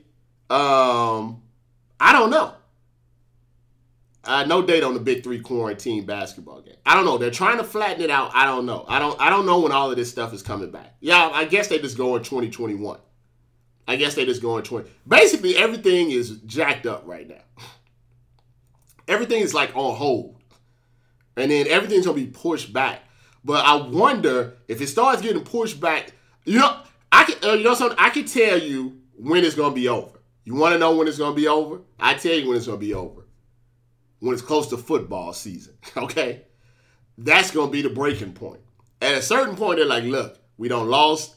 um, 0.50 1.42
I 2.00 2.14
don't 2.14 2.30
know. 2.30 2.54
Uh, 4.26 4.44
no 4.44 4.62
date 4.62 4.84
on 4.84 4.94
the 4.94 5.00
Big 5.00 5.24
Three 5.24 5.40
quarantine 5.40 6.06
basketball 6.06 6.62
game. 6.62 6.76
I 6.86 6.96
don't 6.96 7.06
know. 7.06 7.18
They're 7.18 7.30
trying 7.30 7.58
to 7.58 7.64
flatten 7.64 8.02
it 8.02 8.10
out. 8.10 8.32
I 8.34 8.46
don't 8.46 8.66
know. 8.66 8.84
I 8.88 8.98
don't. 8.98 9.20
I 9.22 9.30
don't 9.30 9.46
know 9.46 9.60
when 9.60 9.72
all 9.72 9.92
of 9.92 9.98
this 9.98 10.10
stuff 10.10 10.34
is 10.34 10.42
coming 10.42 10.72
back. 10.72 10.96
Yeah, 11.00 11.30
I 11.32 11.46
guess 11.46 11.68
they 11.68 11.78
just 11.78 11.98
go 11.98 12.16
in 12.16 12.24
2021. 12.24 13.00
I 13.88 13.96
guess 13.98 14.16
they 14.16 14.26
just 14.26 14.42
go 14.42 14.58
in 14.58 14.64
20. 14.64 14.90
Basically, 15.08 15.56
everything 15.56 16.10
is 16.10 16.40
jacked 16.46 16.88
up 16.88 17.04
right 17.06 17.28
now. 17.28 17.42
Everything 19.08 19.42
is 19.42 19.54
like 19.54 19.76
on 19.76 19.96
hold, 19.96 20.42
and 21.38 21.52
then 21.52 21.68
everything's 21.68 22.08
gonna 22.08 22.16
be 22.16 22.26
pushed 22.26 22.74
back. 22.74 23.02
But 23.44 23.64
I 23.64 23.76
wonder 23.76 24.58
if 24.68 24.82
it 24.82 24.88
starts 24.88 25.22
getting 25.22 25.44
pushed 25.44 25.80
back. 25.80 26.14
You 26.46 26.58
know, 26.60 26.80
I 27.12 27.26
can. 27.26 27.48
Uh, 27.48 27.54
you 27.54 27.64
know 27.64 27.76
something? 27.76 28.00
I 28.00 28.10
can 28.10 28.26
tell 28.26 28.58
you 28.58 29.02
when 29.16 29.46
it's 29.46 29.54
gonna 29.54 29.76
be 29.76 29.88
over. 29.88 30.20
You 30.44 30.56
want 30.56 30.74
to 30.74 30.80
know 30.80 30.96
when 30.96 31.08
it's 31.08 31.20
gonna 31.20 31.36
be 31.36 31.48
over? 31.48 31.82
I 32.00 32.16
tell 32.16 32.34
you 32.34 32.48
when 32.48 32.58
it's 32.58 32.66
gonna 32.66 32.80
be 32.80 32.96
over 32.96 33.25
when 34.26 34.34
it's 34.34 34.42
close 34.42 34.68
to 34.68 34.78
football 34.78 35.34
season. 35.34 35.76
Okay? 35.98 36.42
That's 37.18 37.52
going 37.52 37.68
to 37.68 37.72
be 37.72 37.82
the 37.82 37.90
breaking 37.90 38.34
point. 38.34 38.60
At 39.02 39.16
a 39.16 39.22
certain 39.22 39.56
point, 39.56 39.78
they're 39.78 39.86
like, 39.86 40.04
look, 40.04 40.38
we 40.58 40.68
don't 40.68 40.90
lost 40.90 41.36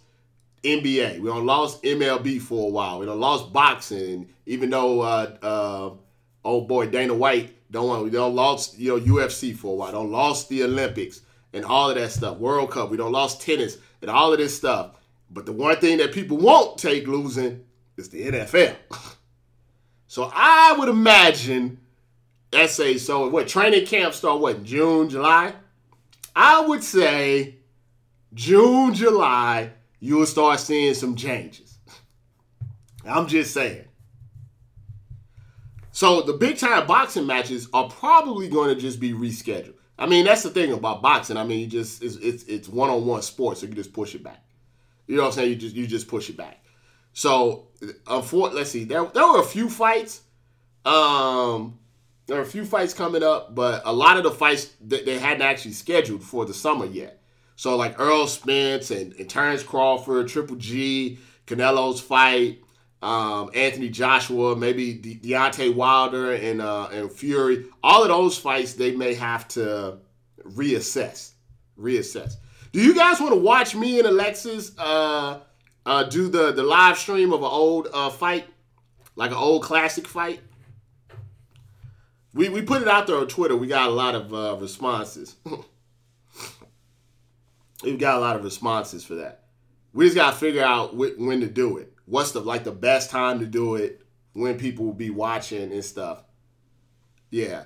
NBA. 0.64 1.20
We 1.20 1.29
don't 1.29 1.46
lost 1.46 1.83
MLB 1.85 2.40
for 2.40 2.68
a 2.68 2.72
while. 2.72 2.98
We 2.98 3.07
don't 3.07 3.20
lost 3.20 3.53
boxing. 3.53 4.29
Even 4.46 4.70
though, 4.70 5.03
uh, 5.03 5.37
uh, 5.40 5.90
oh 6.44 6.61
boy, 6.62 6.87
Dana 6.88 7.14
White 7.14 7.55
don't 7.70 7.87
want, 7.87 8.03
we 8.05 8.11
don't 8.11 8.35
lost, 8.35 8.79
you 8.79 8.96
know, 8.96 9.05
UFC 9.05 9.55
for 9.55 9.72
a 9.72 9.77
while. 9.77 9.92
Don't 9.92 10.11
lost 10.11 10.48
the 10.48 10.64
Olympics 10.64 11.20
and 11.53 11.64
all 11.64 11.90
of 11.90 11.96
that 11.96 12.11
stuff. 12.11 12.38
World 12.38 12.72
Cup. 12.72 12.90
We 12.90 12.96
don't 12.96 13.12
lost 13.12 13.42
tennis 13.42 13.79
and 14.03 14.11
all 14.11 14.33
of 14.33 14.38
this 14.38 14.57
stuff. 14.57 14.96
But 15.31 15.46
the 15.46 15.53
one 15.53 15.77
thing 15.77 15.98
that 15.98 16.12
people 16.12 16.38
won't 16.38 16.79
take 16.79 17.07
losing 17.07 17.64
is 17.96 18.09
the 18.09 18.33
NFL. 18.33 18.74
so 20.09 20.29
I 20.35 20.74
would 20.77 20.88
imagine 20.88 21.79
let's 22.52 22.74
say 22.74 22.98
so 22.98 23.28
what 23.28 23.48
training 23.48 23.87
camp 23.87 24.14
start 24.14 24.40
what 24.40 24.64
June, 24.64 25.08
July? 25.08 25.54
I 26.34 26.61
would 26.61 26.84
say 26.84 27.56
June, 28.34 28.94
July, 28.94 29.72
you'll 30.00 30.26
start 30.26 30.61
seeing 30.61 30.94
some 30.94 31.16
changes. 31.16 31.78
I'm 33.04 33.26
just 33.26 33.52
saying. 33.54 33.84
So 35.90 36.22
the 36.22 36.34
big 36.34 36.58
time 36.58 36.87
boxing 36.87 37.26
matches 37.26 37.68
are 37.72 37.88
probably 37.88 38.48
going 38.48 38.74
to 38.74 38.80
just 38.80 39.00
be 39.00 39.12
rescheduled. 39.12 39.74
I 39.98 40.06
mean, 40.06 40.24
that's 40.24 40.44
the 40.44 40.50
thing 40.50 40.72
about 40.72 41.02
boxing. 41.02 41.37
I 41.37 41.42
mean, 41.42 41.58
you 41.58 41.66
just 41.66 42.02
it's 42.04 42.16
it's, 42.16 42.44
it's 42.44 42.68
one 42.68 42.88
on 42.88 43.04
one 43.04 43.22
sports, 43.22 43.61
so 43.61 43.66
you 43.66 43.74
just 43.74 43.92
push 43.92 44.14
it 44.14 44.22
back. 44.22 44.44
You 45.08 45.16
know 45.16 45.22
what 45.22 45.28
I'm 45.28 45.34
saying? 45.34 45.50
You 45.50 45.56
just 45.56 45.74
you 45.74 45.87
just 45.87 46.06
push 46.06 46.28
it 46.30 46.37
back. 46.37 46.64
So, 47.14 47.66
unfortunately, 48.06 48.58
let's 48.58 48.70
see. 48.70 48.84
There 48.84 49.06
there 49.06 49.26
were 49.26 49.40
a 49.40 49.44
few 49.44 49.68
fights. 49.68 50.20
Um, 50.84 51.80
there 52.28 52.38
are 52.38 52.42
a 52.42 52.46
few 52.46 52.66
fights 52.66 52.92
coming 52.92 53.22
up, 53.22 53.54
but 53.54 53.82
a 53.86 53.92
lot 53.92 54.18
of 54.18 54.22
the 54.22 54.30
fights 54.30 54.70
that 54.82 55.06
they 55.06 55.18
hadn't 55.18 55.42
actually 55.42 55.72
scheduled 55.72 56.22
for 56.22 56.44
the 56.44 56.52
summer 56.52 56.84
yet. 56.84 57.22
So 57.56 57.74
like 57.74 57.98
Errol 57.98 58.28
Spence 58.28 58.90
and, 58.90 59.14
and 59.14 59.28
Terrence 59.28 59.62
Crawford, 59.62 60.28
Triple 60.28 60.56
G, 60.56 61.18
Canelo's 61.46 62.00
fight, 62.02 62.60
um, 63.00 63.50
Anthony 63.54 63.88
Joshua, 63.88 64.54
maybe 64.54 64.92
De- 64.92 65.16
Deontay 65.16 65.74
Wilder 65.74 66.34
and 66.34 66.60
uh, 66.60 66.88
and 66.92 67.10
Fury. 67.10 67.64
All 67.82 68.02
of 68.02 68.08
those 68.08 68.36
fights 68.36 68.74
they 68.74 68.94
may 68.94 69.14
have 69.14 69.48
to 69.48 69.98
reassess. 70.42 71.32
Reassess. 71.80 72.34
Do 72.72 72.82
you 72.82 72.94
guys 72.94 73.20
want 73.20 73.32
to 73.32 73.40
watch 73.40 73.74
me 73.74 73.98
and 73.98 74.06
Alexis 74.06 74.72
uh, 74.76 75.40
uh, 75.86 76.02
do 76.04 76.28
the 76.28 76.52
the 76.52 76.62
live 76.62 76.98
stream 76.98 77.32
of 77.32 77.40
an 77.40 77.48
old 77.50 77.88
uh, 77.92 78.10
fight, 78.10 78.46
like 79.16 79.30
an 79.30 79.38
old 79.38 79.62
classic 79.62 80.06
fight? 80.06 80.40
We, 82.38 82.48
we 82.51 82.62
put 82.62 82.83
it 82.83 82.87
out 82.87 83.09
there 83.09 83.16
on 83.16 83.27
Twitter. 83.27 83.57
We 83.57 83.66
got 83.66 83.88
a 83.88 83.92
lot 83.92 84.14
of 84.14 84.33
uh, 84.33 84.57
responses. 84.61 85.35
We've 87.83 87.98
got 87.98 88.16
a 88.16 88.20
lot 88.20 88.37
of 88.37 88.44
responses 88.44 89.05
for 89.05 89.16
that. 89.16 89.46
We 89.92 90.05
just 90.05 90.14
got 90.14 90.31
to 90.31 90.37
figure 90.37 90.62
out 90.62 90.90
wh- 90.90 91.18
when 91.18 91.40
to 91.40 91.48
do 91.48 91.79
it. 91.79 91.92
What's 92.05 92.31
the 92.31 92.38
like 92.38 92.62
the 92.62 92.70
best 92.70 93.11
time 93.11 93.40
to 93.40 93.46
do 93.46 93.74
it? 93.74 94.03
When 94.35 94.57
people 94.57 94.85
will 94.85 94.92
be 94.92 95.11
watching 95.11 95.72
and 95.72 95.85
stuff. 95.85 96.22
Yeah, 97.31 97.64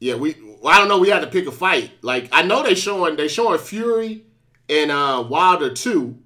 yeah. 0.00 0.16
We 0.16 0.36
well, 0.60 0.74
I 0.74 0.76
don't 0.76 0.88
know. 0.88 0.98
We 0.98 1.08
had 1.08 1.20
to 1.20 1.28
pick 1.28 1.46
a 1.46 1.50
fight. 1.50 1.92
Like 2.02 2.28
I 2.30 2.42
know 2.42 2.62
they 2.62 2.74
showing 2.74 3.16
they 3.16 3.28
showing 3.28 3.58
Fury 3.58 4.26
and 4.68 4.90
uh, 4.90 5.24
Wilder 5.26 5.72
two 5.72 6.18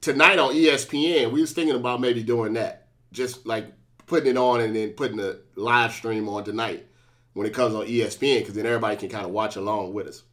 tonight 0.00 0.38
on 0.38 0.54
ESPN. 0.54 1.32
We 1.32 1.40
was 1.40 1.52
thinking 1.52 1.74
about 1.74 2.00
maybe 2.00 2.22
doing 2.22 2.52
that. 2.52 2.86
Just 3.10 3.44
like 3.44 3.72
putting 4.10 4.32
it 4.32 4.36
on 4.36 4.60
and 4.60 4.74
then 4.74 4.90
putting 4.90 5.16
the 5.16 5.40
live 5.54 5.92
stream 5.92 6.28
on 6.28 6.42
tonight 6.42 6.84
when 7.32 7.46
it 7.46 7.54
comes 7.54 7.76
on 7.76 7.86
ESPN 7.86 8.40
because 8.40 8.54
then 8.54 8.66
everybody 8.66 8.96
can 8.96 9.08
kind 9.08 9.24
of 9.24 9.30
watch 9.30 9.54
along 9.54 9.94
with 9.94 10.08
us. 10.08 10.24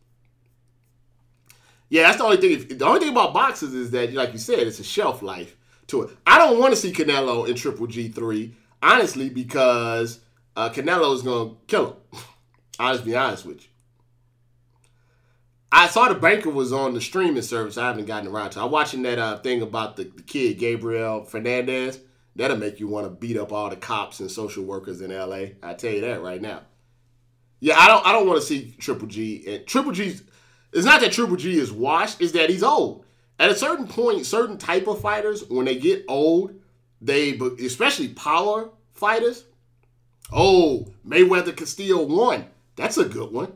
Yeah, 1.87 2.03
that's 2.03 2.17
the 2.17 2.23
only 2.23 2.37
thing. 2.37 2.77
The 2.77 2.85
only 2.85 2.99
thing 2.99 3.09
about 3.09 3.35
boxes 3.35 3.75
is 3.75 3.91
that, 3.91 4.11
like 4.13 4.33
you 4.33 4.39
said, 4.39 4.59
it's 4.59 4.79
a 4.79 4.83
shelf 4.83 5.21
life 5.21 5.55
to 5.87 6.01
it. 6.01 6.17
I 6.25 6.39
don't 6.39 6.59
want 6.59 6.73
to 6.73 6.79
see 6.79 6.91
Canelo 6.91 7.47
in 7.47 7.55
Triple 7.55 7.85
G 7.85 8.09
three, 8.09 8.55
honestly, 8.81 9.29
because 9.29 10.21
uh, 10.55 10.69
Canelo 10.69 11.13
is 11.13 11.21
gonna 11.21 11.51
kill 11.67 11.85
him. 11.85 12.21
I'll 12.79 12.93
just 12.93 13.05
be 13.05 13.15
honest 13.15 13.45
with 13.45 13.61
you. 13.61 13.69
I 15.71 15.87
saw 15.87 16.09
the 16.09 16.15
banker 16.15 16.49
was 16.49 16.73
on 16.73 16.95
the 16.95 17.01
streaming 17.01 17.43
service. 17.43 17.77
I 17.77 17.87
haven't 17.87 18.05
gotten 18.05 18.29
around 18.29 18.51
to. 18.51 18.61
I'm 18.61 18.71
watching 18.71 19.03
that 19.03 19.19
uh, 19.19 19.37
thing 19.37 19.61
about 19.61 19.97
the, 19.97 20.05
the 20.05 20.23
kid 20.23 20.57
Gabriel 20.57 21.23
Fernandez. 21.23 21.99
That'll 22.37 22.57
make 22.57 22.79
you 22.79 22.87
want 22.87 23.05
to 23.05 23.09
beat 23.09 23.35
up 23.35 23.51
all 23.51 23.69
the 23.69 23.75
cops 23.75 24.19
and 24.19 24.31
social 24.31 24.63
workers 24.63 25.01
in 25.01 25.11
LA. 25.11 25.57
I 25.61 25.73
tell 25.73 25.91
you 25.91 26.01
that 26.01 26.21
right 26.21 26.41
now. 26.41 26.61
Yeah, 27.59 27.75
I 27.77 27.87
don't 27.87 28.05
I 28.05 28.13
don't 28.13 28.27
want 28.27 28.39
to 28.39 28.45
see 28.45 28.75
Triple 28.79 29.07
G 29.07 29.43
and 29.47 29.67
Triple 29.67 29.91
G's 29.91 30.23
it's 30.71 30.85
not 30.85 31.01
that 31.01 31.11
Triple 31.11 31.37
G 31.37 31.57
is 31.57 31.71
washed, 31.71 32.21
it's 32.21 32.33
that 32.33 32.49
he's 32.49 32.63
old. 32.63 33.05
At 33.39 33.49
a 33.49 33.55
certain 33.55 33.87
point, 33.87 34.25
certain 34.25 34.57
type 34.57 34.87
of 34.87 35.01
fighters, 35.01 35.43
when 35.47 35.65
they 35.65 35.77
get 35.77 36.05
old, 36.07 36.53
they 37.01 37.33
especially 37.33 38.09
power 38.09 38.69
fighters. 38.93 39.45
Oh, 40.31 40.87
Mayweather 41.07 41.55
Castillo 41.55 42.03
won. 42.03 42.45
That's 42.75 42.97
a 42.97 43.05
good 43.05 43.31
one. 43.31 43.53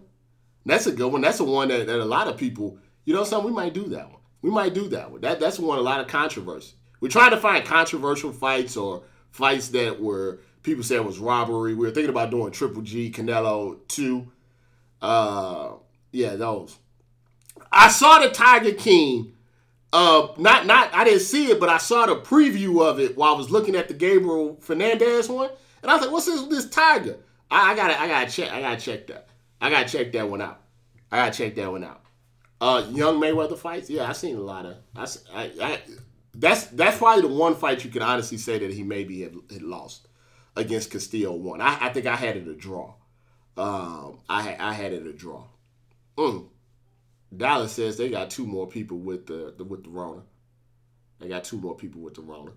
That's 0.65 0.87
a 0.87 0.91
good 0.91 1.11
one. 1.11 1.21
That's 1.21 1.39
the 1.39 1.43
one 1.43 1.67
that, 1.69 1.87
that 1.87 1.99
a 1.99 2.05
lot 2.05 2.27
of 2.27 2.37
people, 2.37 2.77
you 3.05 3.13
know, 3.13 3.23
something 3.23 3.51
we 3.51 3.55
might 3.55 3.73
do 3.73 3.85
that 3.89 4.09
one. 4.09 4.19
We 4.41 4.51
might 4.51 4.73
do 4.73 4.87
that 4.89 5.11
one. 5.11 5.21
That 5.21 5.39
that's 5.39 5.59
one 5.59 5.77
a 5.77 5.81
lot 5.81 5.99
of 5.99 6.07
controversy. 6.07 6.73
We're 7.01 7.09
trying 7.09 7.31
to 7.31 7.37
find 7.37 7.65
controversial 7.65 8.31
fights 8.31 8.77
or 8.77 9.03
fights 9.31 9.69
that 9.69 9.99
were 9.99 10.39
people 10.63 10.83
said 10.83 11.03
was 11.03 11.19
robbery. 11.19 11.73
We 11.73 11.85
were 11.85 11.91
thinking 11.91 12.11
about 12.11 12.31
doing 12.31 12.51
Triple 12.51 12.83
G, 12.83 13.11
Canelo 13.11 13.79
two. 13.87 14.31
Uh, 15.01 15.73
yeah, 16.11 16.35
those. 16.35 16.77
I 17.71 17.89
saw 17.89 18.19
the 18.19 18.29
Tiger 18.29 18.73
King. 18.73 19.33
Uh, 19.91 20.27
not 20.37 20.65
not 20.65 20.93
I 20.93 21.03
didn't 21.03 21.21
see 21.21 21.51
it, 21.51 21.59
but 21.59 21.69
I 21.69 21.77
saw 21.77 22.05
the 22.05 22.15
preview 22.15 22.87
of 22.87 22.99
it 22.99 23.17
while 23.17 23.33
I 23.33 23.37
was 23.37 23.49
looking 23.49 23.75
at 23.75 23.87
the 23.87 23.93
Gabriel 23.93 24.57
Fernandez 24.61 25.27
one, 25.27 25.49
and 25.81 25.91
I 25.91 25.95
was 25.95 26.03
like, 26.03 26.11
"What's 26.11 26.27
this? 26.27 26.43
This 26.43 26.69
Tiger?" 26.69 27.17
I, 27.49 27.71
I 27.71 27.75
gotta 27.75 27.99
I 27.99 28.07
gotta 28.07 28.31
check 28.31 28.51
I 28.51 28.61
gotta 28.61 28.79
check 28.79 29.07
that. 29.07 29.27
I 29.59 29.69
gotta 29.69 29.89
check 29.89 30.11
that 30.13 30.29
one 30.29 30.41
out. 30.41 30.61
I 31.11 31.17
gotta 31.17 31.37
check 31.37 31.55
that 31.55 31.71
one 31.71 31.83
out. 31.83 32.01
Uh, 32.61 32.85
young 32.91 33.19
Mayweather 33.19 33.57
fights. 33.57 33.89
Yeah, 33.89 34.07
I 34.07 34.13
seen 34.13 34.37
a 34.37 34.41
lot 34.41 34.65
of. 34.65 34.77
I, 34.95 35.07
I, 35.33 35.51
I 35.61 35.79
that's 36.33 36.65
that's 36.67 36.97
probably 36.97 37.23
the 37.23 37.27
one 37.33 37.55
fight 37.55 37.83
you 37.83 37.91
can 37.91 38.01
honestly 38.01 38.37
say 38.37 38.59
that 38.59 38.73
he 38.73 38.83
maybe 38.83 39.21
had, 39.21 39.35
had 39.51 39.61
lost 39.61 40.07
against 40.55 40.91
Castillo 40.91 41.33
one. 41.33 41.61
I, 41.61 41.77
I, 41.87 41.89
think 41.89 42.05
I 42.05 42.15
had 42.15 42.37
it 42.37 42.47
a 42.47 42.53
draw. 42.53 42.93
Um, 43.57 44.19
I 44.29 44.55
I 44.59 44.73
had 44.73 44.93
it 44.93 45.05
a 45.05 45.13
draw. 45.13 45.43
Mm. 46.17 46.47
Dallas 47.35 47.73
says 47.73 47.97
they 47.97 48.09
got 48.09 48.29
two 48.29 48.45
more 48.45 48.67
people 48.67 48.97
with 48.97 49.27
the, 49.27 49.53
the 49.57 49.63
with 49.63 49.83
the 49.83 49.89
Rona. 49.89 50.21
They 51.19 51.27
got 51.27 51.43
two 51.43 51.57
more 51.57 51.75
people 51.75 52.01
with 52.01 52.15
the 52.15 52.21
Rona. 52.21 52.51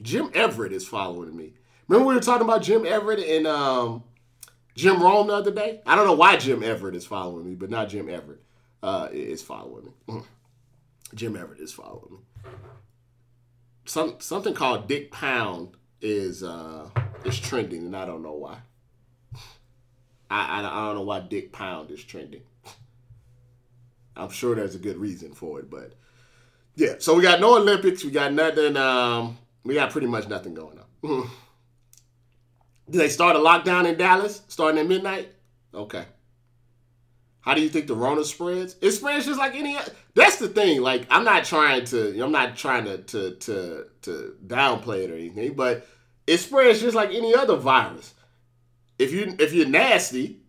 Jim 0.00 0.30
Everett 0.34 0.72
is 0.72 0.86
following 0.86 1.36
me. 1.36 1.54
Remember 1.86 2.08
we 2.08 2.14
were 2.14 2.20
talking 2.20 2.46
about 2.46 2.62
Jim 2.62 2.86
Everett 2.86 3.20
and 3.20 3.46
um, 3.46 4.02
Jim 4.74 5.02
Rome 5.02 5.28
the 5.28 5.34
other 5.34 5.50
day? 5.50 5.80
I 5.86 5.94
don't 5.94 6.06
know 6.06 6.14
why 6.14 6.36
Jim 6.36 6.62
Everett 6.62 6.94
is 6.94 7.06
following 7.06 7.46
me, 7.46 7.54
but 7.54 7.70
not 7.70 7.88
Jim 7.88 8.08
Everett 8.08 8.42
uh, 8.82 9.08
is 9.10 9.42
following 9.42 9.92
me. 10.06 10.22
Jim 11.14 11.36
Everett 11.36 11.60
is 11.60 11.72
following 11.72 12.12
me 12.12 12.50
some 13.88 14.16
something 14.18 14.54
called 14.54 14.86
Dick 14.86 15.10
Pound 15.10 15.70
is 16.00 16.42
uh 16.42 16.88
is 17.24 17.40
trending, 17.40 17.86
and 17.86 17.96
I 17.96 18.06
don't 18.06 18.22
know 18.22 18.34
why. 18.34 18.58
I, 20.30 20.60
I, 20.60 20.60
I 20.60 20.86
don't 20.86 20.96
know 20.96 21.02
why 21.02 21.20
Dick 21.20 21.52
Pound 21.52 21.90
is 21.90 22.04
trending. 22.04 22.42
I'm 24.14 24.30
sure 24.30 24.54
there's 24.54 24.74
a 24.74 24.78
good 24.78 24.98
reason 24.98 25.32
for 25.32 25.58
it, 25.60 25.70
but 25.70 25.94
yeah. 26.74 26.94
So 26.98 27.14
we 27.14 27.22
got 27.22 27.40
no 27.40 27.56
Olympics. 27.56 28.04
We 28.04 28.10
got 28.10 28.32
nothing. 28.32 28.76
Um, 28.76 29.38
we 29.64 29.74
got 29.74 29.90
pretty 29.90 30.06
much 30.06 30.28
nothing 30.28 30.54
going 30.54 30.78
on. 30.78 31.30
Did 32.90 33.00
they 33.00 33.08
start 33.08 33.36
a 33.36 33.38
lockdown 33.38 33.88
in 33.88 33.96
Dallas 33.96 34.42
starting 34.48 34.80
at 34.80 34.86
midnight? 34.86 35.32
Okay. 35.74 36.04
How 37.48 37.54
do 37.54 37.62
you 37.62 37.70
think 37.70 37.86
the 37.86 37.96
Rona 37.96 38.24
spreads? 38.24 38.76
It 38.82 38.90
spreads 38.90 39.24
just 39.24 39.38
like 39.38 39.54
any. 39.54 39.74
That's 40.14 40.36
the 40.36 40.48
thing. 40.48 40.82
Like 40.82 41.06
I'm 41.08 41.24
not 41.24 41.46
trying 41.46 41.86
to. 41.86 42.22
I'm 42.22 42.30
not 42.30 42.58
trying 42.58 42.84
to 42.84 42.98
to 42.98 43.36
to 43.36 43.86
to 44.02 44.36
downplay 44.46 45.04
it 45.04 45.10
or 45.10 45.14
anything, 45.14 45.54
but 45.54 45.86
it 46.26 46.36
spreads 46.40 46.82
just 46.82 46.94
like 46.94 47.08
any 47.08 47.34
other 47.34 47.56
virus. 47.56 48.12
If 48.98 49.14
you 49.14 49.34
if 49.38 49.54
you're 49.54 49.66
nasty 49.66 50.40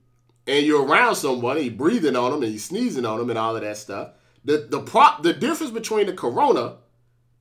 and 0.45 0.65
you're 0.65 0.85
around 0.85 1.23
and 1.23 1.41
you're 1.63 1.71
breathing 1.71 2.17
on 2.17 2.31
them 2.31 2.43
and 2.43 2.51
you're 2.51 2.59
sneezing 2.59 3.05
on 3.05 3.17
them 3.17 3.29
and 3.29 3.39
all 3.39 3.55
of 3.55 3.61
that 3.61 3.77
stuff, 3.77 4.09
the 4.43 4.67
the 4.69 4.81
prop 4.81 5.23
the 5.23 5.31
difference 5.31 5.71
between 5.71 6.07
the 6.07 6.13
corona 6.13 6.79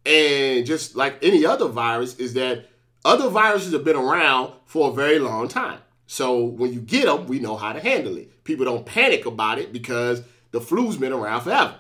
and 0.07 0.67
just 0.67 0.95
like 0.95 1.19
any 1.21 1.45
other 1.45 1.67
virus 1.67 2.15
is 2.21 2.35
that 2.35 2.67
other 3.05 3.29
viruses 3.29 3.73
have 3.73 3.83
been 3.83 3.97
around 3.97 4.53
for 4.67 4.93
a 4.93 4.95
very 4.95 5.19
long 5.19 5.49
time. 5.49 5.81
So 6.11 6.43
when 6.43 6.73
you 6.73 6.81
get 6.81 7.05
them, 7.05 7.27
we 7.27 7.39
know 7.39 7.55
how 7.55 7.75
to 7.75 7.81
handle 7.81 8.17
it. 8.17 8.43
People 8.43 8.65
don't 8.65 8.87
panic 8.87 9.27
about 9.27 9.59
it 9.59 9.75
because 9.75 10.23
the 10.53 10.61
flu's 10.61 10.97
been 10.97 11.13
around 11.13 11.43
forever. 11.43 11.79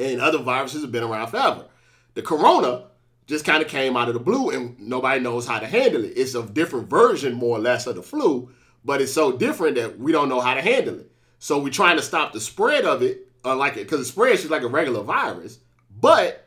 And 0.00 0.20
other 0.20 0.38
viruses 0.38 0.82
have 0.82 0.90
been 0.90 1.04
around 1.04 1.28
forever. 1.28 1.66
The 2.14 2.22
corona 2.22 2.88
just 3.28 3.44
kind 3.44 3.62
of 3.62 3.68
came 3.68 3.96
out 3.96 4.08
of 4.08 4.14
the 4.14 4.20
blue 4.20 4.50
and 4.50 4.78
nobody 4.80 5.20
knows 5.20 5.46
how 5.46 5.60
to 5.60 5.66
handle 5.66 6.04
it. 6.04 6.14
It's 6.16 6.34
a 6.34 6.42
different 6.42 6.90
version, 6.90 7.34
more 7.34 7.56
or 7.56 7.60
less, 7.60 7.86
of 7.86 7.94
the 7.94 8.02
flu, 8.02 8.50
but 8.84 9.00
it's 9.00 9.12
so 9.12 9.30
different 9.30 9.76
that 9.76 10.00
we 10.00 10.10
don't 10.10 10.28
know 10.28 10.40
how 10.40 10.54
to 10.54 10.60
handle 10.60 10.98
it. 10.98 11.10
So 11.38 11.60
we're 11.60 11.70
trying 11.70 11.98
to 11.98 12.02
stop 12.02 12.32
the 12.32 12.40
spread 12.40 12.84
of 12.84 13.00
it, 13.00 13.28
uh, 13.44 13.52
unlike 13.52 13.76
it, 13.76 13.84
because 13.84 14.00
it 14.00 14.06
spreads 14.06 14.40
just 14.40 14.50
like 14.50 14.62
a 14.62 14.68
regular 14.68 15.02
virus, 15.04 15.60
but 16.00 16.45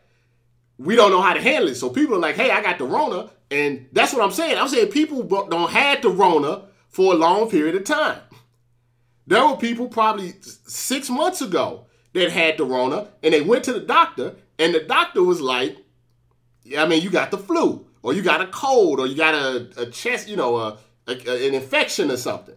we 0.79 0.95
don't 0.95 1.11
know 1.11 1.21
how 1.21 1.33
to 1.33 1.41
handle 1.41 1.69
it. 1.69 1.75
So 1.75 1.89
people 1.89 2.15
are 2.15 2.19
like, 2.19 2.35
hey, 2.35 2.49
I 2.49 2.63
got 2.63 2.77
the 2.77 2.85
Rona. 2.85 3.29
And 3.51 3.87
that's 3.91 4.13
what 4.13 4.23
I'm 4.23 4.31
saying. 4.31 4.57
I'm 4.57 4.69
saying 4.69 4.91
people 4.91 5.23
don't 5.23 5.69
had 5.69 6.01
the 6.01 6.09
Rona 6.09 6.63
for 6.87 7.13
a 7.13 7.17
long 7.17 7.49
period 7.49 7.75
of 7.75 7.83
time. 7.83 8.21
There 9.27 9.45
were 9.45 9.57
people 9.57 9.89
probably 9.89 10.33
six 10.41 11.09
months 11.09 11.41
ago 11.41 11.85
that 12.13 12.31
had 12.31 12.57
the 12.57 12.65
Rona 12.65 13.09
and 13.21 13.33
they 13.33 13.41
went 13.41 13.65
to 13.65 13.73
the 13.73 13.81
doctor 13.81 14.35
and 14.57 14.73
the 14.73 14.79
doctor 14.79 15.21
was 15.21 15.41
like, 15.41 15.77
Yeah, 16.63 16.83
I 16.83 16.87
mean, 16.87 17.03
you 17.03 17.09
got 17.09 17.31
the 17.31 17.37
flu, 17.37 17.85
or 18.01 18.13
you 18.13 18.21
got 18.21 18.41
a 18.41 18.47
cold, 18.47 18.99
or 18.99 19.07
you 19.07 19.15
got 19.15 19.35
a, 19.35 19.69
a 19.77 19.85
chest, 19.85 20.27
you 20.27 20.35
know, 20.35 20.57
a, 20.57 20.77
a, 21.07 21.47
an 21.47 21.53
infection 21.53 22.09
or 22.09 22.17
something. 22.17 22.55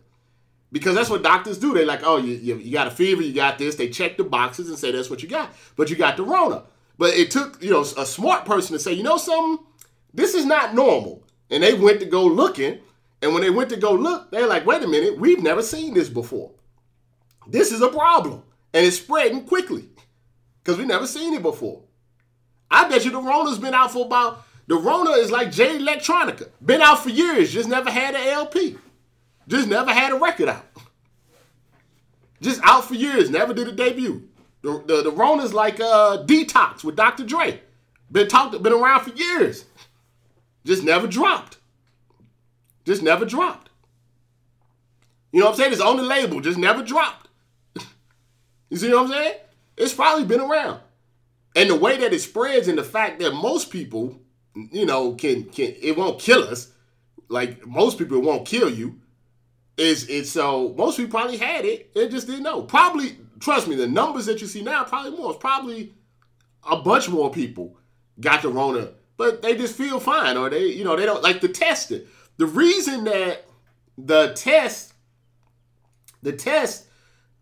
Because 0.71 0.95
that's 0.95 1.11
what 1.11 1.23
doctors 1.23 1.59
do. 1.59 1.75
They're 1.75 1.85
like, 1.85 2.01
oh, 2.03 2.17
you, 2.17 2.35
you, 2.35 2.57
you, 2.57 2.73
got 2.73 2.87
a 2.87 2.91
fever, 2.91 3.23
you 3.23 3.35
got 3.35 3.59
this. 3.59 3.75
They 3.75 3.89
check 3.89 4.17
the 4.17 4.25
boxes 4.25 4.69
and 4.69 4.79
say 4.79 4.91
that's 4.91 5.11
what 5.11 5.23
you 5.23 5.29
got. 5.29 5.53
But 5.77 5.91
you 5.91 5.97
got 5.97 6.17
the 6.17 6.25
Rona. 6.25 6.65
But 7.03 7.15
it 7.15 7.33
took, 7.33 7.61
you 7.61 7.71
know, 7.71 7.81
a 7.81 8.07
smart 8.07 8.45
person 8.45 8.75
to 8.75 8.79
say, 8.79 8.93
you 8.93 9.03
know 9.03 9.17
something? 9.17 9.67
This 10.15 10.35
is 10.35 10.45
not 10.47 10.73
normal. 10.73 11.27
And 11.51 11.61
they 11.61 11.75
went 11.75 11.99
to 11.99 12.07
go 12.07 12.25
looking. 12.25 12.79
And 13.21 13.35
when 13.35 13.43
they 13.43 13.51
went 13.51 13.71
to 13.71 13.77
go 13.77 13.93
look, 13.93 14.31
they're 14.31 14.47
like, 14.47 14.65
wait 14.65 14.85
a 14.85 14.87
minute, 14.87 15.19
we've 15.19 15.43
never 15.43 15.63
seen 15.63 15.95
this 15.95 16.09
before. 16.09 16.53
This 17.49 17.73
is 17.73 17.81
a 17.83 17.89
problem. 17.89 18.45
And 18.73 18.87
it's 18.87 18.99
spreading 18.99 19.47
quickly. 19.47 19.89
Because 20.63 20.79
we've 20.79 20.87
never 20.87 21.09
seen 21.09 21.35
it 21.35 21.43
before. 21.43 21.83
I 22.71 22.89
bet 22.89 23.05
you 23.05 23.11
the 23.11 23.21
Rona's 23.21 23.59
been 23.59 23.75
out 23.75 23.91
for 23.91 24.07
about 24.07 24.47
the 24.69 24.77
Rona 24.77 25.11
is 25.11 25.33
like 25.33 25.51
Jay 25.51 25.77
Electronica. 25.79 26.51
Been 26.65 26.83
out 26.83 27.03
for 27.03 27.11
years, 27.11 27.53
just 27.53 27.69
never 27.69 27.91
had 27.91 28.15
an 28.15 28.29
LP. 28.29 28.79
Just 29.49 29.67
never 29.67 29.93
had 29.93 30.13
a 30.13 30.19
record 30.21 30.51
out. 30.51 30.67
Just 32.41 32.61
out 32.63 32.85
for 32.85 32.95
years, 32.95 33.29
never 33.29 33.53
did 33.53 33.67
a 33.67 33.73
debut. 33.73 34.29
The, 34.63 34.83
the, 34.87 35.03
the 35.03 35.11
Rona's 35.11 35.53
like 35.53 35.81
uh, 35.81 36.25
Detox 36.25 36.85
with 36.85 36.97
Dr. 36.97 37.25
Dre. 37.25 37.61
Been 38.11 38.29
talked, 38.29 38.61
been 38.63 38.73
around 38.73 39.05
for 39.05 39.11
years. 39.11 39.65
Just 40.65 40.85
never 40.85 41.07
dropped. 41.07 41.59
Just 42.85 43.03
never 43.03 43.25
dropped. 43.25 43.71
You 45.33 45.41
know 45.41 45.47
what 45.47 45.53
I'm 45.53 45.59
saying? 45.59 45.73
It's 45.73 45.81
on 45.81 45.97
the 45.97 46.03
label, 46.03 46.41
just 46.41 46.59
never 46.59 46.83
dropped. 46.83 47.29
you 48.71 48.77
see 48.77 48.93
what 48.93 49.05
I'm 49.05 49.09
saying? 49.09 49.35
It's 49.77 49.95
probably 49.95 50.25
been 50.25 50.41
around 50.41 50.81
and 51.55 51.71
the 51.71 51.77
way 51.77 51.97
that 51.99 52.13
it 52.13 52.21
spreads 52.21 52.69
and 52.69 52.79
the 52.79 52.85
fact 52.85 53.21
that 53.21 53.33
most 53.33 53.71
people 53.71 54.21
you 54.55 54.87
know 54.87 55.15
can 55.15 55.45
can 55.45 55.75
it 55.81 55.97
won't 55.97 56.21
kill 56.21 56.43
us 56.45 56.73
like 57.29 57.67
most 57.67 57.99
people 57.99 58.21
won't 58.21 58.47
kill 58.47 58.69
you 58.69 58.99
is 59.77 60.09
it's 60.09 60.31
so 60.31 60.75
most 60.77 60.97
people 60.97 61.19
probably 61.19 61.39
had 61.39 61.65
it 61.65 61.95
they 61.95 62.09
just 62.09 62.27
didn't 62.27 62.43
know 62.43 62.63
probably 62.63 63.17
trust 63.43 63.69
me 63.69 63.77
the 63.77 63.87
numbers 63.87 64.27
that 64.27 64.41
you 64.41 64.47
see 64.47 64.63
now 64.63 64.85
probably 64.85 65.11
more 65.11 65.31
it's 65.31 65.41
probably 65.41 65.93
a 66.71 66.77
bunch 66.77 67.09
more 67.09 67.31
people 67.31 67.77
got 68.21 68.43
the 68.43 68.49
rona 68.49 68.91
but 69.17 69.43
they 69.43 69.57
just 69.57 69.77
feel 69.77 70.01
fine 70.01 70.37
or 70.37 70.49
they 70.49 70.67
you 70.67 70.85
know 70.85 70.97
they 70.97 71.07
don't 71.07 71.23
like 71.23 71.41
to 71.41 71.49
test 71.49 71.91
it 71.91 72.07
the 72.39 72.47
reason 72.47 73.05
that 73.05 73.45
the 73.99 74.33
test 74.35 74.95
the 76.23 76.33
test 76.33 76.87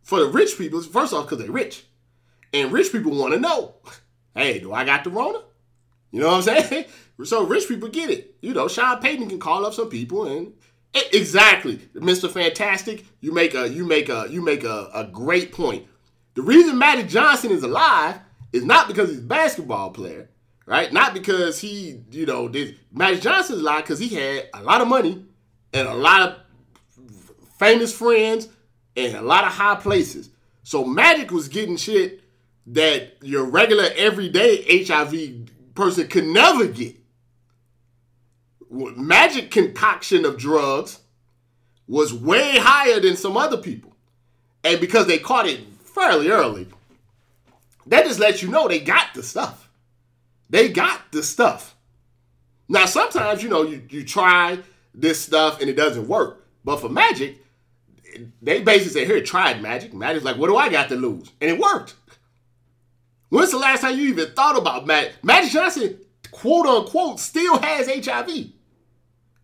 for 0.02 0.20
the 0.20 0.26
rich 0.26 0.56
people 0.58 0.80
is 0.80 0.86
first 0.86 1.12
off 1.12 1.26
because 1.26 1.38
they're 1.38 1.52
rich 1.52 1.84
and 2.52 2.72
rich 2.72 2.92
people 2.92 3.12
want 3.12 3.34
to 3.34 3.40
know, 3.40 3.74
hey, 4.34 4.58
do 4.58 4.72
I 4.72 4.84
got 4.84 5.04
the 5.04 5.10
Rona? 5.10 5.40
You 6.10 6.20
know 6.20 6.28
what 6.28 6.48
I'm 6.48 6.62
saying? 6.62 6.86
So 7.22 7.44
rich 7.44 7.68
people 7.68 7.90
get 7.90 8.08
it. 8.08 8.36
You 8.40 8.54
know, 8.54 8.66
Sean 8.66 8.98
Payton 8.98 9.28
can 9.28 9.38
call 9.38 9.66
up 9.66 9.74
some 9.74 9.90
people 9.90 10.24
and 10.24 10.54
Eh, 10.94 11.02
exactly, 11.12 11.76
Mr. 11.94 12.30
Fantastic. 12.30 13.04
You 13.20 13.32
make 13.32 13.54
a 13.54 13.68
you 13.68 13.84
make 13.86 14.08
a 14.08 14.26
you 14.28 14.42
make 14.42 14.64
a, 14.64 14.90
a 14.92 15.04
great 15.04 15.52
point. 15.52 15.86
The 16.34 16.42
reason 16.42 16.78
Magic 16.78 17.08
Johnson 17.08 17.50
is 17.50 17.62
alive 17.62 18.18
is 18.52 18.64
not 18.64 18.88
because 18.88 19.10
he's 19.10 19.18
a 19.18 19.22
basketball 19.22 19.90
player, 19.90 20.28
right? 20.66 20.92
Not 20.92 21.14
because 21.14 21.60
he, 21.60 22.00
you 22.10 22.26
know, 22.26 22.48
did 22.48 22.78
Magic 22.92 23.22
Johnson 23.22 23.56
is 23.56 23.62
alive 23.62 23.84
because 23.84 23.98
he 23.98 24.08
had 24.08 24.48
a 24.54 24.62
lot 24.62 24.80
of 24.80 24.88
money 24.88 25.24
and 25.72 25.88
a 25.88 25.94
lot 25.94 26.28
of 26.28 26.36
famous 27.58 27.94
friends 27.96 28.48
and 28.96 29.14
a 29.14 29.22
lot 29.22 29.44
of 29.44 29.52
high 29.52 29.76
places. 29.76 30.30
So 30.62 30.84
Magic 30.84 31.30
was 31.30 31.48
getting 31.48 31.76
shit 31.76 32.22
that 32.68 33.12
your 33.22 33.44
regular 33.44 33.88
everyday 33.96 34.84
HIV 34.84 35.74
person 35.74 36.08
could 36.08 36.26
never 36.26 36.66
get. 36.66 36.96
Magic 38.70 39.50
concoction 39.50 40.24
of 40.24 40.38
drugs 40.38 41.00
was 41.88 42.14
way 42.14 42.56
higher 42.56 43.00
than 43.00 43.16
some 43.16 43.36
other 43.36 43.56
people. 43.56 43.96
And 44.62 44.80
because 44.80 45.06
they 45.06 45.18
caught 45.18 45.48
it 45.48 45.60
fairly 45.82 46.28
early, 46.28 46.68
that 47.86 48.06
just 48.06 48.20
lets 48.20 48.42
you 48.42 48.48
know 48.48 48.68
they 48.68 48.78
got 48.78 49.08
the 49.14 49.22
stuff. 49.22 49.68
They 50.48 50.68
got 50.68 51.10
the 51.10 51.22
stuff. 51.22 51.76
Now, 52.68 52.86
sometimes, 52.86 53.42
you 53.42 53.48
know, 53.48 53.62
you, 53.62 53.82
you 53.88 54.04
try 54.04 54.58
this 54.94 55.20
stuff 55.20 55.60
and 55.60 55.68
it 55.68 55.74
doesn't 55.74 56.06
work. 56.06 56.46
But 56.64 56.80
for 56.80 56.88
Magic, 56.88 57.38
they 58.40 58.60
basically 58.60 59.00
say, 59.00 59.06
here, 59.06 59.20
try 59.22 59.52
it, 59.52 59.60
Magic. 59.60 59.92
Magic's 59.92 60.24
like, 60.24 60.36
what 60.36 60.46
do 60.46 60.56
I 60.56 60.68
got 60.68 60.88
to 60.90 60.96
lose? 60.96 61.30
And 61.40 61.50
it 61.50 61.58
worked. 61.58 61.94
When's 63.30 63.50
the 63.50 63.58
last 63.58 63.80
time 63.80 63.98
you 63.98 64.08
even 64.08 64.30
thought 64.32 64.58
about 64.58 64.86
Magic? 64.86 65.24
Magic 65.24 65.52
Johnson, 65.52 65.98
quote 66.30 66.66
unquote, 66.66 67.18
still 67.18 67.58
has 67.58 67.88
HIV. 67.88 68.52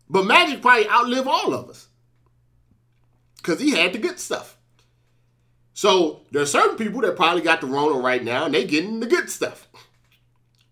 But 0.09 0.25
Magic 0.25 0.63
probably 0.63 0.89
outlived 0.89 1.29
all 1.29 1.55
of 1.55 1.69
us. 1.69 1.89
Because 3.37 3.61
he 3.61 3.71
had 3.71 3.93
the 3.93 3.99
good 3.99 4.19
stuff. 4.19 4.57
So 5.73 6.23
there 6.33 6.43
are 6.43 6.47
certain 6.47 6.77
people 6.77 7.03
that 7.03 7.17
probably 7.17 7.43
got 7.43 7.61
the 7.61 7.67
Rona 7.67 7.99
right 8.01 8.25
now 8.25 8.47
and 8.47 8.55
they 8.55 8.65
getting 8.65 9.01
the 9.01 9.07
good 9.07 9.29
stuff. 9.29 9.69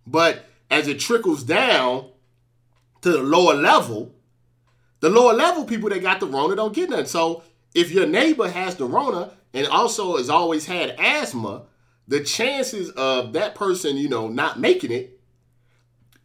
But 0.07 0.47
as 0.70 0.88
it 0.88 0.99
trickles 1.01 1.44
down 1.44 2.11
to 3.03 3.12
the 3.12 3.23
lower 3.23 3.55
level, 3.55 4.14
the 5.01 5.11
lower 5.11 5.35
level 5.35 5.64
people 5.64 5.90
that 5.90 6.03
got 6.03 6.21
the 6.21 6.27
Rona 6.27 6.56
don't 6.56 6.75
get 6.75 6.90
none. 6.90 7.06
So 7.06 7.42
if 7.75 7.90
your 7.90 8.06
neighbor 8.06 8.48
has 8.48 8.77
the 8.77 8.87
Rona 8.87 9.33
and 9.52 9.67
also 9.67 10.17
has 10.17 10.31
always 10.31 10.67
had 10.67 10.96
asthma, 10.98 11.65
the 12.09 12.25
chances 12.25 12.90
of 12.90 13.35
that 13.35 13.54
person, 13.54 13.96
you 13.96 14.09
know, 14.09 14.29
not 14.29 14.59
making 14.59 14.90
it 14.90 15.21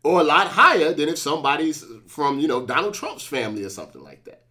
are 0.06 0.22
a 0.22 0.24
lot 0.24 0.48
higher 0.48 0.94
than 0.94 1.10
if 1.10 1.18
somebody's 1.18 1.86
from, 2.08 2.40
you 2.40 2.48
know, 2.48 2.66
Donald 2.66 2.94
Trump's 2.94 3.26
family 3.26 3.64
or 3.64 3.70
something 3.70 4.04
like 4.04 4.24
that. 4.26 4.44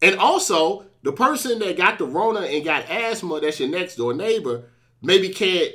And 0.00 0.16
also, 0.16 0.86
the 1.02 1.12
person 1.12 1.58
that 1.60 1.76
got 1.76 1.98
the 1.98 2.06
Rona 2.06 2.40
and 2.40 2.64
got 2.64 2.90
asthma, 2.90 3.40
that's 3.40 3.60
your 3.60 3.68
next 3.68 3.96
door 3.96 4.14
neighbor, 4.14 4.64
maybe 5.00 5.28
can't 5.30 5.72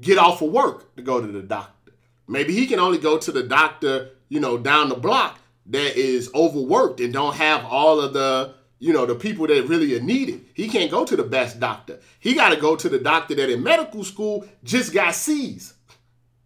get 0.00 0.18
off 0.18 0.42
of 0.42 0.50
work 0.50 0.94
to 0.96 1.02
go 1.02 1.20
to 1.20 1.26
the 1.26 1.42
doctor. 1.42 1.92
Maybe 2.26 2.54
he 2.54 2.66
can 2.66 2.78
only 2.78 2.98
go 2.98 3.18
to 3.18 3.32
the 3.32 3.42
doctor, 3.42 4.10
you 4.28 4.40
know, 4.40 4.58
down 4.58 4.88
the 4.88 4.96
block 4.96 5.38
that 5.66 5.96
is 5.96 6.30
overworked 6.34 7.00
and 7.00 7.12
don't 7.12 7.36
have 7.36 7.64
all 7.64 8.00
of 8.00 8.12
the 8.12 8.54
you 8.80 8.92
know, 8.92 9.06
the 9.06 9.14
people 9.14 9.46
that 9.46 9.66
really 9.66 9.96
are 9.96 10.02
needed. 10.02 10.44
He 10.54 10.68
can't 10.68 10.90
go 10.90 11.04
to 11.04 11.16
the 11.16 11.24
best 11.24 11.58
doctor. 11.58 11.98
He 12.20 12.34
got 12.34 12.50
to 12.50 12.60
go 12.60 12.76
to 12.76 12.88
the 12.88 12.98
doctor 12.98 13.34
that 13.34 13.50
in 13.50 13.62
medical 13.62 14.04
school 14.04 14.46
just 14.62 14.94
got 14.94 15.14
C's. 15.14 15.74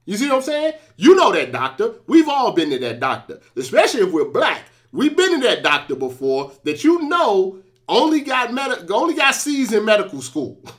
You 0.04 0.16
see 0.16 0.28
what 0.28 0.36
I'm 0.36 0.42
saying? 0.42 0.74
You 0.96 1.14
know 1.14 1.32
that 1.32 1.52
doctor. 1.52 1.94
We've 2.06 2.28
all 2.28 2.52
been 2.52 2.70
to 2.70 2.78
that 2.80 3.00
doctor, 3.00 3.40
especially 3.56 4.00
if 4.00 4.12
we're 4.12 4.30
black. 4.30 4.62
We've 4.90 5.16
been 5.16 5.40
to 5.40 5.46
that 5.46 5.62
doctor 5.62 5.94
before 5.94 6.52
that 6.64 6.84
you 6.84 7.02
know 7.08 7.62
only 7.88 8.20
got 8.20 8.52
med- 8.52 8.90
only 8.90 9.14
got 9.14 9.34
C's 9.34 9.72
in 9.72 9.84
medical 9.84 10.22
school. 10.22 10.62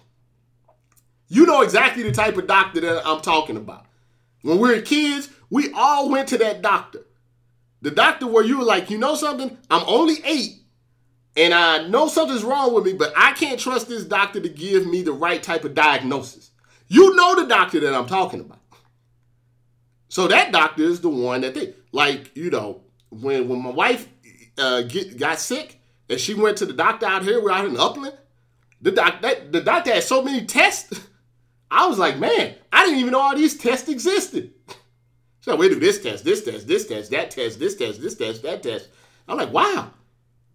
You 1.29 1.47
know 1.47 1.61
exactly 1.63 2.03
the 2.03 2.11
type 2.11 2.37
of 2.37 2.45
doctor 2.45 2.79
that 2.81 3.07
I'm 3.07 3.19
talking 3.19 3.57
about. 3.57 3.87
When 4.43 4.59
we 4.59 4.69
were 4.69 4.81
kids, 4.81 5.29
we 5.49 5.71
all 5.73 6.11
went 6.11 6.27
to 6.27 6.37
that 6.37 6.61
doctor. 6.61 7.07
The 7.81 7.89
doctor 7.89 8.27
where 8.27 8.43
you 8.43 8.59
were 8.59 8.63
like, 8.63 8.91
you 8.91 8.99
know 8.99 9.15
something? 9.15 9.57
I'm 9.67 9.83
only 9.87 10.17
eight, 10.25 10.57
and 11.35 11.51
I 11.51 11.87
know 11.87 12.07
something's 12.07 12.43
wrong 12.43 12.75
with 12.75 12.85
me, 12.85 12.93
but 12.93 13.13
I 13.17 13.31
can't 13.31 13.59
trust 13.59 13.87
this 13.87 14.03
doctor 14.03 14.41
to 14.41 14.49
give 14.49 14.85
me 14.85 15.01
the 15.01 15.11
right 15.11 15.41
type 15.41 15.63
of 15.63 15.73
diagnosis. 15.73 16.51
You 16.87 17.15
know 17.15 17.41
the 17.41 17.47
doctor 17.47 17.79
that 17.79 17.95
I'm 17.95 18.05
talking 18.05 18.39
about. 18.39 18.59
So 20.13 20.27
that 20.27 20.51
doctor 20.51 20.83
is 20.83 21.01
the 21.01 21.09
one 21.09 21.41
that 21.41 21.55
they 21.55 21.73
like. 21.91 22.37
You 22.37 22.51
know, 22.51 22.81
when 23.09 23.47
when 23.47 23.63
my 23.63 23.71
wife 23.71 24.07
uh, 24.59 24.83
get 24.83 25.17
got 25.17 25.39
sick 25.39 25.79
and 26.07 26.19
she 26.19 26.35
went 26.35 26.59
to 26.59 26.67
the 26.67 26.73
doctor 26.73 27.07
out 27.07 27.23
here, 27.23 27.41
we're 27.41 27.49
out 27.49 27.65
in 27.65 27.75
Upland. 27.75 28.15
The 28.79 28.91
doc 28.91 29.23
that 29.23 29.51
the 29.51 29.61
doctor 29.61 29.91
had 29.91 30.03
so 30.03 30.21
many 30.21 30.45
tests. 30.45 30.99
I 31.71 31.87
was 31.87 31.97
like, 31.97 32.19
man, 32.19 32.53
I 32.71 32.85
didn't 32.85 32.99
even 32.99 33.13
know 33.13 33.21
all 33.21 33.35
these 33.35 33.57
tests 33.57 33.89
existed. 33.89 34.53
So 35.41 35.55
we 35.55 35.67
do 35.67 35.79
this 35.79 35.99
test, 35.99 36.23
this 36.23 36.45
test, 36.45 36.67
this 36.67 36.87
test, 36.87 37.09
that 37.09 37.31
test, 37.31 37.57
this 37.57 37.75
test, 37.75 37.99
this 37.99 38.13
test, 38.13 38.43
that 38.43 38.61
test. 38.61 38.89
I'm 39.27 39.37
like, 39.37 39.51
wow. 39.51 39.89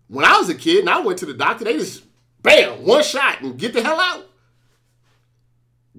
When 0.07 0.25
I 0.25 0.39
was 0.39 0.49
a 0.51 0.55
kid 0.55 0.83
and 0.83 0.89
I 0.89 1.01
went 1.01 1.19
to 1.19 1.27
the 1.27 1.35
doctor, 1.35 1.65
they 1.65 1.79
just 1.79 2.05
bam, 2.43 2.87
one 2.87 3.03
shot 3.03 3.41
and 3.41 3.59
get 3.59 3.73
the 3.73 3.83
hell 3.83 3.99
out. 3.99 4.25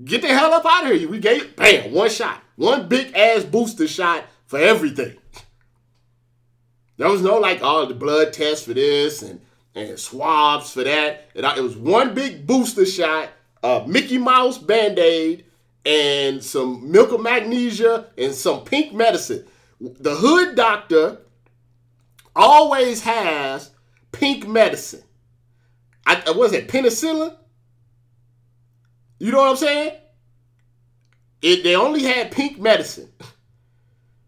Get 0.01 0.22
the 0.22 0.30
hell 0.30 0.53
up 0.53 0.66
out 0.66 0.89
of 0.89 0.97
here. 0.97 1.10
We 1.10 1.20
gave 1.20 1.57
bam, 1.57 1.91
one 1.91 2.10
shot. 2.10 2.41
One 2.60 2.89
big 2.89 3.16
ass 3.16 3.45
booster 3.45 3.88
shot 3.88 4.26
for 4.45 4.60
everything. 4.60 5.16
There 6.97 7.07
was 7.07 7.22
no 7.22 7.38
like 7.38 7.64
all 7.64 7.84
oh, 7.84 7.86
the 7.86 7.93
blood 7.93 8.34
tests 8.34 8.66
for 8.66 8.74
this 8.74 9.22
and, 9.22 9.39
and 9.76 9.97
swabs 9.97 10.74
for 10.74 10.84
that. 10.84 11.30
It, 11.34 11.45
it 11.45 11.62
was 11.62 11.78
one 11.78 12.14
big 12.14 12.45
booster 12.45 12.86
shot, 12.86 13.30
a 13.64 13.86
Mickey 13.88 14.18
Mouse 14.18 14.57
Band-Aid, 14.57 15.45
and 15.86 16.43
some 16.43 16.91
milk 16.91 17.14
of 17.14 17.22
magnesia 17.22 18.07
and 18.18 18.36
some 18.36 18.66
pink 18.66 18.93
medicine. 18.93 19.45
The 19.80 20.16
hood 20.16 20.55
doctor 20.55 21.20
always 22.36 23.01
has 23.03 23.72
pink 24.12 24.45
medicine. 24.45 25.03
I 26.05 26.32
was 26.32 26.51
it 26.51 26.68
penicillin? 26.68 27.38
You 29.18 29.32
know 29.32 29.38
what 29.38 29.51
I'm 29.51 29.55
saying? 29.55 29.93
It 31.41 31.63
they 31.63 31.75
only 31.75 32.03
had 32.03 32.31
pink 32.31 32.59
medicine. 32.59 33.09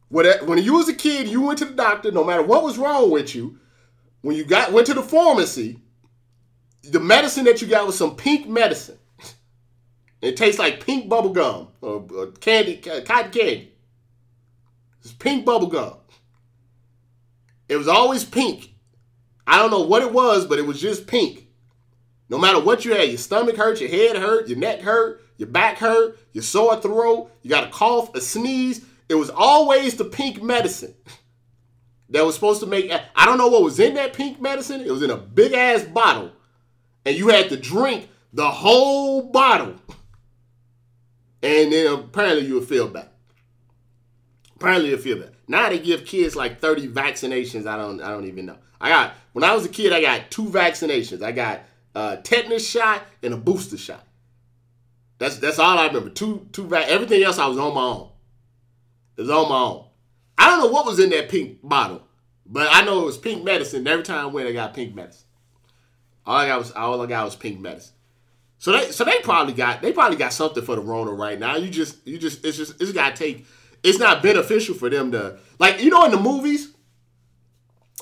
When 0.09 0.57
you 0.57 0.73
was 0.73 0.89
a 0.89 0.93
kid, 0.93 1.27
you 1.27 1.41
went 1.41 1.59
to 1.59 1.65
the 1.65 1.73
doctor. 1.73 2.11
No 2.11 2.23
matter 2.23 2.43
what 2.43 2.63
was 2.63 2.77
wrong 2.77 3.11
with 3.11 3.33
you, 3.33 3.59
when 4.21 4.35
you 4.35 4.43
got 4.43 4.71
went 4.71 4.87
to 4.87 4.93
the 4.93 5.01
pharmacy, 5.01 5.79
the 6.83 6.99
medicine 6.99 7.45
that 7.45 7.61
you 7.61 7.67
got 7.67 7.85
was 7.85 7.97
some 7.97 8.15
pink 8.15 8.47
medicine. 8.47 8.97
It 10.21 10.37
tastes 10.37 10.59
like 10.59 10.85
pink 10.85 11.09
bubble 11.09 11.31
gum 11.31 11.69
or, 11.81 12.05
or 12.15 12.27
candy, 12.27 12.77
cotton 12.77 13.31
candy. 13.31 13.73
It's 15.01 15.13
pink 15.13 15.45
bubble 15.45 15.67
gum. 15.67 15.95
It 17.67 17.77
was 17.77 17.87
always 17.87 18.23
pink. 18.23 18.73
I 19.47 19.57
don't 19.57 19.71
know 19.71 19.81
what 19.81 20.03
it 20.03 20.13
was, 20.13 20.45
but 20.45 20.59
it 20.59 20.65
was 20.65 20.79
just 20.79 21.07
pink. 21.07 21.47
No 22.29 22.37
matter 22.37 22.59
what 22.61 22.85
you 22.85 22.93
had, 22.93 23.09
your 23.09 23.17
stomach 23.17 23.57
hurt, 23.57 23.81
your 23.81 23.89
head 23.89 24.15
hurt, 24.15 24.47
your 24.47 24.57
neck 24.59 24.81
hurt, 24.81 25.23
your 25.41 25.49
back 25.49 25.79
hurt, 25.79 26.19
your 26.33 26.43
sore 26.43 26.79
throat, 26.79 27.31
you 27.41 27.49
got 27.49 27.63
a 27.63 27.71
cough, 27.71 28.13
a 28.13 28.21
sneeze. 28.21 28.85
It 29.09 29.15
was 29.15 29.31
always 29.31 29.95
the 29.95 30.05
pink 30.05 30.41
medicine 30.41 30.93
that 32.11 32.23
was 32.23 32.35
supposed 32.35 32.59
to 32.59 32.67
make. 32.67 32.91
I 32.91 33.25
don't 33.25 33.39
know 33.39 33.47
what 33.47 33.63
was 33.63 33.79
in 33.79 33.95
that 33.95 34.13
pink 34.13 34.39
medicine. 34.39 34.81
It 34.81 34.91
was 34.91 35.01
in 35.01 35.09
a 35.09 35.17
big 35.17 35.53
ass 35.53 35.81
bottle, 35.81 36.31
and 37.07 37.17
you 37.17 37.29
had 37.29 37.49
to 37.49 37.57
drink 37.57 38.07
the 38.31 38.51
whole 38.51 39.31
bottle 39.31 39.73
and 41.43 41.73
then 41.73 41.91
apparently 41.91 42.45
you 42.45 42.53
would 42.59 42.69
feel 42.69 42.87
better. 42.87 43.09
Apparently 44.57 44.91
you'll 44.91 44.99
feel 44.99 45.17
better. 45.17 45.33
Now 45.47 45.69
they 45.69 45.79
give 45.79 46.05
kids 46.05 46.35
like 46.35 46.61
30 46.61 46.87
vaccinations. 46.87 47.65
I 47.65 47.77
don't 47.77 47.99
I 47.99 48.11
don't 48.11 48.27
even 48.27 48.45
know. 48.45 48.57
I 48.79 48.89
got 48.89 49.15
when 49.33 49.43
I 49.43 49.55
was 49.55 49.65
a 49.65 49.69
kid, 49.69 49.91
I 49.91 50.01
got 50.01 50.29
two 50.29 50.45
vaccinations. 50.45 51.23
I 51.23 51.31
got 51.31 51.61
a 51.95 52.17
tetanus 52.17 52.69
shot 52.69 53.03
and 53.23 53.33
a 53.33 53.37
booster 53.37 53.77
shot. 53.77 54.05
That's 55.21 55.37
that's 55.37 55.59
all 55.59 55.77
I 55.77 55.85
remember. 55.85 56.09
Two 56.09 56.47
two. 56.51 56.75
Everything 56.75 57.21
else 57.21 57.37
I 57.37 57.45
was 57.45 57.59
on 57.59 57.75
my 57.75 57.81
own. 57.81 58.09
It 59.17 59.21
was 59.21 59.29
on 59.29 59.49
my 59.49 59.55
own. 59.55 59.85
I 60.35 60.47
don't 60.47 60.61
know 60.61 60.71
what 60.71 60.87
was 60.87 60.99
in 60.99 61.11
that 61.11 61.29
pink 61.29 61.59
bottle, 61.61 62.07
but 62.43 62.67
I 62.71 62.83
know 62.83 63.03
it 63.03 63.05
was 63.05 63.19
pink 63.19 63.43
medicine. 63.43 63.85
Every 63.87 64.03
time 64.03 64.25
I 64.25 64.25
went, 64.25 64.47
I 64.47 64.51
got 64.51 64.73
pink 64.73 64.95
medicine. 64.95 65.27
All 66.25 66.37
I 66.37 66.47
got 66.47 66.57
was 66.57 66.71
all 66.71 66.99
I 66.99 67.05
got 67.05 67.25
was 67.25 67.35
pink 67.35 67.59
medicine. 67.59 67.93
So 68.57 68.71
they 68.71 68.89
so 68.89 69.03
they 69.03 69.19
probably 69.19 69.53
got 69.53 69.83
they 69.83 69.93
probably 69.93 70.17
got 70.17 70.33
something 70.33 70.63
for 70.63 70.75
the 70.75 70.81
Rona 70.81 71.11
right 71.11 71.37
now. 71.37 71.55
You 71.55 71.69
just 71.69 72.07
you 72.07 72.17
just 72.17 72.43
it's 72.43 72.57
just 72.57 72.81
it's 72.81 72.91
gotta 72.91 73.15
take 73.15 73.45
it's 73.83 73.99
not 73.99 74.23
beneficial 74.23 74.73
for 74.73 74.89
them 74.89 75.11
to 75.11 75.37
like 75.59 75.83
you 75.83 75.91
know 75.91 76.03
in 76.05 76.11
the 76.11 76.19
movies 76.19 76.73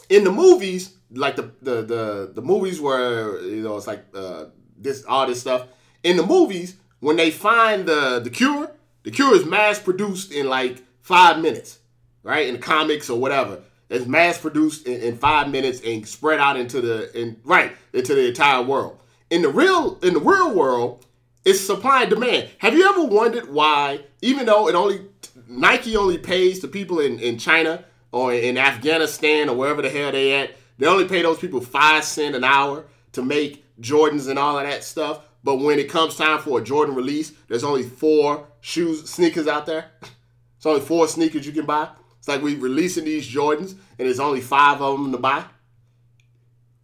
in 0.08 0.24
the 0.24 0.32
movies 0.32 0.96
like 1.12 1.36
the 1.36 1.52
the 1.62 1.82
the, 1.82 2.32
the 2.36 2.42
movies 2.42 2.80
where 2.80 3.42
you 3.42 3.62
know 3.62 3.76
it's 3.76 3.88
like 3.88 4.06
uh, 4.16 4.46
this 4.78 5.04
all 5.04 5.28
this 5.28 5.42
stuff 5.42 5.68
in 6.02 6.16
the 6.16 6.26
movies 6.26 6.78
when 7.00 7.18
they 7.18 7.32
find 7.32 7.86
the 7.86 8.20
the 8.24 8.30
cure 8.30 8.72
the 9.04 9.12
cure 9.12 9.36
is 9.36 9.46
mass 9.46 9.80
produced 9.80 10.32
in 10.32 10.48
like 10.48 10.84
five 11.02 11.40
minutes 11.42 11.80
right 12.24 12.48
in 12.48 12.60
comics 12.60 13.10
or 13.10 13.20
whatever 13.20 13.60
it's 13.90 14.06
mass 14.06 14.38
produced 14.38 14.86
in, 14.86 15.02
in 15.02 15.18
five 15.18 15.50
minutes 15.50 15.82
and 15.86 16.08
spread 16.08 16.40
out 16.40 16.58
into 16.58 16.82
the 16.82 17.20
in 17.20 17.40
right 17.44 17.72
into 17.94 18.14
the 18.14 18.28
entire 18.28 18.62
world 18.62 19.00
in 19.30 19.42
the 19.42 19.50
real 19.50 20.00
in 20.02 20.14
the 20.14 20.20
real 20.20 20.54
world, 20.54 21.06
it's 21.46 21.60
supply 21.60 22.02
and 22.02 22.10
demand. 22.10 22.50
Have 22.60 22.74
you 22.74 22.90
ever 22.90 23.04
wondered 23.04 23.50
why, 23.50 24.02
even 24.22 24.46
though 24.46 24.68
it 24.68 24.76
only 24.76 25.02
Nike 25.48 25.96
only 25.96 26.18
pays 26.18 26.60
the 26.60 26.68
people 26.68 27.00
in, 27.00 27.20
in 27.20 27.38
China 27.38 27.84
or 28.12 28.34
in 28.34 28.58
Afghanistan 28.58 29.50
or 29.50 29.56
wherever 29.56 29.82
the 29.82 29.90
hell 29.90 30.12
they 30.12 30.34
at, 30.34 30.52
they 30.78 30.88
only 30.88 31.08
pay 31.08 31.22
those 31.22 31.40
people 31.40 31.62
five 31.62 32.04
cent 32.04 32.36
an 32.36 32.44
hour 32.44 32.86
to 33.14 33.24
make 33.24 33.64
Jordans 33.80 34.28
and 34.28 34.38
all 34.38 34.58
of 34.58 34.66
that 34.66 34.84
stuff. 34.84 35.22
But 35.44 35.58
when 35.58 35.80
it 35.80 35.90
comes 35.90 36.16
time 36.16 36.40
for 36.40 36.60
a 36.60 36.64
Jordan 36.64 36.96
release, 36.96 37.32
there's 37.48 37.64
only 37.64 37.84
four 37.84 38.48
shoes, 38.62 39.10
sneakers 39.10 39.48
out 39.48 39.66
there. 39.66 39.92
It's 40.58 40.66
only 40.66 40.82
four 40.82 41.08
sneakers 41.08 41.46
you 41.46 41.54
can 41.54 41.66
buy. 41.66 41.88
It's 42.18 42.28
like 42.28 42.42
we 42.42 42.56
releasing 42.56 43.06
these 43.06 43.26
Jordans 43.26 43.72
and 43.72 43.80
there's 44.00 44.20
only 44.20 44.42
five 44.42 44.82
of 44.82 45.00
them 45.00 45.14
to 45.14 45.18
buy. 45.18 45.46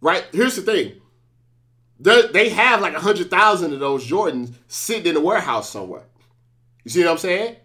Right? 0.00 0.24
Here's 0.32 0.56
the 0.56 0.62
thing 0.62 0.94
they're, 2.00 2.28
they 2.28 2.48
have 2.48 2.80
like 2.80 2.94
a 2.94 3.00
hundred 3.00 3.30
thousand 3.30 3.74
of 3.74 3.80
those 3.80 4.08
Jordans 4.08 4.54
sitting 4.68 5.06
in 5.06 5.14
the 5.14 5.20
warehouse 5.20 5.68
somewhere. 5.68 6.04
You 6.84 6.90
see 6.90 7.04
what 7.04 7.10
I'm 7.10 7.18
saying? 7.18 7.56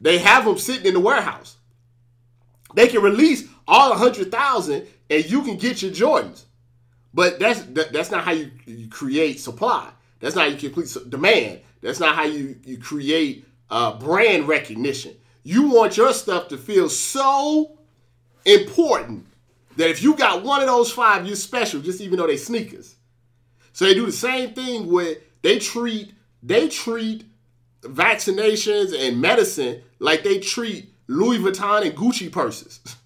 They 0.00 0.18
have 0.18 0.44
them 0.44 0.58
sitting 0.58 0.86
in 0.86 0.94
the 0.94 1.00
warehouse. 1.00 1.56
They 2.74 2.88
can 2.88 3.02
release 3.02 3.48
all 3.66 3.92
a 3.92 3.96
hundred 3.96 4.30
thousand, 4.30 4.86
and 5.08 5.24
you 5.24 5.42
can 5.42 5.56
get 5.56 5.80
your 5.80 5.92
Jordans. 5.92 6.44
But 7.12 7.38
that's 7.38 7.62
that, 7.62 7.92
that's 7.92 8.10
not 8.10 8.24
how 8.24 8.32
you, 8.32 8.50
you 8.66 8.88
create 8.88 9.40
supply. 9.40 9.90
That's 10.20 10.34
not 10.34 10.46
how 10.46 10.50
you 10.50 10.70
complete 10.70 11.10
demand. 11.10 11.60
That's 11.80 12.00
not 12.00 12.14
how 12.14 12.24
you 12.24 12.56
you 12.64 12.78
create 12.78 13.46
uh, 13.70 13.98
brand 13.98 14.48
recognition. 14.48 15.14
You 15.42 15.68
want 15.70 15.96
your 15.96 16.12
stuff 16.12 16.48
to 16.48 16.56
feel 16.56 16.88
so 16.88 17.78
important 18.44 19.26
that 19.76 19.90
if 19.90 20.02
you 20.02 20.14
got 20.16 20.42
one 20.42 20.60
of 20.60 20.66
those 20.66 20.90
five, 20.90 21.26
you're 21.26 21.36
special, 21.36 21.80
just 21.80 22.00
even 22.00 22.18
though 22.18 22.26
they 22.26 22.36
sneakers. 22.36 22.96
So 23.72 23.84
they 23.84 23.94
do 23.94 24.06
the 24.06 24.12
same 24.12 24.54
thing 24.54 24.86
with 24.86 25.18
they 25.42 25.58
treat 25.58 26.14
they 26.42 26.68
treat 26.68 27.24
vaccinations 27.82 28.96
and 28.96 29.20
medicine 29.20 29.82
like 29.98 30.24
they 30.24 30.38
treat 30.38 30.90
Louis 31.06 31.38
Vuitton 31.38 31.86
and 31.86 31.96
Gucci 31.96 32.30
purses. 32.30 32.80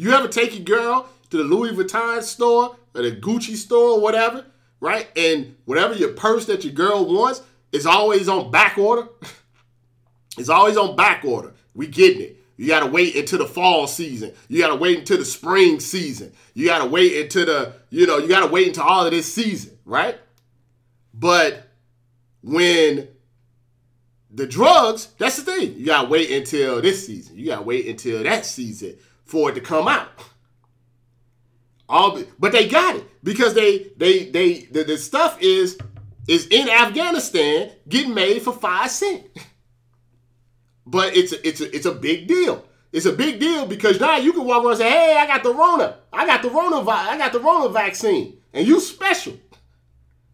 You 0.00 0.12
ever 0.12 0.28
take 0.28 0.54
your 0.54 0.62
girl 0.62 1.08
to 1.30 1.36
the 1.36 1.42
Louis 1.42 1.72
Vuitton 1.72 2.22
store 2.22 2.76
or 2.94 3.02
the 3.02 3.10
Gucci 3.10 3.56
store 3.56 3.96
or 3.96 4.00
whatever, 4.00 4.46
right? 4.80 5.08
And 5.16 5.56
whatever 5.64 5.94
your 5.94 6.12
purse 6.12 6.46
that 6.46 6.64
your 6.64 6.72
girl 6.72 7.06
wants 7.06 7.42
is 7.72 7.86
always 7.86 8.28
on 8.28 8.50
back 8.50 8.78
order. 8.78 9.08
it's 10.38 10.48
always 10.48 10.76
on 10.76 10.96
back 10.96 11.24
order. 11.24 11.52
We 11.74 11.86
getting 11.86 12.22
it. 12.22 12.38
You 12.56 12.66
got 12.66 12.80
to 12.80 12.86
wait 12.86 13.14
until 13.14 13.38
the 13.38 13.46
fall 13.46 13.86
season. 13.86 14.32
You 14.48 14.60
got 14.60 14.68
to 14.68 14.74
wait 14.74 14.98
until 14.98 15.18
the 15.18 15.24
spring 15.24 15.78
season. 15.78 16.32
You 16.54 16.66
got 16.66 16.82
to 16.82 16.86
wait 16.86 17.16
until 17.22 17.46
the, 17.46 17.74
you 17.90 18.06
know, 18.06 18.18
you 18.18 18.26
got 18.26 18.40
to 18.40 18.52
wait 18.52 18.66
until 18.66 18.82
all 18.82 19.06
of 19.06 19.12
this 19.12 19.32
season, 19.32 19.78
right? 19.84 20.18
But 21.14 21.68
when 22.42 23.08
the 24.30 24.46
drugs, 24.46 25.08
that's 25.18 25.36
the 25.36 25.42
thing. 25.42 25.74
You 25.76 25.86
got 25.86 26.02
to 26.02 26.08
wait 26.08 26.32
until 26.32 26.82
this 26.82 27.06
season. 27.06 27.36
You 27.38 27.46
got 27.46 27.56
to 27.56 27.62
wait 27.62 27.86
until 27.86 28.24
that 28.24 28.44
season 28.44 28.96
for 29.24 29.50
it 29.50 29.54
to 29.54 29.60
come 29.60 29.86
out. 29.86 30.08
All, 31.88 32.22
but 32.38 32.52
they 32.52 32.68
got 32.68 32.96
it 32.96 33.04
because 33.24 33.54
they 33.54 33.90
they 33.96 34.26
they 34.26 34.60
the, 34.64 34.84
the 34.84 34.98
stuff 34.98 35.38
is 35.40 35.78
is 36.28 36.46
in 36.48 36.68
Afghanistan 36.68 37.70
getting 37.88 38.14
made 38.14 38.42
for 38.42 38.52
five 38.52 38.90
cent. 38.90 39.24
But 40.90 41.14
it's 41.14 41.34
a, 41.34 41.46
it's 41.46 41.60
a, 41.60 41.76
it's 41.76 41.84
a 41.84 41.92
big 41.92 42.28
deal. 42.28 42.64
It's 42.92 43.04
a 43.04 43.12
big 43.12 43.38
deal 43.38 43.66
because 43.66 44.00
now 44.00 44.16
you 44.16 44.32
can 44.32 44.46
walk 44.46 44.62
around 44.64 44.70
and 44.70 44.78
say, 44.78 44.88
"Hey, 44.88 45.18
I 45.18 45.26
got 45.26 45.42
the 45.42 45.52
Rona. 45.52 45.98
I 46.10 46.24
got 46.24 46.40
the 46.40 46.48
Rona. 46.48 46.78
I 46.88 47.18
got 47.18 47.32
the 47.34 47.40
Rona 47.40 47.68
vaccine, 47.68 48.38
and 48.54 48.66
you 48.66 48.80
special." 48.80 49.34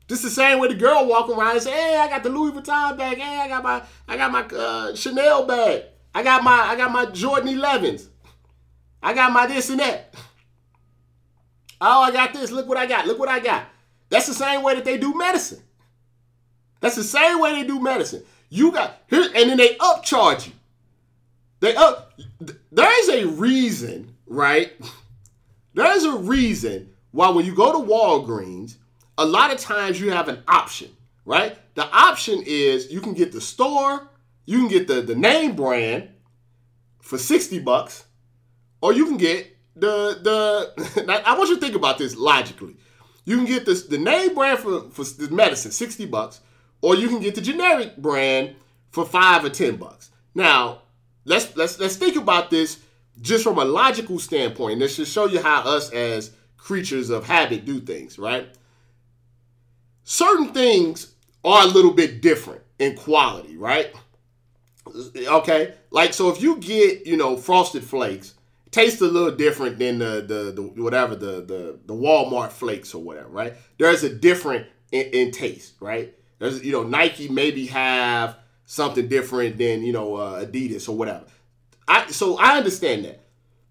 Just 0.09 0.23
the 0.23 0.31
same 0.31 0.61
way 0.61 0.69
the 0.69 0.75
girl 0.75 1.07
walk 1.07 1.29
around 1.29 1.55
and 1.57 1.63
say, 1.63 1.73
"Hey, 1.73 1.97
I 1.97 2.09
got 2.09 2.23
the 2.23 2.29
Louis 2.29 2.53
Vuitton 2.53 2.97
bag. 2.97 3.19
Hey, 3.19 3.41
I 3.41 3.49
got 3.49 3.65
my 3.65 3.83
I 4.07 4.17
got 4.17 4.31
my 4.31 4.43
uh, 4.57 4.95
Chanel 4.95 5.45
bag. 5.45 5.87
I 6.15 6.23
got 6.23 6.45
my 6.45 6.53
I 6.53 6.77
got 6.77 6.93
my 6.93 7.07
Jordan 7.07 7.49
11s. 7.49 8.07
I 9.03 9.13
got 9.13 9.33
my 9.33 9.49
this 9.49 9.71
and 9.71 9.81
that. 9.81 10.15
Oh, 11.87 12.01
I 12.01 12.11
got 12.11 12.33
this. 12.33 12.51
Look 12.51 12.67
what 12.67 12.79
I 12.79 12.87
got. 12.87 13.07
Look 13.07 13.19
what 13.19 13.29
I 13.29 13.41
got. 13.41 13.67
That's 14.09 14.27
the 14.27 14.33
same 14.33 14.63
way 14.63 14.75
that 14.75 14.87
they 14.87 14.97
do 14.97 15.15
medicine. 15.15 15.63
That's 16.81 16.97
the 16.97 17.05
same 17.05 17.41
way 17.41 17.53
they 17.53 17.67
do 17.67 17.79
medicine. 17.79 18.23
You 18.49 18.73
got 18.73 19.03
here, 19.09 19.25
and 19.35 19.51
then 19.51 19.59
they 19.59 19.75
upcharge 19.77 20.47
you. 20.47 20.53
They 21.61 21.77
up. 21.77 22.19
There 22.73 23.01
is 23.01 23.09
a 23.11 23.29
reason, 23.29 24.17
right? 24.27 24.73
There 25.77 25.93
is 25.97 26.05
a 26.05 26.15
reason 26.15 26.91
why 27.11 27.31
when 27.31 27.45
you 27.45 27.53
go 27.53 27.73
to 27.73 27.79
Walgreens, 27.93 28.77
a 29.19 29.25
lot 29.25 29.53
of 29.53 29.59
times 29.59 30.01
you 30.01 30.13
have 30.13 30.29
an 30.29 30.41
option, 30.47 30.89
right? 31.25 31.59
The 31.75 31.85
option 31.93 32.45
is 32.47 32.93
you 32.93 33.01
can 33.01 33.13
get 33.13 33.33
the 33.33 33.41
store, 33.41 34.09
you 34.47 34.59
can 34.59 34.69
get 34.69 34.87
the, 34.87 35.03
the 35.03 35.17
name 35.17 35.57
brand 35.57 36.11
for 37.01 37.19
60 37.19 37.59
bucks, 37.59 38.05
or 38.81 38.93
you 38.93 39.05
can 39.07 39.17
get 39.17 39.54
the 39.77 40.19
the 40.97 41.23
I 41.27 41.37
want 41.37 41.51
you 41.51 41.57
to 41.57 41.61
think 41.61 41.75
about 41.75 41.99
this 41.99 42.17
logically. 42.17 42.77
You 43.25 43.37
can 43.37 43.47
get 43.47 43.65
this 43.67 43.85
the 43.85 43.99
name 43.99 44.35
brand 44.35 44.59
for, 44.59 44.83
for 44.91 45.05
the 45.05 45.35
medicine, 45.35 45.71
60 45.71 46.07
bucks, 46.07 46.41
or 46.83 46.95
you 46.95 47.09
can 47.09 47.21
get 47.21 47.35
the 47.35 47.41
generic 47.41 47.97
brand 47.97 48.57
for 48.91 49.05
five 49.05 49.45
or 49.45 49.51
ten 49.51 49.77
bucks. 49.77 50.11
Now, 50.35 50.83
let's 51.25 51.57
let's 51.57 51.79
let's 51.79 51.97
think 51.97 52.17
about 52.17 52.51
this 52.51 52.81
just 53.21 53.45
from 53.45 53.59
a 53.59 53.65
logical 53.65 54.19
standpoint. 54.19 54.81
This 54.81 54.97
should 54.97 55.09
show 55.09 55.27
you 55.27 55.41
how 55.41 55.63
us 55.63 55.91
as 55.91 56.33
creatures 56.57 57.11
of 57.11 57.27
habit 57.27 57.65
do 57.65 57.81
things, 57.81 58.19
right? 58.19 58.49
Certain 60.05 60.53
things 60.53 61.15
are 61.45 61.63
a 61.63 61.67
little 61.67 61.93
bit 61.93 62.21
different 62.21 62.63
in 62.79 62.97
quality, 62.97 63.57
right? 63.57 63.95
Okay, 65.17 65.75
like 65.91 66.13
so 66.13 66.29
if 66.31 66.43
you 66.43 66.57
get 66.59 67.07
you 67.07 67.17
know 67.17 67.37
frosted 67.37 67.85
flakes, 67.85 68.35
taste 68.75 69.01
a 69.01 69.07
little 69.07 69.31
different 69.31 69.79
than 69.79 69.99
the 70.01 70.25
the, 70.27 70.53
the 70.53 70.83
whatever 70.83 71.15
the, 71.15 71.43
the 71.43 71.79
the 71.87 71.95
Walmart 71.95 72.51
flakes 72.51 72.93
or 72.93 73.03
whatever, 73.03 73.29
right? 73.29 73.55
There's 73.79 74.03
a 74.03 74.13
different 74.13 74.67
in, 74.91 75.07
in 75.13 75.31
taste, 75.31 75.75
right? 75.81 76.13
There's 76.41 76.63
you 76.65 76.73
know 76.73 76.83
Nike 76.83 77.29
maybe 77.29 77.67
have 77.67 78.37
something 78.67 79.07
different 79.07 79.59
than 79.59 79.85
you 79.85 79.93
know 79.93 80.17
uh, 80.17 80.45
Adidas 80.45 80.89
or 80.89 80.97
whatever. 80.97 81.25
I 81.87 82.11
so 82.11 82.37
I 82.37 82.57
understand 82.57 83.05
that 83.05 83.25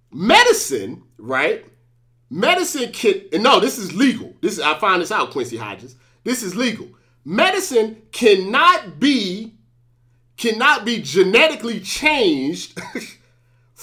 medicine, 0.09 1.03
right? 1.17 1.65
Medicine 2.29 2.91
can 2.93 3.23
no, 3.33 3.59
this 3.59 3.77
is 3.77 3.93
legal. 3.93 4.33
This 4.39 4.53
is 4.53 4.59
I 4.61 4.79
find 4.79 5.01
this 5.01 5.11
out, 5.11 5.31
Quincy 5.31 5.57
Hodges. 5.57 5.97
This 6.23 6.43
is 6.43 6.55
legal. 6.55 6.87
Medicine 7.25 8.01
cannot 8.13 9.01
be 9.01 9.53
cannot 10.37 10.85
be 10.85 11.01
genetically 11.01 11.81
changed 11.81 12.79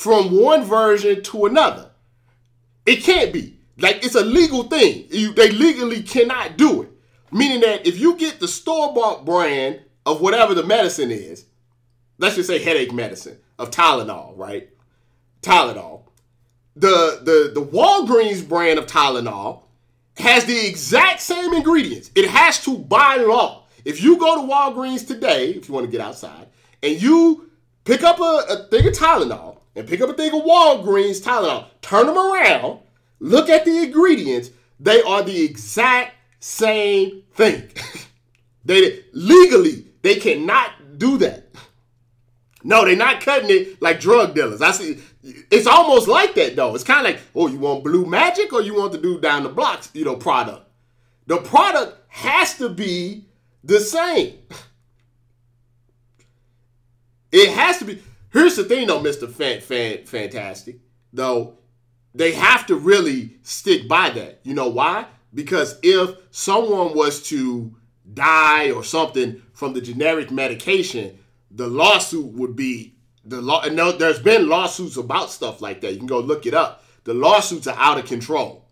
from 0.01 0.35
one 0.41 0.65
version 0.65 1.23
to 1.23 1.45
another. 1.45 1.91
It 2.87 3.03
can't 3.03 3.35
be. 3.35 3.59
Like 3.77 4.03
it's 4.03 4.15
a 4.15 4.25
legal 4.25 4.63
thing. 4.63 5.05
You, 5.11 5.35
they 5.35 5.51
legally 5.51 6.03
cannot 6.03 6.57
do 6.57 6.83
it. 6.83 6.89
Meaning 7.31 7.61
that 7.61 7.87
if 7.87 8.01
you 8.01 8.17
get 8.17 8.41
the 8.41 8.49
store 8.49 8.95
bought 8.95 9.27
brand 9.27 9.81
of 10.07 10.23
whatever 10.23 10.55
the 10.55 10.63
medicine 10.63 11.11
is, 11.11 11.45
let's 12.17 12.35
just 12.35 12.49
say 12.49 12.59
headache 12.59 12.95
medicine 12.95 13.41
of 13.59 13.71
Tylenol, 13.71 14.33
right? 14.39 14.71
Tylenol. 15.43 16.05
The 16.77 17.21
the 17.23 17.61
the 17.61 17.67
Walgreens 17.67 18.49
brand 18.49 18.79
of 18.79 18.87
Tylenol 18.87 19.65
has 20.17 20.47
the 20.47 20.67
exact 20.67 21.21
same 21.21 21.53
ingredients. 21.53 22.11
It 22.15 22.31
has 22.31 22.65
to 22.65 22.79
by 22.79 23.17
law. 23.17 23.67
If 23.85 24.03
you 24.03 24.19
go 24.19 24.37
to 24.37 24.51
Walgreens 24.51 25.07
today, 25.07 25.51
if 25.51 25.69
you 25.69 25.75
want 25.75 25.85
to 25.85 25.93
get 25.93 26.01
outside, 26.01 26.47
and 26.83 27.01
you 27.01 27.51
pick 27.85 28.03
up 28.03 28.19
a, 28.19 28.45
a 28.49 28.67
thing 28.71 28.87
of 28.89 28.95
Tylenol 28.95 29.60
and 29.77 29.87
pick 29.87 30.01
up 30.01 30.11
a 30.11 30.15
thing 30.15 30.35
of 30.35 30.43
Walgreens 30.43 31.23
Tylenol, 31.23 31.67
turn 31.83 32.07
them 32.07 32.19
around, 32.19 32.81
look 33.19 33.49
at 33.49 33.65
the 33.65 33.85
ingredients, 33.85 34.51
they 34.79 35.03
are 35.03 35.23
the 35.23 35.45
exact 35.45 36.15
same 36.41 37.23
thing. 37.33 37.69
they 38.65 39.05
legally 39.13 39.87
they 40.03 40.17
cannot 40.17 40.99
do 40.99 41.19
that. 41.19 41.47
No, 42.63 42.85
they're 42.85 42.97
not 42.97 43.21
cutting 43.23 43.51
it 43.51 43.81
like 43.81 44.01
drug 44.01 44.35
dealers. 44.35 44.61
I 44.61 44.71
see. 44.73 44.99
It's 45.23 45.67
almost 45.67 46.09
like 46.09 46.35
that 46.35 46.57
though. 46.57 46.75
It's 46.75 46.85
kind 46.85 47.07
of 47.07 47.13
like, 47.13 47.23
oh, 47.35 47.49
you 47.49 47.59
want 47.59 47.85
blue 47.85 48.07
magic 48.07 48.53
or 48.53 48.63
you 48.63 48.75
want 48.75 48.93
the 48.93 48.99
dude 48.99 49.23
down 49.23 49.45
the 49.45 49.49
blocks, 49.49 49.91
you 49.95 50.05
know, 50.05 50.17
product. 50.17 50.67
The 51.27 51.39
product 51.39 51.99
has 52.09 52.57
to 52.59 52.69
be 52.69 53.27
the 53.65 53.81
same. 53.81 54.39
It 57.33 57.51
has 57.51 57.79
to 57.79 57.85
be. 57.85 58.03
Here's 58.33 58.57
the 58.57 58.65
thing 58.65 58.87
though, 58.87 59.01
Mr. 59.01 59.31
Fan, 59.31 59.61
Fan, 59.61 60.05
Fantastic. 60.07 60.81
Though, 61.13 61.59
they 62.15 62.33
have 62.33 62.67
to 62.67 62.77
really 62.77 63.37
stick 63.43 63.89
by 63.89 64.11
that. 64.11 64.41
You 64.43 64.55
know 64.55 64.69
why? 64.69 65.07
Because 65.33 65.79
if 65.83 66.17
someone 66.31 66.95
was 66.95 67.23
to 67.25 67.75
die 68.13 68.71
or 68.71 68.83
something 68.83 69.43
from 69.53 69.75
the 69.75 69.81
generic 69.81 70.31
medication, 70.31 71.19
the 71.51 71.69
lawsuit 71.69 72.33
would 72.33 72.57
be 72.57 72.95
the 73.25 73.41
law. 73.41 73.63
And 73.63 73.79
there's 73.79 74.21
been 74.21 74.49
lawsuits 74.49 74.97
about 74.97 75.31
stuff 75.31 75.61
like 75.61 75.81
that. 75.81 75.93
You 75.93 75.99
can 75.99 76.07
go 76.07 76.21
look 76.21 76.47
it 76.47 76.55
up. 76.55 76.85
The 77.05 77.15
lawsuits 77.15 77.67
are 77.67 77.79
out 77.79 77.99
of 77.99 78.07
control, 78.07 78.69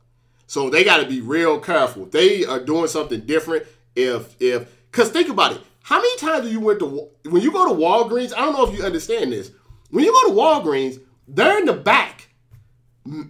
so 0.47 0.69
they 0.69 0.85
got 0.85 0.99
to 0.99 1.09
be 1.09 1.21
real 1.21 1.59
careful. 1.59 2.05
If 2.05 2.11
they 2.11 2.45
are 2.45 2.61
doing 2.61 2.89
something 2.89 3.21
different, 3.21 3.67
if 3.97 4.41
if 4.41 4.69
because 4.91 5.11
think 5.11 5.29
about 5.29 5.53
it. 5.53 5.61
How 5.89 6.03
many 6.03 6.19
times 6.19 6.45
do 6.45 6.53
you 6.53 6.61
went 6.61 6.81
to 6.81 7.09
when 7.31 7.41
you 7.41 7.51
go 7.51 7.67
to 7.67 7.73
Walgreens? 7.73 8.35
I 8.35 8.41
don't 8.41 8.53
know 8.53 8.69
if 8.69 8.77
you 8.77 8.85
understand 8.85 9.33
this. 9.33 9.53
When 9.89 10.05
you 10.05 10.13
go 10.13 10.29
to 10.29 10.35
Walgreens, 10.39 11.01
they're 11.27 11.57
in 11.61 11.65
the 11.65 11.73
back. 11.73 12.29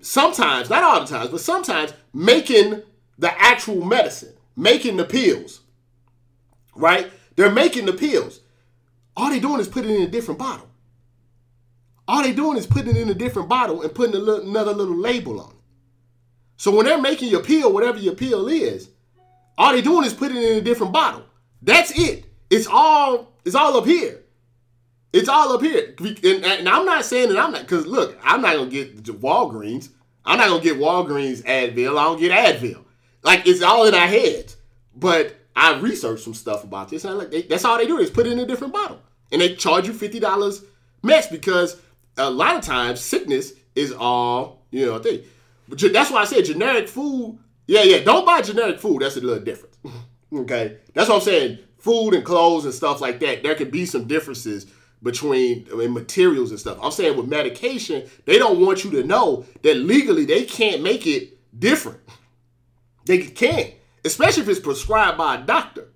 Sometimes, 0.01 0.69
not 0.69 0.83
all 0.83 0.99
the 0.99 1.07
times, 1.07 1.31
but 1.31 1.41
sometimes 1.41 1.95
making 2.13 2.83
the 3.17 3.41
actual 3.41 3.85
medicine, 3.85 4.33
making 4.57 4.97
the 4.97 5.05
pills. 5.05 5.61
Right? 6.75 7.13
They're 7.37 7.49
making 7.49 7.87
the 7.87 7.93
pills. 7.93 8.41
All 9.17 9.31
they're 9.31 9.39
doing 9.39 9.61
is 9.61 9.69
putting 9.69 9.93
it 9.93 10.01
in 10.01 10.09
a 10.09 10.11
different 10.11 10.41
bottle. 10.41 10.69
All 12.09 12.25
they're 12.25 12.35
doing 12.35 12.59
is 12.59 12.67
putting 12.67 12.97
it 12.97 13.01
in 13.01 13.09
a 13.09 13.15
different 13.15 13.49
bottle 13.49 13.83
and 13.83 13.95
putting 13.95 14.21
little, 14.21 14.51
another 14.51 14.73
little 14.73 14.97
label 14.97 15.41
on 15.41 15.51
it. 15.51 15.57
So 16.57 16.75
when 16.75 16.87
they're 16.87 17.01
making 17.01 17.29
your 17.29 17.45
pill, 17.45 17.73
whatever 17.73 17.99
your 17.99 18.17
pill 18.17 18.49
is, 18.49 18.91
all 19.57 19.73
they're 19.73 19.81
doing 19.81 20.05
is 20.05 20.13
putting 20.13 20.39
it 20.39 20.51
in 20.51 20.57
a 20.57 20.61
different 20.61 20.93
bottle. 20.93 21.23
That's 21.63 21.97
it. 21.97 22.25
It's 22.51 22.67
all 22.67 23.33
it's 23.45 23.55
all 23.55 23.77
up 23.77 23.87
here. 23.87 24.23
It's 25.13 25.29
all 25.29 25.53
up 25.53 25.63
here. 25.63 25.95
And, 25.99 26.45
and 26.45 26.69
I'm 26.69 26.85
not 26.85 27.05
saying 27.05 27.31
that 27.31 27.39
I'm 27.39 27.53
not 27.53 27.63
because 27.63 27.87
look, 27.87 28.19
I'm 28.23 28.43
not 28.43 28.57
gonna 28.57 28.71
get 28.71 29.05
Walgreens. 29.05 29.91
I'm 30.25 30.39
not 30.39 30.49
gonna 30.49 30.63
get 30.63 30.79
Walgreens 30.79 31.43
Advil. 31.45 31.99
I 31.99 32.05
don't 32.05 32.21
get 32.21 32.33
Advil. 32.33 32.85
Like 33.23 33.47
it's 33.47 33.63
all 33.63 33.87
in 33.87 33.95
our 33.95 34.07
heads. 34.07 34.57
But 34.95 35.37
I 35.55 35.79
researched 35.79 36.25
some 36.25 36.35
stuff 36.35 36.65
about 36.65 36.89
this, 36.89 37.05
and 37.05 37.15
I 37.15 37.17
like 37.17 37.31
they, 37.31 37.43
that's 37.43 37.65
all 37.65 37.79
they 37.79 37.87
do 37.87 37.99
is 37.99 38.11
put 38.11 38.27
it 38.27 38.33
in 38.33 38.39
a 38.39 38.47
different 38.47 38.73
bottle 38.73 39.01
and 39.31 39.41
they 39.41 39.55
charge 39.55 39.87
you 39.87 39.93
fifty 39.93 40.21
dollars 40.21 40.63
max 41.03 41.27
because 41.27 41.81
a 42.17 42.31
lot 42.31 42.57
of 42.57 42.63
times 42.63 43.01
sickness 43.01 43.53
is 43.75 43.93
all 43.93 44.63
you 44.71 44.87
know 44.87 44.99
thing. 44.99 45.23
But 45.69 45.81
that's 45.93 46.11
why 46.11 46.23
I 46.23 46.25
said 46.25 46.45
generic 46.45 46.89
food. 46.89 47.39
Yeah, 47.67 47.83
yeah. 47.83 48.03
Don't 48.03 48.25
buy 48.25 48.41
generic 48.41 48.79
food. 48.79 49.03
That's 49.03 49.17
a 49.17 49.21
little 49.21 49.45
different. 49.45 49.75
okay, 50.33 50.79
that's 50.95 51.09
what 51.09 51.17
I'm 51.17 51.23
saying. 51.23 51.59
Food 51.89 52.13
and 52.13 52.23
clothes 52.23 52.67
and 52.67 52.75
stuff 52.75 53.01
like 53.01 53.19
that. 53.21 53.43
There 53.43 53.55
could 53.55 53.71
be 53.71 53.87
some 53.87 54.07
differences 54.07 54.67
between 55.03 55.67
I 55.73 55.77
mean, 55.77 55.95
materials 55.95 56.51
and 56.51 56.61
stuff. 56.61 56.77
I'm 56.83 56.91
saying 56.91 57.17
with 57.17 57.29
medication, 57.29 58.07
they 58.27 58.39
don't 58.39 58.61
want 58.61 58.85
you 58.85 58.91
to 58.91 59.05
know 59.05 59.47
that 59.63 59.75
legally 59.75 60.27
they 60.27 60.45
can't 60.45 60.83
make 60.83 61.07
it 61.07 61.39
different. 61.59 62.01
They 63.07 63.21
can't, 63.21 63.73
especially 64.05 64.43
if 64.43 64.51
it's 64.51 64.61
prescribed 64.61 65.17
by 65.17 65.37
a 65.37 65.43
doctor. 65.43 65.89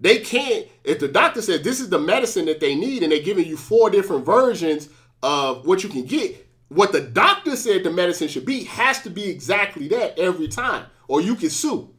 They 0.00 0.20
can't, 0.20 0.66
if 0.82 0.98
the 0.98 1.08
doctor 1.08 1.42
says 1.42 1.60
this 1.60 1.78
is 1.78 1.90
the 1.90 1.98
medicine 1.98 2.46
that 2.46 2.60
they 2.60 2.74
need 2.74 3.02
and 3.02 3.12
they're 3.12 3.20
giving 3.20 3.44
you 3.44 3.58
four 3.58 3.90
different 3.90 4.24
versions 4.24 4.88
of 5.22 5.66
what 5.66 5.82
you 5.82 5.90
can 5.90 6.06
get, 6.06 6.48
what 6.68 6.92
the 6.92 7.02
doctor 7.02 7.54
said 7.54 7.84
the 7.84 7.90
medicine 7.90 8.28
should 8.28 8.46
be 8.46 8.64
has 8.64 9.02
to 9.02 9.10
be 9.10 9.28
exactly 9.28 9.88
that 9.88 10.18
every 10.18 10.48
time, 10.48 10.86
or 11.06 11.20
you 11.20 11.34
can 11.34 11.50
sue. 11.50 11.94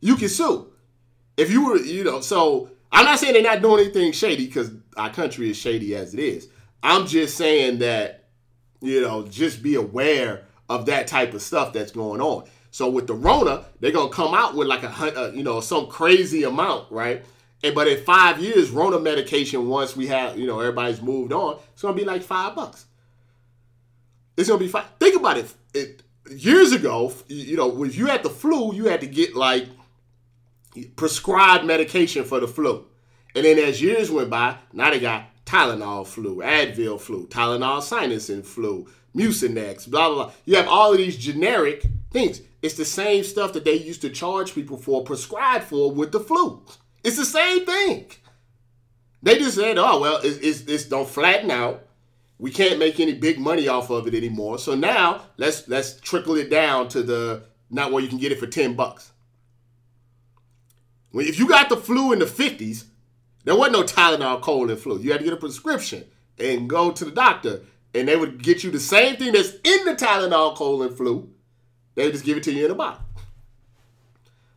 You 0.00 0.14
can 0.14 0.28
sue. 0.28 0.70
If 1.36 1.50
you 1.50 1.66
were, 1.66 1.78
you 1.78 2.04
know, 2.04 2.20
so 2.20 2.70
I'm 2.92 3.04
not 3.04 3.18
saying 3.18 3.34
they're 3.34 3.42
not 3.42 3.62
doing 3.62 3.84
anything 3.84 4.12
shady 4.12 4.46
because 4.46 4.70
our 4.96 5.10
country 5.10 5.50
is 5.50 5.56
shady 5.56 5.94
as 5.94 6.14
it 6.14 6.20
is. 6.20 6.48
I'm 6.82 7.06
just 7.06 7.36
saying 7.36 7.78
that, 7.80 8.28
you 8.80 9.00
know, 9.00 9.26
just 9.26 9.62
be 9.62 9.74
aware 9.74 10.44
of 10.68 10.86
that 10.86 11.06
type 11.06 11.34
of 11.34 11.42
stuff 11.42 11.72
that's 11.72 11.92
going 11.92 12.20
on. 12.20 12.44
So 12.70 12.90
with 12.90 13.06
the 13.06 13.14
Rona, 13.14 13.64
they're 13.80 13.92
gonna 13.92 14.10
come 14.10 14.34
out 14.34 14.54
with 14.54 14.68
like 14.68 14.82
a, 14.82 14.88
a 14.88 15.28
uh, 15.28 15.32
you 15.34 15.42
know 15.42 15.60
some 15.60 15.86
crazy 15.86 16.42
amount, 16.42 16.90
right? 16.90 17.24
And 17.64 17.74
but 17.74 17.88
in 17.88 18.02
five 18.04 18.38
years, 18.38 18.70
Rona 18.70 18.98
medication, 18.98 19.68
once 19.68 19.96
we 19.96 20.08
have 20.08 20.38
you 20.38 20.46
know 20.46 20.60
everybody's 20.60 21.00
moved 21.00 21.32
on, 21.32 21.58
it's 21.72 21.82
gonna 21.82 21.94
be 21.94 22.04
like 22.04 22.22
five 22.22 22.54
bucks. 22.54 22.84
It's 24.36 24.48
gonna 24.48 24.60
be 24.60 24.68
five. 24.68 24.86
Think 25.00 25.16
about 25.16 25.38
it. 25.38 25.54
it 25.72 26.02
years 26.30 26.72
ago, 26.72 27.12
you 27.28 27.56
know, 27.56 27.84
if 27.84 27.96
you 27.96 28.06
had 28.06 28.22
the 28.22 28.30
flu, 28.30 28.74
you 28.74 28.86
had 28.86 29.00
to 29.00 29.06
get 29.06 29.34
like 29.34 29.68
prescribed 30.84 31.64
medication 31.64 32.24
for 32.24 32.40
the 32.40 32.48
flu. 32.48 32.86
And 33.34 33.44
then 33.44 33.58
as 33.58 33.82
years 33.82 34.10
went 34.10 34.30
by, 34.30 34.56
now 34.72 34.90
they 34.90 35.00
got 35.00 35.24
Tylenol 35.44 36.06
flu, 36.06 36.36
Advil 36.36 37.00
flu, 37.00 37.26
Tylenol 37.28 37.82
sinus 37.82 38.28
and 38.30 38.44
flu, 38.44 38.86
Mucinex, 39.14 39.88
blah, 39.88 40.08
blah, 40.08 40.24
blah. 40.24 40.32
You 40.44 40.56
have 40.56 40.68
all 40.68 40.92
of 40.92 40.98
these 40.98 41.16
generic 41.16 41.86
things. 42.10 42.40
It's 42.62 42.74
the 42.74 42.84
same 42.84 43.24
stuff 43.24 43.52
that 43.52 43.64
they 43.64 43.74
used 43.74 44.02
to 44.02 44.10
charge 44.10 44.54
people 44.54 44.76
for, 44.76 45.04
prescribed 45.04 45.64
for 45.64 45.90
with 45.90 46.12
the 46.12 46.20
flu. 46.20 46.62
It's 47.04 47.16
the 47.16 47.24
same 47.24 47.64
thing. 47.64 48.10
They 49.22 49.38
just 49.38 49.56
said, 49.56 49.78
oh, 49.78 50.00
well, 50.00 50.20
it's, 50.22 50.38
it's, 50.38 50.60
it's 50.62 50.84
don't 50.84 51.08
flatten 51.08 51.50
out. 51.50 51.86
We 52.38 52.50
can't 52.50 52.78
make 52.78 53.00
any 53.00 53.14
big 53.14 53.38
money 53.38 53.68
off 53.68 53.90
of 53.90 54.06
it 54.06 54.14
anymore. 54.14 54.58
So 54.58 54.74
now 54.74 55.22
let's 55.38 55.66
let's 55.68 55.98
trickle 56.00 56.36
it 56.36 56.50
down 56.50 56.88
to 56.88 57.02
the 57.02 57.44
not 57.70 57.92
where 57.92 58.02
you 58.02 58.08
can 58.08 58.18
get 58.18 58.30
it 58.30 58.38
for 58.38 58.46
10 58.46 58.74
bucks. 58.74 59.12
If 61.12 61.38
you 61.38 61.48
got 61.48 61.68
the 61.68 61.76
flu 61.76 62.12
in 62.12 62.18
the 62.18 62.26
50s, 62.26 62.84
there 63.44 63.56
wasn't 63.56 63.76
no 63.76 63.82
Tylenol 63.84 64.42
cold 64.42 64.70
and 64.70 64.78
flu. 64.78 64.98
You 64.98 65.12
had 65.12 65.18
to 65.18 65.24
get 65.24 65.32
a 65.32 65.38
prescription 65.38 66.04
and 66.38 66.68
go 66.68 66.90
to 66.90 67.04
the 67.04 67.10
doctor, 67.10 67.62
and 67.94 68.08
they 68.08 68.16
would 68.16 68.42
get 68.42 68.64
you 68.64 68.70
the 68.70 68.80
same 68.80 69.16
thing 69.16 69.32
that's 69.32 69.52
in 69.52 69.84
the 69.84 69.94
Tylenol 69.94 70.56
cold 70.56 70.82
and 70.82 70.96
flu. 70.96 71.30
They 71.94 72.10
just 72.10 72.24
give 72.24 72.36
it 72.36 72.42
to 72.44 72.52
you 72.52 72.66
in 72.66 72.70
a 72.70 72.74
bottle. 72.74 73.02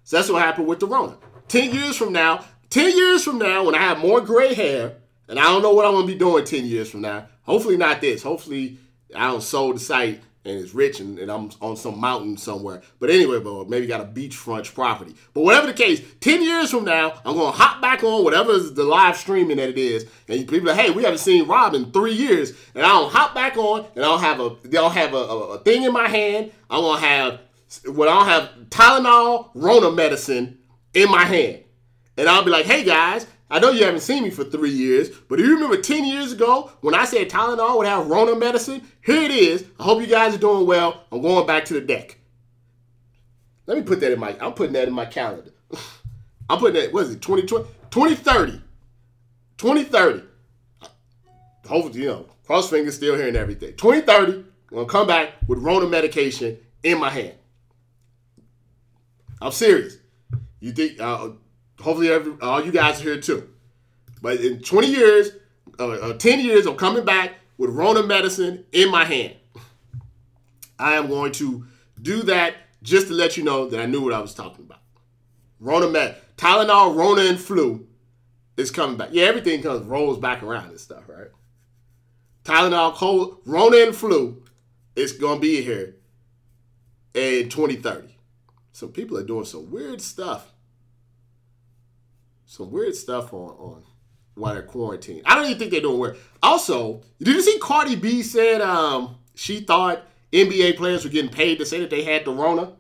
So 0.04 0.18
that's 0.18 0.30
what 0.30 0.42
happened 0.42 0.68
with 0.68 0.80
the 0.80 0.88
Rona. 0.88 1.18
10 1.48 1.74
years 1.74 1.96
from 1.96 2.12
now, 2.12 2.44
10 2.70 2.98
years 2.98 3.24
from 3.24 3.38
now, 3.38 3.64
when 3.64 3.76
I 3.76 3.80
have 3.80 4.00
more 4.00 4.22
gray 4.22 4.54
hair, 4.54 4.96
and 5.28 5.40
I 5.40 5.44
don't 5.44 5.62
know 5.62 5.74
what 5.74 5.86
I'm 5.86 5.94
gonna 5.94 6.08
be 6.08 6.16
doing 6.16 6.44
10 6.44 6.66
years 6.66 6.90
from 6.90 7.02
now. 7.02 7.28
Hopefully 7.44 7.78
not 7.78 8.02
this. 8.02 8.24
Hopefully 8.24 8.80
I 9.16 9.28
don't 9.28 9.42
sold 9.42 9.76
the 9.76 9.80
site 9.80 10.22
and 10.50 10.60
it's 10.60 10.74
rich 10.74 11.00
and, 11.00 11.20
and, 11.20 11.32
I'm 11.32 11.52
on 11.62 11.78
some 11.78 12.00
mountain 12.00 12.38
somewhere. 12.38 12.82
But 13.00 13.10
anyway, 13.10 13.40
but 13.40 13.70
maybe 13.70 13.86
got 13.88 14.02
a 14.02 14.06
beachfront 14.06 14.74
property. 14.74 15.16
But 15.34 15.42
whatever 15.42 15.68
the 15.68 15.74
case, 15.74 16.02
10 16.22 16.42
years 16.42 16.72
from 16.72 16.86
now, 16.86 17.14
I'm 17.24 17.36
gonna 17.36 17.52
hop 17.52 17.82
back 17.82 18.04
on 18.04 18.24
whatever 18.24 18.58
the 18.58 18.84
live 18.84 19.16
streaming 19.16 19.58
that 19.58 19.70
it 19.70 19.78
is. 19.78 20.06
And 20.28 20.48
people 20.48 20.70
are 20.70 20.74
like, 20.74 20.86
hey, 20.86 20.92
we 20.92 21.04
haven't 21.04 21.20
seen 21.20 21.48
Rob 21.48 21.76
in 21.76 21.92
three 21.92 22.14
years. 22.14 22.54
And 22.74 22.86
I'll 22.86 23.10
hop 23.10 23.36
back 23.36 23.58
on 23.58 23.86
and 23.96 24.04
I'll 24.04 24.18
have 24.18 24.40
a 24.40 24.56
they'll 24.64 24.90
have 24.90 25.14
a, 25.14 25.18
a, 25.18 25.38
a 25.54 25.60
thing 25.60 25.84
in 25.84 25.94
my 25.94 26.08
hand. 26.08 26.52
I'm 26.70 26.82
gonna 26.82 27.00
have 27.00 27.40
well, 27.88 28.10
I'll 28.10 28.26
have 28.26 28.50
Tylenol, 28.70 29.52
Rona 29.54 29.92
medicine 29.92 30.58
in 30.94 31.10
my 31.12 31.26
hand. 31.26 31.64
And 32.18 32.28
I'll 32.28 32.44
be 32.44 32.52
like, 32.52 32.66
hey 32.66 32.84
guys, 32.84 33.28
I 33.52 33.60
know 33.60 33.72
you 33.72 33.84
haven't 33.84 34.02
seen 34.02 34.24
me 34.24 34.30
for 34.30 34.44
three 34.44 34.70
years, 34.70 35.10
but 35.10 35.38
do 35.38 35.44
you 35.44 35.56
remember 35.56 35.82
10 35.82 36.06
years 36.06 36.34
ago 36.34 36.72
when 36.82 36.94
I 36.94 37.06
said 37.06 37.30
Tylenol 37.30 37.78
would 37.78 37.88
have 37.88 38.08
Rona 38.08 38.36
medicine? 38.36 38.84
Here 39.02 39.24
it 39.24 39.32
is. 39.32 39.66
I 39.80 39.84
hope 39.84 40.02
you 40.02 40.08
guys 40.08 40.36
are 40.36 40.40
doing 40.40 40.68
well. 40.68 41.04
I'm 41.12 41.22
going 41.22 41.48
back 41.48 41.66
to 41.66 41.74
the 41.74 41.82
deck. 41.82 42.20
Let 43.66 43.78
me 43.78 43.84
put 43.84 44.00
that 44.02 44.12
in 44.12 44.20
my, 44.20 44.36
I'm 44.40 44.54
putting 44.54 44.74
that 44.74 44.88
in 44.88 44.94
my 44.94 45.06
calendar. 45.06 45.52
I'm 46.50 46.60
putting 46.60 46.80
that, 46.80 46.94
what 46.94 47.06
is 47.06 47.14
it, 47.14 47.22
2020? 47.22 47.66
2030. 47.90 48.62
2030. 49.58 50.24
Hopefully, 51.68 52.02
you 52.02 52.08
know, 52.08 52.26
cross 52.46 52.70
fingers 52.70 52.96
still 52.96 53.16
hearing 53.16 53.36
everything. 53.36 53.76
2030, 53.76 54.46
I'm 54.72 54.78
to 54.78 54.86
come 54.86 55.08
back 55.08 55.34
with 55.48 55.60
Rona 55.60 55.88
medication 55.88 56.58
in 56.84 57.00
my 57.00 57.10
hand. 57.10 57.34
I'm 59.42 59.52
serious. 59.52 59.98
You 60.60 60.72
think, 60.72 61.00
uh, 61.00 61.30
hopefully 61.82 62.10
every, 62.10 62.34
all 62.42 62.64
you 62.64 62.72
guys 62.72 63.00
are 63.00 63.04
here 63.04 63.22
too. 63.22 63.50
But 64.22 64.40
in 64.42 64.62
20 64.62 64.88
years, 64.88 65.32
uh, 65.80 65.88
uh, 65.88 66.14
10 66.18 66.40
years, 66.40 66.66
I'm 66.66 66.76
coming 66.76 67.06
back 67.06 67.34
with 67.58 67.70
Rona 67.70 68.04
medicine 68.04 68.66
in 68.72 68.92
my 68.92 69.06
hand. 69.06 69.36
I 70.78 70.94
am 70.94 71.08
going 71.08 71.32
to 71.34 71.66
do 72.02 72.24
that 72.24 72.56
just 72.82 73.08
to 73.08 73.14
let 73.14 73.38
you 73.38 73.44
know 73.44 73.68
that 73.70 73.80
I 73.80 73.86
knew 73.86 74.02
what 74.02 74.14
I 74.14 74.20
was 74.20 74.34
talking 74.34 74.66
about. 74.66 74.80
Rona 75.60 75.90
med, 75.90 76.16
Tylenol, 76.38 76.96
Rona, 76.96 77.24
and 77.24 77.40
flu 77.40 77.86
is 78.56 78.72
coming 78.72 78.98
back. 78.98 79.10
Yeah, 79.12 79.26
everything 79.26 79.62
comes 79.62 79.86
rolls 79.86 80.18
back 80.18 80.42
around 80.42 80.70
and 80.70 80.80
stuff, 80.80 81.04
right? 81.08 81.28
Tylenol, 82.46 82.94
cold, 82.94 83.42
Rona, 83.46 83.78
and 83.78 83.96
flu 83.96 84.44
is 84.96 85.12
gonna 85.14 85.40
be 85.40 85.62
here 85.62 85.96
in 87.14 87.50
2030. 87.50 88.16
So 88.72 88.88
people 88.88 89.18
are 89.18 89.26
doing 89.26 89.46
some 89.46 89.70
weird 89.70 90.02
stuff 90.02 90.54
some 92.50 92.72
weird 92.72 92.96
stuff 92.96 93.32
on 93.32 93.52
on 93.52 93.84
while 94.34 94.56
they're 94.56 94.64
quarantined. 94.64 95.22
I 95.26 95.36
don't 95.36 95.46
even 95.46 95.60
think 95.60 95.72
they're 95.72 95.82
doing 95.82 96.00
weird. 96.00 96.18
Also, 96.42 97.04
did 97.20 97.36
you 97.36 97.42
see 97.44 97.60
Cardi 97.60 97.96
B 97.96 98.24
said 98.24 98.60
um, 98.60 99.18
she 99.36 99.60
thought 99.60 100.04
NBA 100.34 100.76
players 100.76 101.04
were 101.04 101.12
getting 101.12 101.30
paid 101.30 101.60
to 101.60 101.66
say 101.66 101.80
that 101.80 101.92
they 101.92 102.04
had 102.04 102.26
the 102.26 102.32
Rona? 102.32 102.74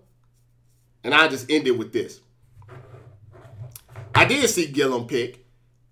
And 1.03 1.13
I 1.13 1.27
just 1.27 1.51
ended 1.51 1.77
with 1.77 1.93
this. 1.93 2.19
I 4.15 4.25
did 4.25 4.49
see 4.49 4.71
Gillum 4.71 5.05
pick, 5.05 5.45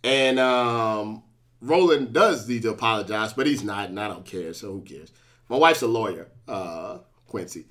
and 0.03 0.39
um, 0.39 1.21
Roland 1.61 2.13
does 2.13 2.49
need 2.49 2.63
to 2.63 2.71
apologize, 2.71 3.33
but 3.33 3.45
he's 3.45 3.63
not, 3.63 3.89
and 3.89 3.99
I 3.99 4.07
don't 4.07 4.25
care, 4.25 4.53
so 4.53 4.71
who 4.71 4.81
cares? 4.81 5.11
My 5.49 5.57
wife's 5.57 5.83
a 5.83 5.87
lawyer, 5.87 6.27
uh, 6.47 6.97
Quincy. 7.27 7.67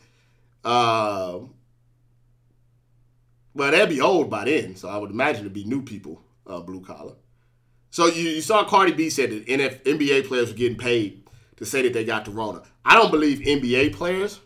Um, 0.65 1.56
well, 3.57 3.71
they'd 3.71 3.89
be 3.89 4.01
old 4.01 4.29
by 4.29 4.45
then, 4.45 4.77
so 4.77 4.89
I 4.89 4.99
would 4.99 5.11
imagine 5.11 5.41
it'd 5.41 5.53
be 5.53 5.65
new 5.65 5.83
people, 5.83 6.23
uh, 6.47 6.61
blue 6.61 6.83
collar. 6.83 7.15
So 7.91 8.07
you, 8.07 8.29
you 8.29 8.41
saw 8.43 8.65
Cardi 8.65 8.93
B 8.93 9.09
said 9.09 9.31
that 9.31 9.47
NF, 9.47 9.83
NBA 9.85 10.27
players 10.27 10.51
were 10.51 10.57
getting 10.59 10.77
paid 10.77 11.23
to 11.57 11.65
say 11.65 11.83
that 11.83 11.95
they 11.95 12.05
got 12.05 12.27
the 12.27 12.31
Rona. 12.31 12.63
I 12.85 12.95
don't 12.95 13.11
believe 13.11 13.39
NBA 13.39 13.95
players 13.95 14.41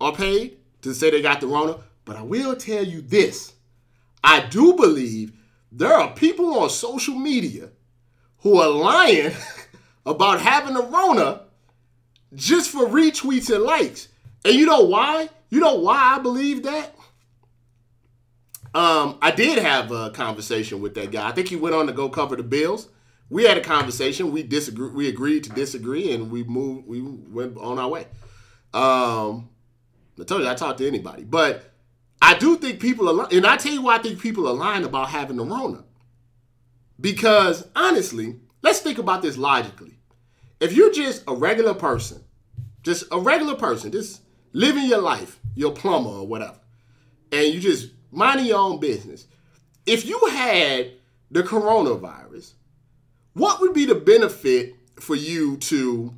are 0.00 0.12
paid 0.12 0.58
to 0.82 0.92
say 0.92 1.10
they 1.10 1.22
got 1.22 1.40
the 1.40 1.46
Rona, 1.46 1.78
but 2.04 2.16
I 2.16 2.22
will 2.22 2.56
tell 2.56 2.84
you 2.84 3.00
this. 3.00 3.52
I 4.24 4.40
do 4.46 4.74
believe 4.74 5.32
there 5.70 5.94
are 5.94 6.12
people 6.14 6.58
on 6.58 6.68
social 6.68 7.14
media 7.14 7.68
who 8.38 8.58
are 8.58 8.68
lying 8.68 9.32
about 10.06 10.40
having 10.40 10.74
the 10.74 10.82
Rona 10.82 11.42
just 12.34 12.70
for 12.70 12.86
retweets 12.86 13.54
and 13.54 13.62
likes. 13.62 14.08
And 14.44 14.56
you 14.56 14.66
know 14.66 14.82
why? 14.82 15.28
You 15.50 15.60
know 15.60 15.76
why 15.76 16.16
I 16.16 16.18
believe 16.18 16.64
that? 16.64 16.95
Um, 18.76 19.16
I 19.22 19.30
did 19.30 19.56
have 19.56 19.90
a 19.90 20.10
conversation 20.10 20.82
with 20.82 20.92
that 20.96 21.10
guy. 21.10 21.26
I 21.26 21.32
think 21.32 21.48
he 21.48 21.56
went 21.56 21.74
on 21.74 21.86
to 21.86 21.94
go 21.94 22.10
cover 22.10 22.36
the 22.36 22.42
Bills. 22.42 22.90
We 23.30 23.44
had 23.44 23.56
a 23.56 23.62
conversation. 23.62 24.32
We 24.32 24.42
disagree. 24.42 24.90
We 24.90 25.08
agreed 25.08 25.44
to 25.44 25.50
disagree, 25.50 26.12
and 26.12 26.30
we 26.30 26.44
moved. 26.44 26.86
We 26.86 27.00
went 27.00 27.56
on 27.56 27.78
our 27.78 27.88
way. 27.88 28.06
Um, 28.74 29.48
I 30.20 30.24
told 30.24 30.42
you 30.42 30.48
I 30.48 30.54
talked 30.54 30.76
to 30.80 30.86
anybody, 30.86 31.24
but 31.24 31.72
I 32.20 32.34
do 32.34 32.58
think 32.58 32.78
people 32.78 33.08
are. 33.18 33.26
And 33.32 33.46
I 33.46 33.56
tell 33.56 33.72
you 33.72 33.80
why 33.80 33.94
I 33.94 33.98
think 33.98 34.20
people 34.20 34.46
are 34.46 34.52
lying 34.52 34.84
about 34.84 35.08
having 35.08 35.38
the 35.38 35.46
Rona. 35.46 35.82
Because 37.00 37.66
honestly, 37.74 38.40
let's 38.60 38.80
think 38.80 38.98
about 38.98 39.22
this 39.22 39.38
logically. 39.38 39.98
If 40.60 40.74
you're 40.74 40.92
just 40.92 41.24
a 41.26 41.34
regular 41.34 41.72
person, 41.72 42.22
just 42.82 43.04
a 43.10 43.18
regular 43.18 43.54
person, 43.54 43.90
just 43.90 44.20
living 44.52 44.84
your 44.84 45.00
life, 45.00 45.40
your 45.54 45.72
plumber 45.72 46.10
or 46.10 46.26
whatever, 46.26 46.60
and 47.32 47.54
you 47.54 47.58
just 47.58 47.95
minding 48.10 48.46
your 48.46 48.58
own 48.58 48.80
business. 48.80 49.26
If 49.84 50.06
you 50.06 50.18
had 50.26 50.92
the 51.30 51.42
coronavirus, 51.42 52.52
what 53.34 53.60
would 53.60 53.74
be 53.74 53.84
the 53.84 53.94
benefit 53.94 54.74
for 55.00 55.14
you 55.14 55.56
to 55.58 56.14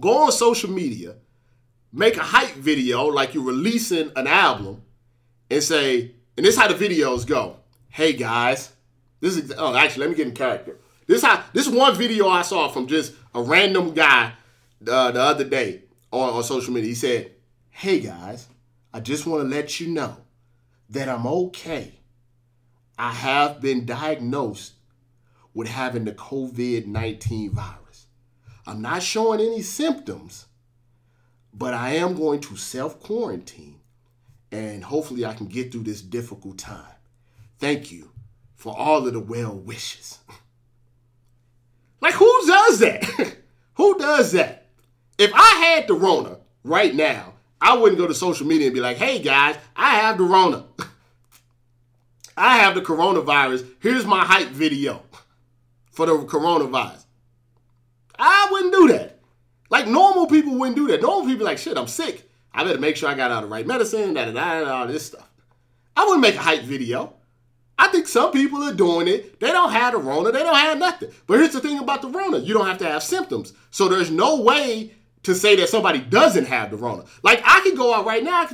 go 0.00 0.24
on 0.24 0.32
social 0.32 0.70
media, 0.70 1.16
make 1.92 2.16
a 2.16 2.22
hype 2.22 2.54
video 2.54 3.06
like 3.06 3.34
you're 3.34 3.44
releasing 3.44 4.10
an 4.16 4.26
album, 4.26 4.82
and 5.50 5.62
say, 5.62 6.12
and 6.36 6.44
this 6.44 6.54
is 6.54 6.60
how 6.60 6.68
the 6.68 6.74
videos 6.74 7.26
go. 7.26 7.56
Hey 7.88 8.12
guys, 8.12 8.72
this 9.20 9.36
is 9.36 9.52
oh 9.56 9.74
actually 9.74 10.00
let 10.00 10.10
me 10.10 10.16
get 10.16 10.26
in 10.26 10.34
character. 10.34 10.78
This 11.06 11.22
how 11.22 11.44
this 11.52 11.68
one 11.68 11.94
video 11.94 12.28
I 12.28 12.42
saw 12.42 12.68
from 12.68 12.86
just 12.86 13.14
a 13.34 13.42
random 13.42 13.94
guy 13.94 14.32
uh, 14.88 15.10
the 15.10 15.20
other 15.20 15.44
day 15.44 15.82
on, 16.10 16.30
on 16.30 16.42
social 16.42 16.72
media. 16.72 16.88
He 16.88 16.94
said, 16.94 17.32
"Hey 17.70 18.00
guys, 18.00 18.48
I 18.92 19.00
just 19.00 19.26
want 19.26 19.48
to 19.48 19.56
let 19.56 19.78
you 19.78 19.88
know 19.88 20.16
that 20.90 21.08
I'm 21.08 21.26
okay. 21.26 22.00
I 22.98 23.12
have 23.12 23.60
been 23.60 23.86
diagnosed 23.86 24.74
with 25.52 25.68
having 25.68 26.04
the 26.04 26.12
COVID 26.12 26.86
19 26.86 27.50
virus. 27.50 28.06
I'm 28.66 28.80
not 28.82 29.02
showing 29.02 29.40
any 29.40 29.62
symptoms, 29.62 30.46
but 31.52 31.74
I 31.74 31.90
am 31.96 32.14
going 32.14 32.40
to 32.40 32.56
self 32.56 33.00
quarantine 33.00 33.80
and 34.54 34.84
hopefully 34.84 35.24
I 35.24 35.34
can 35.34 35.46
get 35.46 35.72
through 35.72 35.82
this 35.82 36.00
difficult 36.00 36.58
time. 36.58 36.94
Thank 37.58 37.90
you 37.90 38.12
for 38.54 38.76
all 38.76 39.06
of 39.06 39.12
the 39.12 39.20
well 39.20 39.54
wishes. 39.54 40.18
like, 42.00 42.14
who 42.14 42.46
does 42.46 42.78
that? 42.78 43.04
who 43.74 43.98
does 43.98 44.32
that? 44.32 44.68
If 45.18 45.32
I 45.34 45.64
had 45.64 45.88
the 45.88 45.94
Rona 45.94 46.38
right 46.62 46.94
now, 46.94 47.33
I 47.64 47.74
wouldn't 47.78 47.98
go 47.98 48.06
to 48.06 48.12
social 48.12 48.46
media 48.46 48.66
and 48.66 48.74
be 48.74 48.82
like, 48.82 48.98
hey 48.98 49.20
guys, 49.20 49.56
I 49.74 49.96
have 49.96 50.18
the 50.18 50.24
Rona. 50.24 50.66
I 52.36 52.58
have 52.58 52.74
the 52.74 52.82
coronavirus. 52.82 53.66
Here's 53.80 54.04
my 54.04 54.22
hype 54.22 54.48
video 54.48 55.00
for 55.90 56.04
the 56.04 56.12
coronavirus. 56.12 57.06
I 58.18 58.48
wouldn't 58.52 58.74
do 58.74 58.88
that. 58.88 59.18
Like 59.70 59.86
normal 59.86 60.26
people 60.26 60.58
wouldn't 60.58 60.76
do 60.76 60.88
that. 60.88 61.00
Normal 61.00 61.22
people 61.22 61.38
be 61.38 61.44
like, 61.44 61.56
shit, 61.56 61.78
I'm 61.78 61.86
sick. 61.86 62.30
I 62.52 62.64
better 62.64 62.78
make 62.78 62.98
sure 62.98 63.08
I 63.08 63.14
got 63.14 63.30
all 63.30 63.40
the 63.40 63.48
right 63.48 63.66
medicine, 63.66 64.12
da 64.12 64.26
da 64.26 64.32
da, 64.32 64.70
all 64.70 64.86
this 64.86 65.06
stuff. 65.06 65.30
I 65.96 66.04
wouldn't 66.04 66.20
make 66.20 66.34
a 66.34 66.42
hype 66.42 66.64
video. 66.64 67.14
I 67.78 67.88
think 67.88 68.08
some 68.08 68.30
people 68.30 68.62
are 68.62 68.74
doing 68.74 69.08
it. 69.08 69.40
They 69.40 69.52
don't 69.52 69.72
have 69.72 69.94
the 69.94 70.00
Rona. 70.00 70.32
They 70.32 70.42
don't 70.42 70.54
have 70.54 70.78
nothing. 70.78 71.12
But 71.26 71.38
here's 71.38 71.54
the 71.54 71.60
thing 71.60 71.78
about 71.78 72.02
the 72.02 72.08
Rona. 72.08 72.40
You 72.40 72.52
don't 72.52 72.66
have 72.66 72.78
to 72.78 72.86
have 72.86 73.02
symptoms. 73.02 73.54
So 73.70 73.88
there's 73.88 74.10
no 74.10 74.42
way 74.42 74.92
to 75.24 75.34
say 75.34 75.56
that 75.56 75.68
somebody 75.68 75.98
doesn't 75.98 76.46
have 76.46 76.70
the 76.70 76.76
Rona. 76.76 77.04
Like 77.22 77.42
I 77.44 77.60
can 77.60 77.74
go 77.74 77.92
out 77.92 78.06
right 78.06 78.22
now, 78.22 78.46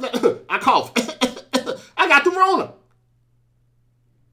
I, 0.49 0.59
cough. 0.61 0.93
I 1.97 2.09
got 2.09 2.25
the 2.25 2.31
Rona. 2.31 2.73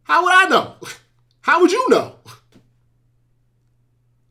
How 0.04 0.24
would 0.24 0.34
I 0.34 0.48
know? 0.48 0.76
How 1.42 1.62
would 1.62 1.72
you 1.72 1.90
know? 1.90 2.16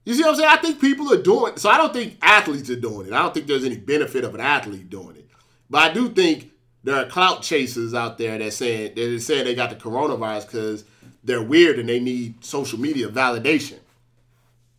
You 0.05 0.15
see 0.15 0.23
what 0.23 0.31
I'm 0.31 0.37
saying? 0.37 0.51
I 0.51 0.57
think 0.57 0.81
people 0.81 1.13
are 1.13 1.21
doing 1.21 1.57
so 1.57 1.69
I 1.69 1.77
don't 1.79 1.93
think 1.93 2.17
athletes 2.23 2.71
are 2.71 2.81
doing 2.81 3.09
it. 3.09 3.13
I 3.13 3.23
don't 3.23 3.35
think 3.35 3.47
there's 3.47 3.65
any 3.65 3.77
benefit 3.77 4.25
of 4.25 4.35
an 4.35 4.41
athlete 4.41 4.89
doing 4.89 5.17
it. 5.17 5.29
But 5.69 5.91
I 5.91 5.95
do 5.95 6.09
think 6.09 6.53
there 6.85 6.95
are 6.95 7.07
clout 7.07 7.43
chasers 7.43 7.93
out 7.93 8.17
there 8.17 8.39
that 8.39 8.53
saying 8.53 8.93
they're 8.95 9.19
saying 9.19 9.45
they 9.45 9.55
got 9.57 9.71
the 9.71 9.77
coronavirus 9.77 10.47
because 10.47 10.85
they're 11.25 11.43
weird 11.43 11.81
and 11.81 11.89
they 11.89 11.99
need 11.99 12.45
social 12.45 12.79
media 12.79 13.09
validation. 13.09 13.79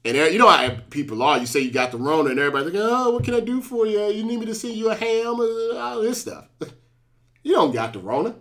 And 0.08 0.16
you 0.34 0.40
know 0.40 0.48
how 0.48 0.70
people 0.90 1.22
are. 1.22 1.38
You 1.38 1.46
say 1.46 1.60
you 1.60 1.72
got 1.72 1.92
the 1.92 1.98
Rona, 1.98 2.30
and 2.30 2.40
everybody's 2.40 2.74
like, 2.74 2.82
"Oh, 2.82 3.12
what 3.12 3.26
can 3.26 3.34
I 3.34 3.42
do 3.42 3.62
for 3.62 3.86
you? 3.86 4.06
You 4.08 4.24
need 4.24 4.40
me 4.40 4.46
to 4.46 4.56
send 4.56 4.76
you 4.76 4.90
a 4.90 4.96
ham?" 4.96 5.36
All 5.36 6.02
this 6.02 6.22
stuff. 6.22 6.46
you 7.44 7.54
don't 7.54 7.74
got 7.74 7.92
the 7.92 8.00
Rona. 8.00 8.36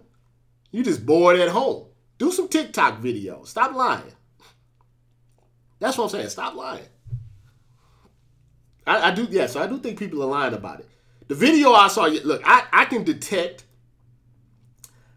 You 0.70 0.84
just 0.84 1.04
bored 1.04 1.40
at 1.40 1.48
home. 1.48 1.86
Do 2.18 2.30
some 2.30 2.48
TikTok 2.48 3.00
videos. 3.00 3.48
Stop 3.48 3.74
lying. 3.74 4.12
That's 5.80 5.98
what 5.98 6.04
I'm 6.04 6.10
saying. 6.10 6.28
Stop 6.28 6.54
lying. 6.54 6.84
I, 8.86 9.08
I 9.08 9.10
do, 9.10 9.26
yeah. 9.28 9.46
So 9.46 9.60
I 9.60 9.66
do 9.66 9.78
think 9.78 9.98
people 9.98 10.22
are 10.22 10.26
lying 10.26 10.54
about 10.54 10.80
it. 10.80 10.88
The 11.26 11.34
video 11.34 11.72
I 11.72 11.88
saw, 11.88 12.04
look, 12.04 12.42
I, 12.44 12.62
I 12.72 12.84
can 12.84 13.02
detect. 13.02 13.64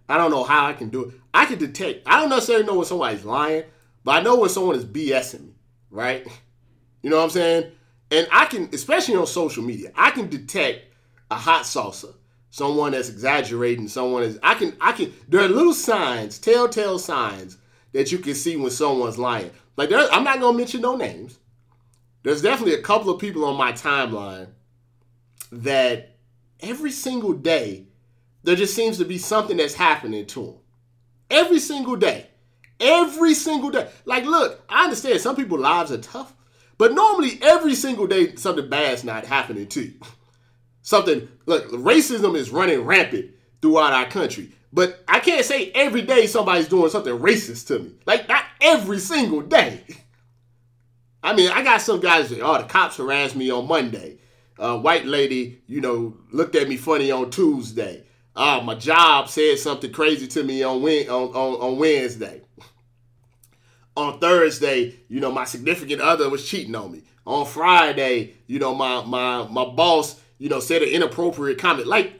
I 0.08 0.18
don't 0.18 0.32
know 0.32 0.44
how 0.44 0.66
I 0.66 0.74
can 0.74 0.90
do 0.90 1.06
it. 1.06 1.16
I 1.32 1.46
can 1.46 1.60
detect. 1.60 2.08
I 2.08 2.20
don't 2.20 2.30
necessarily 2.30 2.66
know 2.66 2.76
when 2.76 2.86
somebody's 2.86 3.24
lying, 3.24 3.66
but 4.04 4.14
I 4.14 4.22
know 4.22 4.40
when 4.40 4.50
someone 4.50 4.76
is 4.76 4.86
BSing 4.86 5.42
me, 5.42 5.49
right? 5.90 6.26
You 7.02 7.10
know 7.10 7.16
what 7.16 7.24
I'm 7.24 7.30
saying? 7.30 7.72
And 8.12 8.28
I 8.30 8.46
can, 8.46 8.70
especially 8.74 9.16
on 9.16 9.26
social 9.26 9.64
media, 9.64 9.90
I 9.96 10.12
can 10.12 10.28
detect 10.28 10.94
a 11.32 11.36
hot 11.36 11.64
salsa, 11.64 12.14
someone 12.50 12.92
that's 12.92 13.08
exaggerating, 13.08 13.88
someone 13.88 14.24
is. 14.24 14.38
I 14.44 14.56
can, 14.56 14.76
I 14.82 14.92
can. 14.92 15.14
There 15.30 15.40
are 15.40 15.48
little 15.48 15.74
signs, 15.74 16.40
telltale 16.40 17.00
signs 17.00 17.58
that 17.94 18.12
you 18.12 18.18
can 18.18 18.36
see 18.36 18.58
when 18.58 18.72
someone's 18.72 19.18
lying. 19.18 19.52
Like 19.78 19.88
there, 19.88 20.12
I'm 20.12 20.24
not 20.24 20.40
gonna 20.40 20.58
mention 20.58 20.82
no 20.82 20.96
names. 20.96 21.40
There's 22.24 22.42
definitely 22.42 22.76
a 22.76 22.82
couple 22.82 23.10
of 23.12 23.22
people 23.22 23.46
on 23.46 23.56
my 23.56 23.72
timeline 23.72 24.50
that 25.52 26.18
every 26.60 26.92
single 26.92 27.34
day 27.34 27.86
there 28.44 28.56
just 28.56 28.76
seems 28.76 28.98
to 28.98 29.06
be 29.06 29.18
something 29.18 29.58
that's 29.58 29.74
happening 29.74 30.26
to 30.28 30.46
them. 30.46 30.56
Every 31.30 31.60
single 31.60 31.96
day. 31.96 32.29
Every 32.80 33.34
single 33.34 33.70
day. 33.70 33.90
Like, 34.06 34.26
look, 34.26 34.64
I 34.70 34.84
understand 34.86 35.20
some 35.22 35.36
people's 35.36 35.62
lives 35.62 35.92
are 35.92 35.98
tough, 35.98 36.34
but 36.78 36.94
normally 36.94 37.40
every 37.42 37.76
single 37.76 38.08
day 38.08 38.36
something 38.36 38.70
bad's 38.70 39.04
not 39.04 39.26
happening 39.26 39.68
to 39.68 39.82
you. 39.82 39.94
Something, 40.82 41.28
look, 41.46 41.70
racism 41.70 42.36
is 42.36 42.50
running 42.50 42.82
rampant 42.82 43.32
throughout 43.62 43.94
our 43.94 44.08
country. 44.08 44.50
But 44.74 45.04
I 45.08 45.20
can't 45.20 45.46
say 45.46 45.72
every 45.76 46.02
day 46.02 46.26
somebody's 46.26 46.68
doing 46.68 46.90
something 46.90 47.14
racist 47.14 47.68
to 47.68 47.80
me. 47.80 47.92
Like, 48.08 48.28
not 48.28 48.44
every 48.60 48.98
single 48.98 49.42
day. 49.42 49.84
I 51.24 51.36
mean, 51.36 51.52
I 51.52 51.64
got 51.64 51.82
some 51.82 52.00
guys 52.00 52.30
that, 52.30 52.40
oh, 52.40 52.58
the 52.58 52.64
cops 52.64 52.98
harassed 52.98 53.36
me 53.36 53.52
on 53.52 53.68
Monday 53.68 54.20
uh, 54.60 54.78
white 54.78 55.06
lady, 55.06 55.62
you 55.68 55.82
know, 55.82 56.16
looked 56.32 56.56
at 56.56 56.68
me 56.68 56.78
funny 56.78 57.12
on 57.12 57.32
Tuesday. 57.32 58.04
Uh, 58.36 58.62
my 58.64 58.76
job 58.76 59.30
said 59.30 59.58
something 59.58 59.92
crazy 59.92 60.28
to 60.28 60.44
me 60.44 60.64
on, 60.64 60.82
on, 60.84 61.30
on, 61.30 61.62
on 61.62 61.80
Wednesday. 61.80 62.42
on 64.00 64.20
Thursday, 64.20 64.96
you 65.10 65.20
know, 65.20 65.32
my 65.32 65.46
significant 65.46 66.02
other 66.02 66.30
was 66.30 66.48
cheating 66.48 66.76
on 66.76 66.92
me. 66.92 67.04
On 67.26 67.46
Friday, 67.46 68.34
you 68.48 68.58
know, 68.58 68.74
my 68.74 69.04
my 69.04 69.48
my 69.48 69.66
boss, 69.66 70.20
you 70.38 70.50
know, 70.50 70.60
said 70.60 70.82
an 70.82 70.90
inappropriate 70.90 71.60
comment. 71.60 71.88
Like 71.88 72.14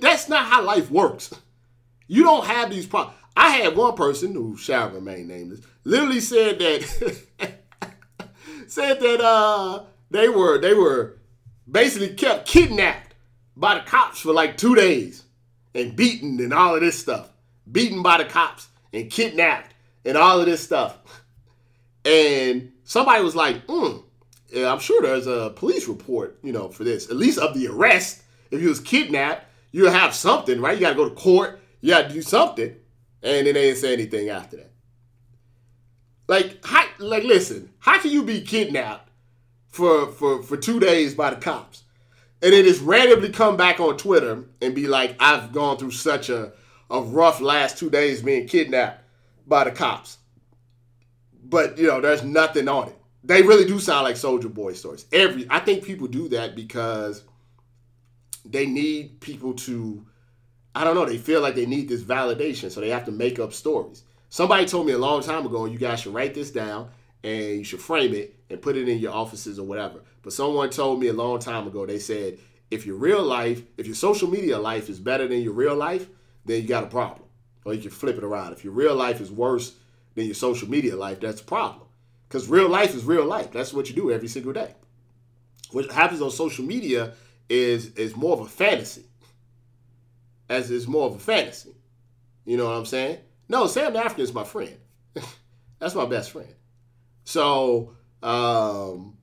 that's 0.00 0.28
not 0.28 0.46
how 0.46 0.62
life 0.62 0.90
works. 0.90 1.32
You 2.08 2.24
don't 2.24 2.46
have 2.46 2.70
these 2.70 2.86
problems. 2.86 3.16
I 3.36 3.50
had 3.50 3.76
one 3.76 3.94
person 3.94 4.32
who 4.32 4.56
shall 4.56 4.90
remain 4.90 5.28
nameless, 5.28 5.60
literally 5.84 6.20
said 6.20 6.58
that 6.58 7.22
said 8.66 9.00
that 9.00 9.20
uh 9.20 9.84
they 10.10 10.28
were 10.28 10.58
they 10.58 10.74
were 10.74 11.18
basically 11.70 12.14
kept 12.14 12.48
kidnapped 12.48 13.14
by 13.56 13.74
the 13.74 13.82
cops 13.82 14.20
for 14.20 14.32
like 14.32 14.56
two 14.56 14.74
days 14.74 15.24
and 15.74 15.94
beaten 15.94 16.40
and 16.40 16.54
all 16.54 16.74
of 16.74 16.80
this 16.80 16.98
stuff. 16.98 17.30
Beaten 17.70 18.02
by 18.02 18.18
the 18.18 18.24
cops 18.24 18.68
and 18.92 19.10
kidnapped 19.10 19.74
and 20.04 20.16
all 20.16 20.40
of 20.40 20.46
this 20.46 20.62
stuff. 20.62 20.98
And 22.06 22.72
somebody 22.84 23.22
was 23.22 23.34
like, 23.34 23.62
hmm, 23.68 23.98
yeah, 24.48 24.72
I'm 24.72 24.78
sure 24.78 25.02
there's 25.02 25.26
a 25.26 25.52
police 25.56 25.88
report, 25.88 26.38
you 26.42 26.52
know, 26.52 26.68
for 26.68 26.84
this, 26.84 27.10
at 27.10 27.16
least 27.16 27.38
of 27.38 27.52
the 27.52 27.66
arrest. 27.66 28.22
If 28.50 28.60
he 28.60 28.66
was 28.66 28.80
kidnapped, 28.80 29.44
you 29.72 29.86
have 29.86 30.14
something, 30.14 30.60
right? 30.60 30.74
You 30.74 30.80
got 30.80 30.90
to 30.90 30.96
go 30.96 31.08
to 31.08 31.14
court. 31.14 31.60
You 31.80 31.90
got 31.90 32.08
to 32.08 32.14
do 32.14 32.22
something. 32.22 32.76
And 33.22 33.46
then 33.46 33.52
they 33.52 33.52
didn't 33.52 33.78
say 33.78 33.92
anything 33.92 34.28
after 34.28 34.56
that. 34.58 34.70
Like, 36.28 36.64
how, 36.64 36.84
like, 36.98 37.24
listen, 37.24 37.70
how 37.80 38.00
can 38.00 38.12
you 38.12 38.22
be 38.22 38.40
kidnapped 38.40 39.10
for 39.68 40.10
for 40.12 40.42
for 40.42 40.56
two 40.56 40.80
days 40.80 41.14
by 41.14 41.30
the 41.30 41.36
cops, 41.36 41.82
and 42.42 42.52
then 42.52 42.64
just 42.64 42.82
randomly 42.82 43.30
come 43.30 43.56
back 43.56 43.78
on 43.78 43.96
Twitter 43.96 44.44
and 44.62 44.74
be 44.74 44.86
like, 44.86 45.16
"I've 45.20 45.52
gone 45.52 45.76
through 45.76 45.90
such 45.92 46.30
a 46.30 46.52
a 46.90 47.00
rough 47.00 47.40
last 47.40 47.78
two 47.78 47.90
days 47.90 48.22
being 48.22 48.48
kidnapped 48.48 49.04
by 49.46 49.64
the 49.64 49.70
cops," 49.70 50.18
but 51.48 51.78
you 51.78 51.86
know, 51.86 52.00
there's 52.00 52.22
nothing 52.22 52.68
on 52.68 52.88
it. 52.88 52.98
They 53.24 53.42
really 53.42 53.64
do 53.64 53.80
sound 53.80 54.04
like 54.04 54.16
Soulja 54.16 54.52
Boy 54.52 54.74
stories. 54.74 55.06
Every 55.12 55.46
I 55.50 55.60
think 55.60 55.84
people 55.84 56.06
do 56.06 56.28
that 56.28 56.54
because 56.54 57.24
they 58.44 58.66
need 58.66 59.20
people 59.20 59.54
to. 59.54 60.06
I 60.74 60.84
don't 60.84 60.94
know. 60.94 61.06
They 61.06 61.18
feel 61.18 61.40
like 61.40 61.54
they 61.54 61.66
need 61.66 61.88
this 61.88 62.02
validation, 62.02 62.70
so 62.70 62.80
they 62.80 62.90
have 62.90 63.06
to 63.06 63.12
make 63.12 63.38
up 63.38 63.52
stories. 63.52 64.02
Somebody 64.28 64.66
told 64.66 64.86
me 64.86 64.92
a 64.92 64.98
long 64.98 65.22
time 65.22 65.46
ago, 65.46 65.64
you 65.64 65.78
guys 65.78 66.00
should 66.00 66.12
write 66.12 66.34
this 66.34 66.50
down 66.50 66.90
and 67.24 67.58
you 67.58 67.64
should 67.64 67.80
frame 67.80 68.12
it 68.12 68.34
and 68.50 68.60
put 68.60 68.76
it 68.76 68.88
in 68.88 68.98
your 68.98 69.12
offices 69.12 69.58
or 69.58 69.66
whatever. 69.66 70.00
But 70.22 70.32
someone 70.32 70.70
told 70.70 71.00
me 71.00 71.08
a 71.08 71.12
long 71.12 71.38
time 71.38 71.66
ago, 71.66 71.86
they 71.86 71.98
said, 71.98 72.38
if 72.70 72.84
your 72.84 72.96
real 72.96 73.22
life, 73.22 73.62
if 73.76 73.86
your 73.86 73.94
social 73.94 74.28
media 74.28 74.58
life 74.58 74.90
is 74.90 74.98
better 74.98 75.26
than 75.26 75.40
your 75.40 75.52
real 75.52 75.76
life, 75.76 76.06
then 76.44 76.60
you 76.60 76.68
got 76.68 76.84
a 76.84 76.88
problem. 76.88 77.22
Or 77.64 77.74
you 77.74 77.80
can 77.80 77.90
flip 77.90 78.18
it 78.18 78.24
around. 78.24 78.52
If 78.52 78.62
your 78.62 78.72
real 78.72 78.94
life 78.94 79.20
is 79.20 79.30
worse 79.30 79.74
than 80.16 80.24
your 80.24 80.34
social 80.34 80.68
media 80.68 80.96
life, 80.96 81.20
that's 81.20 81.40
a 81.40 81.44
problem. 81.44 81.86
Because 82.26 82.48
real 82.48 82.68
life 82.68 82.94
is 82.94 83.04
real 83.04 83.24
life. 83.24 83.52
That's 83.52 83.72
what 83.72 83.88
you 83.88 83.94
do 83.94 84.10
every 84.10 84.28
single 84.28 84.52
day. 84.52 84.74
What 85.70 85.92
happens 85.92 86.20
on 86.20 86.30
social 86.30 86.64
media 86.64 87.12
is 87.48 87.92
is 87.94 88.16
more 88.16 88.32
of 88.32 88.40
a 88.40 88.48
fantasy. 88.48 89.04
As 90.48 90.70
is 90.70 90.88
more 90.88 91.06
of 91.06 91.14
a 91.14 91.18
fantasy. 91.18 91.74
You 92.44 92.56
know 92.56 92.64
what 92.64 92.76
I'm 92.76 92.86
saying? 92.86 93.18
No, 93.48 93.66
Sam 93.66 93.96
African 93.96 94.24
is 94.24 94.32
my 94.32 94.44
friend. 94.44 94.76
that's 95.78 95.94
my 95.94 96.06
best 96.06 96.32
friend. 96.32 96.52
So 97.24 97.94
um, 98.22 99.16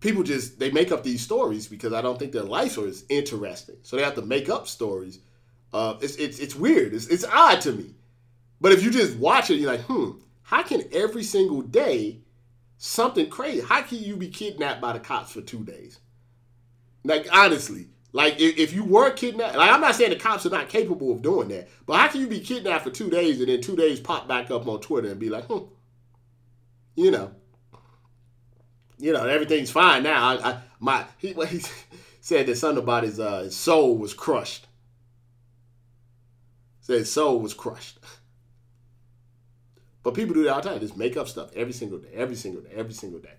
people 0.00 0.22
just 0.22 0.58
they 0.58 0.70
make 0.70 0.92
up 0.92 1.02
these 1.02 1.22
stories 1.22 1.66
because 1.66 1.92
I 1.92 2.02
don't 2.02 2.18
think 2.18 2.32
their 2.32 2.42
life 2.42 2.78
is 2.78 3.04
interesting. 3.08 3.76
So 3.82 3.96
they 3.96 4.02
have 4.02 4.16
to 4.16 4.22
make 4.22 4.48
up 4.48 4.68
stories. 4.68 5.18
Uh, 5.72 5.96
it's 6.00 6.16
it's 6.16 6.38
it's 6.38 6.54
weird. 6.54 6.94
It's 6.94 7.06
it's 7.08 7.24
odd 7.24 7.60
to 7.62 7.72
me. 7.72 7.94
But 8.60 8.72
if 8.72 8.82
you 8.82 8.90
just 8.90 9.16
watch 9.16 9.50
it, 9.50 9.56
you're 9.56 9.70
like, 9.70 9.82
hmm, 9.82 10.12
how 10.42 10.62
can 10.62 10.84
every 10.92 11.22
single 11.22 11.62
day 11.62 12.20
something 12.78 13.28
crazy? 13.28 13.60
How 13.60 13.82
can 13.82 13.98
you 13.98 14.16
be 14.16 14.28
kidnapped 14.28 14.80
by 14.80 14.92
the 14.92 15.00
cops 15.00 15.32
for 15.32 15.40
two 15.40 15.64
days? 15.64 15.98
Like 17.04 17.26
honestly, 17.32 17.88
like 18.12 18.40
if, 18.40 18.56
if 18.56 18.72
you 18.72 18.84
were 18.84 19.10
kidnapped, 19.10 19.56
like 19.56 19.70
I'm 19.70 19.80
not 19.80 19.94
saying 19.94 20.10
the 20.10 20.16
cops 20.16 20.46
are 20.46 20.50
not 20.50 20.68
capable 20.68 21.12
of 21.12 21.20
doing 21.22 21.48
that, 21.48 21.68
but 21.86 21.96
how 21.96 22.08
can 22.08 22.20
you 22.20 22.28
be 22.28 22.40
kidnapped 22.40 22.84
for 22.84 22.90
two 22.90 23.10
days 23.10 23.40
and 23.40 23.48
then 23.48 23.60
two 23.60 23.76
days 23.76 24.00
pop 24.00 24.28
back 24.28 24.50
up 24.50 24.66
on 24.68 24.80
Twitter 24.80 25.10
and 25.10 25.20
be 25.20 25.28
like, 25.28 25.44
hmm, 25.44 25.64
you 26.94 27.10
know, 27.10 27.32
you 28.98 29.12
know, 29.12 29.26
everything's 29.26 29.70
fine 29.70 30.02
now. 30.02 30.28
I, 30.28 30.50
I 30.50 30.58
my 30.78 31.04
he, 31.18 31.32
he 31.32 31.62
said 32.20 32.46
that 32.46 32.56
something 32.56 32.82
about 32.82 33.02
his 33.02 33.18
uh, 33.18 33.50
soul 33.50 33.96
was 33.98 34.14
crushed. 34.14 34.66
Said 36.80 37.06
soul 37.06 37.40
was 37.40 37.54
crushed. 37.54 37.98
But 40.04 40.14
people 40.14 40.34
do 40.34 40.44
that 40.44 40.52
all 40.52 40.60
the 40.60 40.68
time. 40.68 40.80
Just 40.80 40.96
make 40.96 41.16
up 41.16 41.26
stuff 41.26 41.50
every 41.56 41.72
single 41.72 41.98
day, 41.98 42.10
every 42.14 42.36
single 42.36 42.62
day, 42.62 42.70
every 42.76 42.92
single 42.92 43.18
day. 43.18 43.34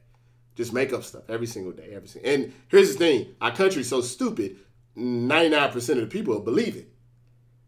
Just 0.55 0.73
make 0.73 0.91
up 0.91 1.03
stuff 1.03 1.23
every 1.29 1.47
single 1.47 1.71
day, 1.71 1.91
every 1.93 2.07
single. 2.07 2.29
And 2.29 2.53
here's 2.67 2.91
the 2.91 2.97
thing: 2.97 3.35
our 3.39 3.55
country's 3.55 3.87
so 3.87 4.01
stupid. 4.01 4.57
Ninety 4.95 5.49
nine 5.49 5.71
percent 5.71 5.99
of 5.99 6.09
the 6.09 6.11
people 6.11 6.39
believe 6.39 6.75
it 6.75 6.89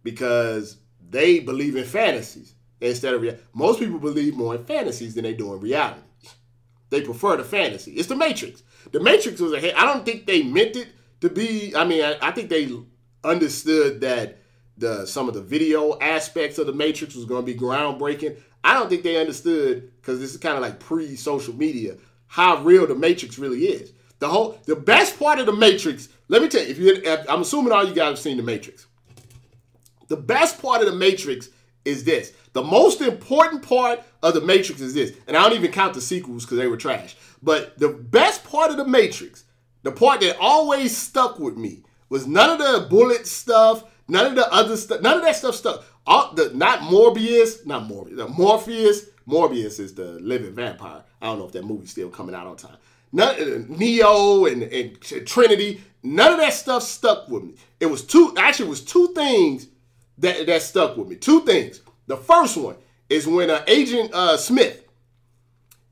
because 0.04 0.78
they 1.10 1.40
believe 1.40 1.76
in 1.76 1.84
fantasies 1.86 2.56
instead 2.82 3.14
of 3.14 3.22
reality. 3.22 3.44
Most 3.54 3.80
people 3.80 4.00
believe 4.00 4.36
more 4.36 4.56
in 4.56 4.64
fantasies 4.64 5.14
than 5.16 5.24
they 5.24 5.34
do 5.34 5.54
in 5.54 5.60
reality. 5.60 6.02
They 6.90 7.02
prefer 7.02 7.38
the 7.38 7.44
fantasy. 7.44 7.92
It's 7.94 8.08
the 8.08 8.16
Matrix. 8.16 8.64
The 8.92 9.02
Matrix 9.02 9.40
was 9.42 9.54
a. 9.54 9.78
I 9.78 9.86
don't 9.86 10.06
think 10.06 10.26
they 10.26 10.42
meant 10.42 10.76
it 10.76 10.88
to 11.22 11.30
be. 11.30 11.76
I 11.76 11.84
mean, 11.84 12.04
I, 12.04 12.18
I 12.22 12.32
think 12.32 12.50
they 12.50 12.72
understood 13.24 14.02
that 14.02 14.40
the 14.78 15.06
some 15.06 15.28
of 15.28 15.34
the 15.34 15.42
video 15.42 16.00
aspects 16.00 16.58
of 16.58 16.68
the 16.68 16.74
Matrix 16.74 17.16
was 17.16 17.26
going 17.26 17.46
to 17.46 17.54
be 17.54 17.60
groundbreaking. 17.60 18.38
I 18.68 18.74
don't 18.74 18.90
think 18.90 19.04
they 19.04 19.18
understood 19.18 19.94
because 19.96 20.20
this 20.20 20.32
is 20.32 20.38
kind 20.38 20.58
of 20.58 20.62
like 20.62 20.78
pre-social 20.78 21.56
media 21.56 21.96
how 22.28 22.62
real 22.64 22.86
the 22.86 22.96
Matrix 22.96 23.40
really 23.40 23.62
is. 23.62 23.94
The 24.20 24.28
whole 24.28 24.60
the 24.66 24.76
best 24.76 25.18
part 25.18 25.40
of 25.40 25.46
the 25.46 25.54
Matrix. 25.54 26.10
Let 26.28 26.42
me 26.42 26.50
tell 26.50 26.62
you. 26.62 26.68
If 26.68 26.78
you, 26.78 27.02
I'm 27.30 27.44
assuming 27.44 27.72
all 27.72 27.88
you 27.88 27.94
guys 27.94 28.10
have 28.10 28.20
seen 28.20 28.36
the 28.36 28.44
Matrix. 28.44 28.86
The 30.10 30.18
best 30.18 30.62
part 30.62 30.82
of 30.82 30.88
the 30.88 30.98
Matrix 30.98 31.48
is 31.86 32.04
this. 32.04 32.34
The 32.52 32.62
most 32.62 33.00
important 33.00 33.62
part 33.62 34.02
of 34.22 34.34
the 34.34 34.42
Matrix 34.42 34.82
is 34.82 34.94
this, 34.94 35.16
and 35.28 35.38
I 35.38 35.44
don't 35.44 35.58
even 35.58 35.72
count 35.72 35.94
the 35.94 36.02
sequels 36.02 36.44
because 36.44 36.58
they 36.58 36.68
were 36.68 36.76
trash. 36.76 37.16
But 37.42 37.80
the 37.80 37.90
best 37.90 38.44
part 38.44 38.70
of 38.72 38.76
the 38.76 38.86
Matrix, 38.86 39.46
the 39.84 39.94
part 39.94 40.20
that 40.22 40.36
always 40.42 40.98
stuck 40.98 41.40
with 41.40 41.56
me, 41.56 41.84
was 42.10 42.28
none 42.28 42.50
of 42.50 42.58
the 42.58 42.88
bullet 42.90 43.28
stuff, 43.28 43.86
none 44.08 44.28
of 44.28 44.36
the 44.36 44.52
other 44.54 44.78
stuff, 44.78 45.02
none 45.02 45.18
of 45.18 45.24
that 45.24 45.36
stuff 45.36 45.56
stuck. 45.56 45.84
All 46.06 46.34
the 46.34 46.52
not 46.54 46.80
Morbius, 46.80 47.66
not 47.66 47.90
Morbius, 47.90 48.18
the 48.18 48.28
Morpheus. 48.28 49.06
Morbius 49.28 49.80
is 49.80 49.94
the 49.94 50.14
living 50.22 50.54
vampire. 50.54 51.04
I 51.22 51.26
don't 51.26 51.40
know 51.40 51.46
if 51.46 51.52
that 51.52 51.66
movie's 51.66 51.92
still 51.92 52.10
coming 52.10 52.34
out 52.34 52.48
on 52.48 52.56
time. 52.56 52.78
None, 53.12 53.36
uh, 53.36 53.64
Neo 53.68 54.46
and, 54.46 54.64
and 54.64 55.02
Trinity, 55.02 55.82
none 56.04 56.34
of 56.34 56.40
that 56.40 56.54
stuff 56.54 56.84
stuck 56.84 57.28
with 57.28 57.44
me. 57.44 57.56
It 57.80 57.88
was 57.88 58.06
two, 58.06 58.34
actually, 58.38 58.68
it 58.68 58.70
was 58.70 58.84
two 58.84 59.14
things 59.14 59.68
that 60.18 60.46
that 60.46 60.62
stuck 60.62 60.98
with 60.98 61.08
me. 61.08 61.16
Two 61.16 61.42
things. 61.42 61.82
The 62.08 62.18
first 62.18 62.58
one 62.58 62.76
is 63.10 63.28
when 63.28 63.50
uh, 63.50 63.64
Agent 63.68 64.14
uh, 64.14 64.38
Smith, 64.38 64.84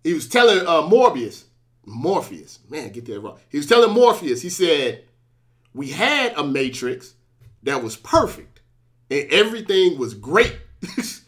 he 0.03 0.13
was 0.13 0.27
telling 0.27 0.59
uh, 0.59 0.81
Morbius, 0.83 1.43
Morpheus, 1.85 2.59
man, 2.69 2.91
get 2.91 3.05
that 3.05 3.19
wrong. 3.19 3.37
He 3.49 3.57
was 3.57 3.67
telling 3.67 3.91
Morpheus, 3.91 4.41
he 4.41 4.49
said, 4.49 5.03
we 5.73 5.89
had 5.89 6.33
a 6.37 6.43
Matrix 6.43 7.13
that 7.65 7.83
was 7.83 7.97
perfect. 7.97 8.61
And 9.11 9.29
everything 9.31 9.97
was 9.97 10.13
great. 10.13 10.57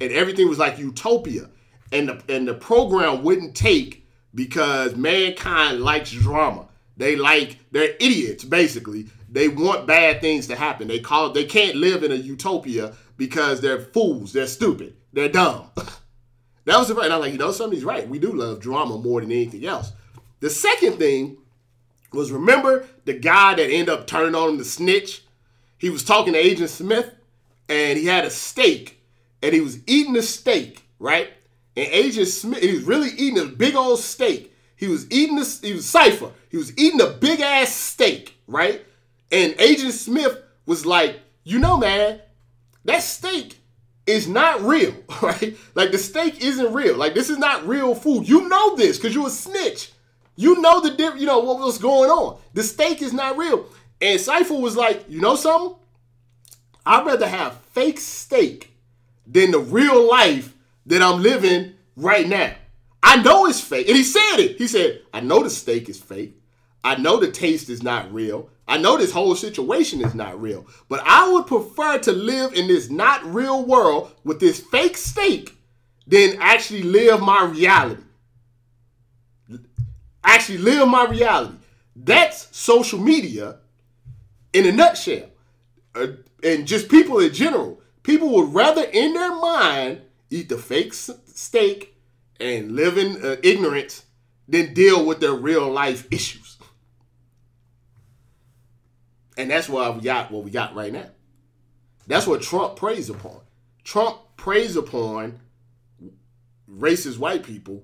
And 0.00 0.12
everything 0.12 0.48
was 0.48 0.58
like 0.58 0.78
utopia. 0.78 1.48
And 1.92 2.08
the, 2.08 2.22
and 2.28 2.46
the 2.46 2.54
program 2.54 3.22
wouldn't 3.22 3.54
take 3.54 4.06
because 4.34 4.96
mankind 4.96 5.80
likes 5.80 6.10
drama. 6.10 6.66
They 6.96 7.16
like 7.16 7.58
they're 7.70 7.94
idiots 8.00 8.44
basically. 8.44 9.06
They 9.30 9.48
want 9.48 9.86
bad 9.86 10.20
things 10.20 10.48
to 10.48 10.56
happen. 10.56 10.88
They 10.88 10.98
call 10.98 11.30
they 11.30 11.44
can't 11.44 11.76
live 11.76 12.02
in 12.02 12.12
a 12.12 12.16
utopia 12.16 12.94
because 13.16 13.60
they're 13.60 13.80
fools 13.80 14.32
they're 14.32 14.46
stupid 14.46 14.96
they're 15.12 15.28
dumb. 15.28 15.70
That 16.66 16.78
was 16.78 16.88
the 16.88 16.94
right 16.94 17.12
i'm 17.12 17.20
like 17.20 17.32
you 17.32 17.38
know 17.38 17.52
somebody's 17.52 17.84
right. 17.84 18.08
We 18.08 18.18
do 18.18 18.32
love 18.32 18.58
drama 18.58 18.96
more 18.96 19.20
than 19.20 19.30
anything 19.30 19.66
else. 19.66 19.92
The 20.40 20.48
second 20.48 20.94
thing 20.98 21.36
was 22.10 22.32
remember 22.32 22.86
the 23.04 23.12
guy 23.12 23.54
that 23.54 23.70
ended 23.70 23.90
up 23.90 24.06
turning 24.06 24.34
on 24.34 24.50
him 24.50 24.58
to 24.58 24.64
snitch 24.64 25.23
he 25.84 25.90
was 25.90 26.02
talking 26.02 26.32
to 26.32 26.38
agent 26.38 26.70
smith 26.70 27.14
and 27.68 27.98
he 27.98 28.06
had 28.06 28.24
a 28.24 28.30
steak 28.30 28.94
and 29.44 29.52
he 29.52 29.60
was 29.60 29.78
eating 29.86 30.14
the 30.14 30.22
steak, 30.22 30.82
right? 30.98 31.30
And 31.76 31.86
Agent 31.88 32.28
Smith, 32.28 32.62
he 32.62 32.72
was 32.72 32.84
really 32.84 33.10
eating 33.10 33.38
a 33.38 33.44
big 33.44 33.74
old 33.74 33.98
steak. 33.98 34.52
He 34.74 34.88
was 34.88 35.10
eating 35.10 35.36
this, 35.36 35.60
he 35.60 35.74
was 35.74 35.86
Cypher. 35.86 36.30
He 36.48 36.56
was 36.56 36.76
eating 36.78 37.00
a 37.02 37.10
big 37.10 37.40
ass 37.40 37.70
steak, 37.70 38.38
right? 38.46 38.84
And 39.30 39.54
Agent 39.58 39.92
Smith 39.92 40.38
was 40.64 40.86
like, 40.86 41.20
you 41.42 41.58
know, 41.58 41.76
man, 41.76 42.20
that 42.86 43.02
steak 43.02 43.58
is 44.06 44.26
not 44.26 44.62
real, 44.62 44.94
right? 45.22 45.56
Like 45.74 45.90
the 45.90 45.98
steak 45.98 46.42
isn't 46.42 46.72
real. 46.72 46.96
Like 46.96 47.14
this 47.14 47.28
is 47.28 47.38
not 47.38 47.66
real 47.68 47.94
food. 47.94 48.26
You 48.26 48.48
know 48.48 48.76
this 48.76 48.96
because 48.96 49.14
you 49.14 49.26
a 49.26 49.30
snitch. 49.30 49.92
You 50.36 50.60
know 50.60 50.80
the 50.80 51.18
you 51.18 51.26
know 51.26 51.40
what 51.40 51.58
was 51.58 51.78
going 51.78 52.10
on. 52.10 52.38
The 52.54 52.62
steak 52.62 53.02
is 53.02 53.12
not 53.12 53.36
real. 53.36 53.66
And 54.04 54.20
Cypher 54.20 54.54
was 54.54 54.76
like, 54.76 55.06
you 55.08 55.18
know 55.18 55.34
something? 55.34 55.78
I'd 56.84 57.06
rather 57.06 57.26
have 57.26 57.56
fake 57.72 57.98
steak 57.98 58.70
than 59.26 59.50
the 59.50 59.58
real 59.58 60.06
life 60.06 60.52
that 60.84 61.00
I'm 61.00 61.22
living 61.22 61.72
right 61.96 62.28
now. 62.28 62.54
I 63.02 63.22
know 63.22 63.46
it's 63.46 63.62
fake. 63.62 63.88
And 63.88 63.96
he 63.96 64.04
said 64.04 64.36
it. 64.40 64.58
He 64.58 64.66
said, 64.66 65.00
I 65.14 65.20
know 65.20 65.42
the 65.42 65.48
steak 65.48 65.88
is 65.88 65.98
fake. 65.98 66.38
I 66.84 66.96
know 66.96 67.18
the 67.18 67.30
taste 67.30 67.70
is 67.70 67.82
not 67.82 68.12
real. 68.12 68.50
I 68.68 68.76
know 68.76 68.98
this 68.98 69.10
whole 69.10 69.34
situation 69.36 70.04
is 70.04 70.14
not 70.14 70.38
real. 70.38 70.66
But 70.90 71.00
I 71.06 71.32
would 71.32 71.46
prefer 71.46 71.96
to 72.00 72.12
live 72.12 72.52
in 72.52 72.68
this 72.68 72.90
not 72.90 73.24
real 73.24 73.64
world 73.64 74.12
with 74.22 74.38
this 74.38 74.60
fake 74.60 74.98
steak 74.98 75.56
than 76.06 76.36
actually 76.40 76.82
live 76.82 77.22
my 77.22 77.46
reality. 77.46 78.02
Actually 80.22 80.58
live 80.58 80.88
my 80.88 81.06
reality. 81.06 81.54
That's 81.96 82.54
social 82.54 82.98
media 82.98 83.60
in 84.54 84.66
a 84.66 84.72
nutshell. 84.72 85.28
Uh, 85.94 86.06
and 86.42 86.66
just 86.66 86.88
people 86.88 87.18
in 87.18 87.32
general. 87.34 87.82
People 88.02 88.30
would 88.30 88.54
rather, 88.54 88.84
in 88.84 89.12
their 89.14 89.34
mind, 89.34 90.02
eat 90.30 90.48
the 90.48 90.58
fake 90.58 90.94
steak 90.94 91.96
and 92.40 92.72
live 92.72 92.96
in 92.96 93.22
uh, 93.24 93.36
ignorance 93.42 94.04
than 94.48 94.74
deal 94.74 95.04
with 95.04 95.20
their 95.20 95.34
real 95.34 95.70
life 95.70 96.06
issues. 96.10 96.58
And 99.36 99.50
that's 99.50 99.68
why 99.68 99.90
we 99.90 100.00
got 100.00 100.30
what 100.30 100.44
we 100.44 100.50
got 100.50 100.74
right 100.74 100.92
now. 100.92 101.06
That's 102.06 102.26
what 102.26 102.42
Trump 102.42 102.76
preys 102.76 103.10
upon. 103.10 103.40
Trump 103.82 104.18
preys 104.36 104.76
upon 104.76 105.40
racist 106.70 107.18
white 107.18 107.42
people, 107.42 107.82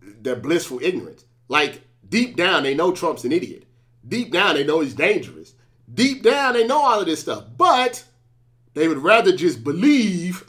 their 0.00 0.36
blissful 0.36 0.80
ignorance. 0.82 1.24
Like 1.48 1.82
deep 2.08 2.36
down, 2.36 2.62
they 2.62 2.74
know 2.74 2.92
Trump's 2.92 3.24
an 3.24 3.32
idiot. 3.32 3.66
Deep 4.06 4.32
down, 4.32 4.54
they 4.54 4.64
know 4.64 4.80
he's 4.80 4.94
dangerous. 4.94 5.54
Deep 5.92 6.22
down, 6.22 6.54
they 6.54 6.66
know 6.66 6.80
all 6.80 7.00
of 7.00 7.06
this 7.06 7.20
stuff. 7.20 7.44
But 7.56 8.04
they 8.74 8.88
would 8.88 8.98
rather 8.98 9.34
just 9.34 9.62
believe 9.64 10.44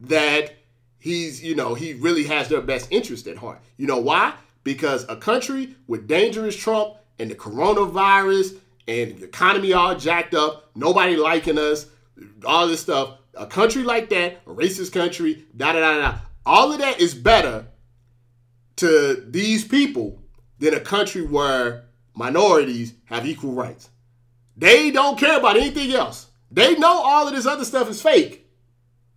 that 0.00 0.54
he's, 0.98 1.42
you 1.42 1.54
know, 1.54 1.74
he 1.74 1.94
really 1.94 2.24
has 2.24 2.48
their 2.48 2.60
best 2.60 2.88
interest 2.90 3.26
at 3.26 3.36
heart. 3.36 3.60
You 3.76 3.86
know 3.86 3.98
why? 3.98 4.34
Because 4.64 5.04
a 5.08 5.16
country 5.16 5.74
with 5.86 6.06
dangerous 6.06 6.56
Trump 6.56 6.94
and 7.18 7.30
the 7.30 7.34
coronavirus 7.34 8.56
and 8.88 9.18
the 9.18 9.24
economy 9.24 9.72
all 9.72 9.96
jacked 9.96 10.34
up, 10.34 10.70
nobody 10.74 11.16
liking 11.16 11.58
us, 11.58 11.86
all 12.44 12.68
this 12.68 12.80
stuff, 12.80 13.18
a 13.34 13.46
country 13.46 13.82
like 13.82 14.08
that, 14.10 14.40
a 14.46 14.50
racist 14.50 14.92
country, 14.92 15.44
da 15.56 15.72
da 15.72 15.80
da 15.80 15.98
da, 16.00 16.18
all 16.44 16.72
of 16.72 16.78
that 16.78 17.00
is 17.00 17.14
better 17.14 17.66
to 18.76 19.24
these 19.28 19.64
people 19.66 20.22
than 20.58 20.74
a 20.74 20.80
country 20.80 21.24
where 21.24 21.84
minorities 22.14 22.94
have 23.04 23.26
equal 23.26 23.52
rights. 23.52 23.90
They 24.56 24.90
don't 24.90 25.18
care 25.18 25.38
about 25.38 25.56
anything 25.56 25.92
else. 25.92 26.28
They 26.50 26.76
know 26.76 27.02
all 27.02 27.26
of 27.26 27.34
this 27.34 27.46
other 27.46 27.64
stuff 27.64 27.88
is 27.88 28.02
fake, 28.02 28.46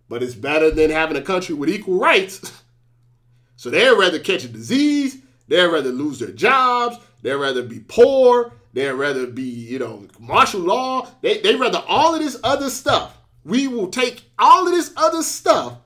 but 0.08 0.22
it's 0.22 0.34
better 0.34 0.70
than 0.70 0.90
having 0.90 1.16
a 1.16 1.22
country 1.22 1.54
with 1.54 1.68
equal 1.68 1.98
rights. 1.98 2.62
so 3.56 3.68
they'd 3.68 3.90
rather 3.90 4.18
catch 4.18 4.44
a 4.44 4.48
disease, 4.48 5.18
they'd 5.48 5.66
rather 5.66 5.90
lose 5.90 6.18
their 6.18 6.32
jobs, 6.32 6.96
they'd 7.22 7.34
rather 7.34 7.62
be 7.62 7.80
poor, 7.80 8.52
they'd 8.72 8.92
rather 8.92 9.26
be, 9.26 9.42
you 9.42 9.78
know, 9.78 10.06
martial 10.18 10.60
law. 10.60 11.08
They, 11.20 11.40
they'd 11.40 11.60
rather 11.60 11.82
all 11.86 12.14
of 12.14 12.22
this 12.22 12.38
other 12.42 12.70
stuff. 12.70 13.18
We 13.44 13.68
will 13.68 13.88
take 13.88 14.24
all 14.38 14.66
of 14.66 14.72
this 14.72 14.92
other 14.96 15.22
stuff 15.22 15.78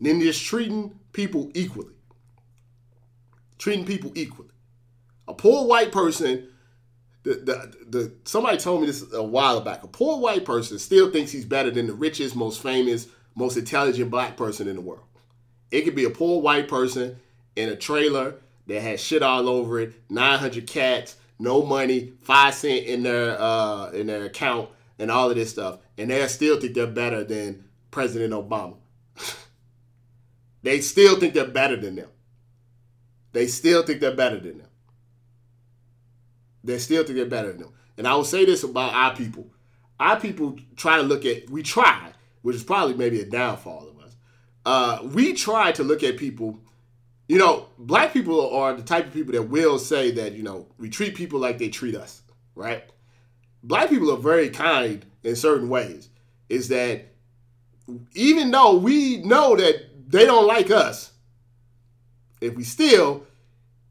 than 0.00 0.20
just 0.20 0.44
treating 0.44 0.98
people 1.12 1.50
equally. 1.54 1.94
Treating 3.58 3.84
people 3.84 4.12
equally. 4.14 4.48
A 5.28 5.34
poor 5.34 5.66
white 5.66 5.92
person 5.92 6.48
the, 7.24 7.34
the, 7.34 7.86
the 7.88 8.12
somebody 8.24 8.58
told 8.58 8.82
me 8.82 8.86
this 8.86 9.04
a 9.12 9.22
while 9.22 9.60
back. 9.60 9.82
A 9.82 9.88
poor 9.88 10.18
white 10.18 10.44
person 10.44 10.78
still 10.78 11.10
thinks 11.10 11.32
he's 11.32 11.46
better 11.46 11.70
than 11.70 11.86
the 11.86 11.94
richest, 11.94 12.36
most 12.36 12.62
famous, 12.62 13.08
most 13.34 13.56
intelligent 13.56 14.10
black 14.10 14.36
person 14.36 14.68
in 14.68 14.76
the 14.76 14.82
world. 14.82 15.04
It 15.70 15.82
could 15.82 15.94
be 15.94 16.04
a 16.04 16.10
poor 16.10 16.40
white 16.40 16.68
person 16.68 17.18
in 17.56 17.70
a 17.70 17.76
trailer 17.76 18.36
that 18.66 18.80
has 18.80 19.00
shit 19.00 19.22
all 19.22 19.48
over 19.48 19.80
it, 19.80 19.94
900 20.10 20.66
cats, 20.66 21.16
no 21.38 21.64
money, 21.64 22.12
five 22.22 22.54
cent 22.54 22.84
in 22.84 23.02
their 23.02 23.40
uh, 23.40 23.90
in 23.90 24.06
their 24.06 24.24
account, 24.24 24.68
and 24.98 25.10
all 25.10 25.30
of 25.30 25.36
this 25.36 25.50
stuff, 25.50 25.78
and 25.96 26.10
they 26.10 26.26
still 26.28 26.60
think 26.60 26.74
they're 26.74 26.86
better 26.86 27.24
than 27.24 27.64
President 27.90 28.34
Obama. 28.34 28.76
they 30.62 30.80
still 30.80 31.18
think 31.18 31.32
they're 31.32 31.46
better 31.46 31.76
than 31.76 31.96
them. 31.96 32.08
They 33.32 33.46
still 33.46 33.82
think 33.82 34.00
they're 34.00 34.14
better 34.14 34.38
than 34.38 34.58
them. 34.58 34.68
They 36.64 36.78
still 36.78 37.04
think 37.04 37.16
they're 37.16 37.26
better 37.26 37.48
than 37.48 37.58
them. 37.58 37.72
And 37.96 38.08
I 38.08 38.14
will 38.14 38.24
say 38.24 38.44
this 38.44 38.64
about 38.64 38.94
our 38.94 39.14
people. 39.14 39.46
Our 40.00 40.18
people 40.18 40.58
try 40.76 40.96
to 40.96 41.02
look 41.02 41.24
at, 41.24 41.48
we 41.50 41.62
try, 41.62 42.10
which 42.42 42.56
is 42.56 42.64
probably 42.64 42.94
maybe 42.94 43.20
a 43.20 43.26
downfall 43.26 43.88
of 43.88 44.04
us. 44.04 44.16
Uh, 44.66 44.98
we 45.12 45.34
try 45.34 45.70
to 45.72 45.84
look 45.84 46.02
at 46.02 46.16
people, 46.16 46.58
you 47.28 47.38
know, 47.38 47.68
black 47.78 48.12
people 48.12 48.50
are 48.50 48.74
the 48.74 48.82
type 48.82 49.06
of 49.06 49.12
people 49.12 49.32
that 49.32 49.42
will 49.42 49.78
say 49.78 50.10
that, 50.12 50.32
you 50.32 50.42
know, 50.42 50.66
we 50.78 50.88
treat 50.88 51.14
people 51.14 51.38
like 51.38 51.58
they 51.58 51.68
treat 51.68 51.94
us, 51.94 52.22
right? 52.54 52.84
Black 53.62 53.90
people 53.90 54.10
are 54.10 54.18
very 54.18 54.48
kind 54.48 55.04
in 55.22 55.36
certain 55.36 55.68
ways. 55.68 56.08
Is 56.48 56.68
that 56.68 57.06
even 58.14 58.50
though 58.50 58.76
we 58.76 59.18
know 59.18 59.54
that 59.56 60.10
they 60.10 60.24
don't 60.24 60.46
like 60.46 60.70
us, 60.70 61.12
if 62.40 62.54
we 62.54 62.64
still 62.64 63.26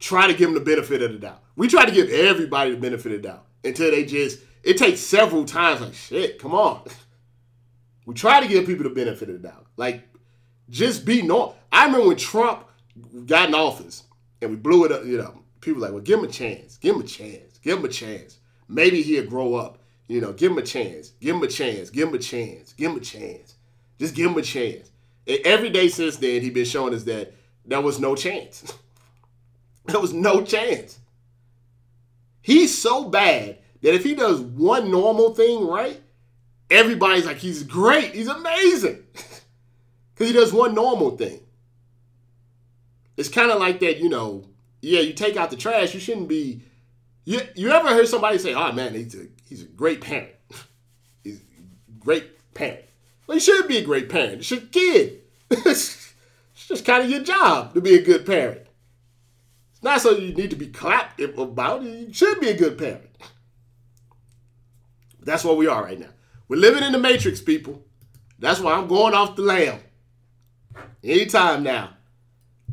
try 0.03 0.27
to 0.27 0.33
give 0.33 0.49
them 0.49 0.53
the 0.53 0.59
benefit 0.59 1.01
of 1.01 1.13
the 1.13 1.17
doubt. 1.17 1.41
We 1.55 1.69
try 1.69 1.85
to 1.85 1.91
give 1.91 2.09
everybody 2.09 2.71
the 2.71 2.77
benefit 2.77 3.13
of 3.13 3.21
the 3.21 3.27
doubt 3.29 3.45
until 3.63 3.89
they 3.89 4.03
just, 4.03 4.41
it 4.61 4.77
takes 4.77 4.99
several 4.99 5.45
times, 5.45 5.79
like, 5.79 5.93
shit, 5.93 6.39
come 6.39 6.53
on. 6.53 6.83
We 8.05 8.13
try 8.13 8.41
to 8.41 8.47
give 8.49 8.65
people 8.65 8.83
the 8.83 8.89
benefit 8.89 9.29
of 9.29 9.41
the 9.41 9.47
doubt. 9.47 9.65
Like, 9.77 10.03
just 10.69 11.05
be 11.05 11.21
normal. 11.21 11.55
I 11.71 11.85
remember 11.85 12.09
when 12.09 12.17
Trump 12.17 12.65
got 13.25 13.47
in 13.47 13.55
office 13.55 14.03
and 14.41 14.51
we 14.51 14.57
blew 14.57 14.83
it 14.83 14.91
up, 14.91 15.05
you 15.05 15.17
know, 15.17 15.41
people 15.61 15.81
like, 15.81 15.93
well, 15.93 16.01
give 16.01 16.19
him 16.19 16.25
a 16.25 16.27
chance. 16.27 16.75
Give 16.75 16.97
him 16.97 17.01
a 17.01 17.05
chance. 17.05 17.59
Give 17.59 17.79
him 17.79 17.85
a 17.85 17.87
chance. 17.87 18.39
Maybe 18.67 19.01
he'll 19.01 19.25
grow 19.25 19.55
up. 19.55 19.77
You 20.09 20.19
know, 20.19 20.33
give 20.33 20.51
him 20.51 20.57
a 20.57 20.63
chance. 20.63 21.11
Give 21.21 21.33
him 21.33 21.43
a 21.43 21.47
chance. 21.47 21.89
Give 21.89 22.09
him 22.09 22.13
a 22.13 22.19
chance. 22.19 22.73
Give 22.73 22.91
him 22.91 22.97
a 22.97 22.99
chance. 22.99 23.55
Just 23.97 24.15
give 24.15 24.29
him 24.29 24.37
a 24.37 24.41
chance. 24.41 24.91
And 25.25 25.39
every 25.45 25.69
day 25.69 25.87
since 25.87 26.17
then, 26.17 26.41
he's 26.41 26.53
been 26.53 26.65
showing 26.65 26.93
us 26.93 27.03
that 27.03 27.33
there 27.65 27.79
was 27.79 28.01
no 28.01 28.15
chance. 28.15 28.73
there 29.85 29.99
was 29.99 30.13
no 30.13 30.43
chance. 30.43 30.99
He's 32.41 32.77
so 32.77 33.09
bad 33.09 33.57
that 33.81 33.93
if 33.93 34.03
he 34.03 34.15
does 34.15 34.39
one 34.41 34.91
normal 34.91 35.33
thing 35.33 35.67
right, 35.67 36.01
everybody's 36.69 37.25
like, 37.25 37.37
he's 37.37 37.63
great. 37.63 38.13
He's 38.13 38.27
amazing. 38.27 39.03
Because 40.13 40.27
he 40.27 40.33
does 40.33 40.53
one 40.53 40.75
normal 40.75 41.17
thing. 41.17 41.39
It's 43.17 43.29
kind 43.29 43.49
of 43.51 43.59
like 43.59 43.79
that, 43.79 43.97
you 43.97 44.09
know, 44.09 44.45
yeah, 44.79 45.01
you 45.01 45.13
take 45.13 45.37
out 45.37 45.49
the 45.49 45.55
trash, 45.55 45.93
you 45.93 45.99
shouldn't 45.99 46.27
be. 46.27 46.61
You, 47.25 47.41
you 47.55 47.71
ever 47.71 47.89
heard 47.89 48.07
somebody 48.07 48.37
say, 48.37 48.53
oh 48.53 48.71
man, 48.73 48.93
he's 48.93 49.15
a, 49.15 49.25
he's 49.47 49.63
a 49.63 49.67
great 49.67 50.01
parent? 50.01 50.29
he's 51.23 51.37
a 51.37 51.91
great 51.99 52.53
parent. 52.53 52.83
Well, 53.25 53.37
you 53.37 53.41
should 53.41 53.67
be 53.67 53.77
a 53.77 53.83
great 53.83 54.09
parent. 54.09 54.41
It's 54.41 54.51
your 54.51 54.61
kid. 54.61 55.21
it's 55.49 56.13
just 56.67 56.85
kind 56.85 57.03
of 57.03 57.09
your 57.09 57.23
job 57.23 57.73
to 57.73 57.81
be 57.81 57.95
a 57.95 58.03
good 58.03 58.25
parent. 58.25 58.61
Not 59.83 59.99
so 59.99 60.11
you 60.11 60.33
need 60.33 60.49
to 60.49 60.55
be 60.55 60.67
clapped 60.67 61.19
about. 61.19 61.83
You 61.83 62.11
should 62.13 62.39
be 62.39 62.49
a 62.49 62.57
good 62.57 62.77
parent. 62.77 63.09
That's 65.21 65.43
what 65.43 65.57
we 65.57 65.67
are 65.67 65.83
right 65.83 65.99
now. 65.99 66.09
We're 66.47 66.59
living 66.59 66.83
in 66.83 66.93
the 66.93 66.99
matrix, 66.99 67.41
people. 67.41 67.83
That's 68.39 68.59
why 68.59 68.73
I'm 68.73 68.87
going 68.87 69.13
off 69.13 69.35
the 69.35 69.41
lamb. 69.41 69.79
Anytime 71.03 71.63
now. 71.63 71.91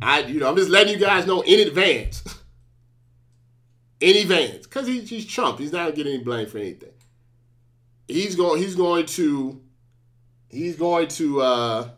I, 0.01 0.21
you 0.21 0.39
know, 0.39 0.49
I'm 0.49 0.55
just 0.55 0.69
letting 0.69 0.93
you 0.93 0.99
guys 0.99 1.27
know 1.27 1.41
in 1.41 1.67
advance. 1.67 2.23
in 3.99 4.17
advance. 4.17 4.65
Because 4.65 4.87
he, 4.87 5.01
he's 5.01 5.25
Trump. 5.25 5.59
He's 5.59 5.71
not 5.71 5.93
getting 5.93 6.13
any 6.13 6.23
blame 6.23 6.47
for 6.47 6.57
anything. 6.57 6.89
He's 8.07 8.35
going, 8.35 8.61
he's 8.61 8.75
going 8.75 9.05
to, 9.07 9.61
he's 10.49 10.75
going 10.75 11.07
to, 11.09 11.41
uh, 11.41 11.89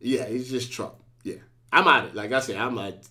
yeah, 0.00 0.26
he's 0.26 0.50
just 0.50 0.70
Trump. 0.70 0.94
Yeah. 1.22 1.36
I'm 1.72 1.88
out 1.88 2.06
of 2.06 2.14
Like 2.14 2.32
I 2.32 2.40
said, 2.40 2.56
I'm 2.56 2.76
like, 2.76 3.02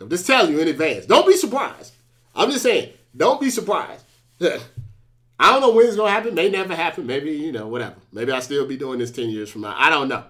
I'm 0.00 0.08
just 0.08 0.26
telling 0.26 0.52
you 0.52 0.60
in 0.60 0.68
advance. 0.68 1.06
Don't 1.06 1.26
be 1.26 1.36
surprised. 1.36 1.94
I'm 2.34 2.50
just 2.50 2.62
saying, 2.62 2.92
don't 3.16 3.40
be 3.40 3.50
surprised. 3.50 4.04
I 4.40 5.52
don't 5.52 5.60
know 5.60 5.72
when 5.72 5.86
it's 5.86 5.96
gonna 5.96 6.10
happen. 6.10 6.34
May 6.34 6.50
never 6.50 6.74
happen. 6.74 7.06
Maybe 7.06 7.32
you 7.32 7.52
know 7.52 7.66
whatever. 7.68 7.96
Maybe 8.12 8.32
I'll 8.32 8.42
still 8.42 8.66
be 8.66 8.76
doing 8.76 8.98
this 8.98 9.10
ten 9.10 9.30
years 9.30 9.50
from 9.50 9.62
now. 9.62 9.74
I 9.76 9.90
don't 9.90 10.08
know. 10.08 10.24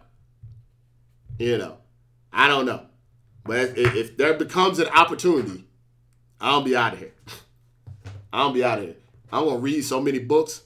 You 1.38 1.58
know, 1.58 1.78
I 2.32 2.48
don't 2.48 2.66
know. 2.66 2.86
But 3.44 3.76
if, 3.78 3.94
if 3.94 4.16
there 4.16 4.34
becomes 4.34 4.78
an 4.78 4.88
opportunity, 4.88 5.64
I'll 6.40 6.62
be 6.62 6.76
out 6.76 6.92
of 6.92 6.98
here. 6.98 7.14
I'll 8.32 8.52
be 8.52 8.62
out 8.62 8.78
of 8.78 8.84
here. 8.84 8.96
I'm 9.32 9.44
gonna 9.44 9.58
read 9.58 9.82
so 9.82 10.00
many 10.00 10.18
books. 10.18 10.62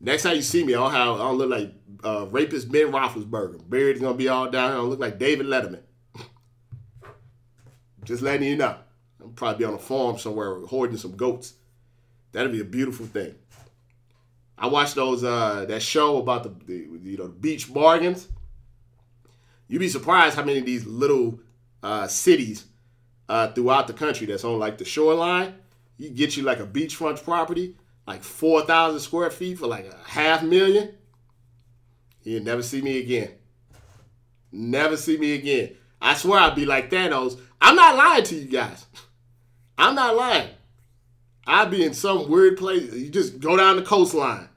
Next 0.00 0.24
time 0.24 0.36
you 0.36 0.42
see 0.42 0.64
me, 0.64 0.74
I'll 0.74 0.90
have 0.90 1.20
I'll 1.20 1.36
look 1.36 1.50
like 1.50 1.72
uh, 2.02 2.26
rapist 2.30 2.70
Ben 2.70 2.92
Roethlisberger. 2.92 3.68
Beard 3.68 3.96
is 3.96 4.02
gonna 4.02 4.14
be 4.14 4.28
all 4.28 4.50
down. 4.50 4.72
I'll 4.72 4.86
look 4.86 5.00
like 5.00 5.18
David 5.18 5.46
Letterman. 5.46 5.82
Just 8.04 8.22
letting 8.22 8.48
you 8.48 8.56
know. 8.56 8.76
I'll 9.20 9.28
probably 9.28 9.64
on 9.64 9.74
a 9.74 9.78
farm 9.78 10.18
somewhere 10.18 10.60
hoarding 10.60 10.96
some 10.96 11.16
goats. 11.16 11.54
That'd 12.32 12.52
be 12.52 12.60
a 12.60 12.64
beautiful 12.64 13.06
thing. 13.06 13.34
I 14.56 14.66
watched 14.68 14.94
those 14.94 15.24
uh 15.24 15.64
that 15.68 15.82
show 15.82 16.18
about 16.18 16.42
the, 16.44 16.64
the 16.66 16.88
you 17.02 17.16
know 17.16 17.28
beach 17.28 17.72
bargains. 17.72 18.28
You'd 19.68 19.78
be 19.80 19.88
surprised 19.88 20.36
how 20.36 20.44
many 20.44 20.58
of 20.58 20.66
these 20.66 20.86
little 20.86 21.40
uh, 21.82 22.06
cities 22.06 22.66
uh, 23.28 23.48
throughout 23.48 23.86
the 23.86 23.92
country 23.94 24.26
that's 24.26 24.44
on 24.44 24.58
like 24.58 24.78
the 24.78 24.84
shoreline. 24.84 25.54
You 25.96 26.10
get 26.10 26.36
you 26.36 26.42
like 26.42 26.60
a 26.60 26.66
beachfront 26.66 27.22
property, 27.24 27.76
like 28.06 28.22
four 28.22 28.62
thousand 28.62 29.00
square 29.00 29.30
feet 29.30 29.58
for 29.58 29.66
like 29.66 29.86
a 29.86 29.96
half 30.08 30.42
million. 30.42 30.94
You'll 32.22 32.42
never 32.42 32.62
see 32.62 32.82
me 32.82 32.98
again. 32.98 33.32
Never 34.52 34.96
see 34.96 35.16
me 35.16 35.34
again. 35.34 35.76
I 36.00 36.14
swear 36.14 36.40
I'd 36.40 36.54
be 36.54 36.66
like 36.66 36.90
Thanos. 36.90 37.40
I'm 37.60 37.76
not 37.76 37.96
lying 37.96 38.24
to 38.24 38.34
you 38.34 38.46
guys. 38.46 38.86
I'm 39.76 39.94
not 39.94 40.16
lying. 40.16 40.50
I'd 41.46 41.70
be 41.70 41.84
in 41.84 41.94
some 41.94 42.30
weird 42.30 42.56
place. 42.56 42.92
You 42.92 43.10
just 43.10 43.40
go 43.40 43.56
down 43.56 43.76
the 43.76 43.82
coastline 43.82 44.48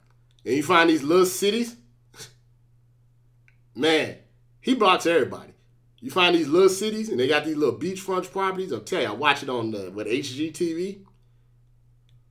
and 0.46 0.56
you 0.56 0.64
find 0.64 0.90
these 0.90 1.04
little 1.04 1.26
cities. 1.26 1.76
Man, 3.76 4.16
he 4.62 4.76
blocks 4.76 5.06
everybody. 5.06 5.54
You 6.00 6.12
find 6.12 6.36
these 6.36 6.48
little 6.48 6.70
cities 6.70 7.10
and 7.10 7.20
they 7.20 7.28
got 7.28 7.46
these 7.46 7.58
little 7.58 7.78
beachfront 7.78 8.32
properties. 8.32 8.72
I'll 8.72 8.80
tell 8.80 9.02
you, 9.02 9.08
I 9.08 9.12
watch 9.12 9.44
it 9.44 9.50
on 9.50 9.72
the 9.72 9.92
with 9.92 10.08
HGTV. 10.08 11.04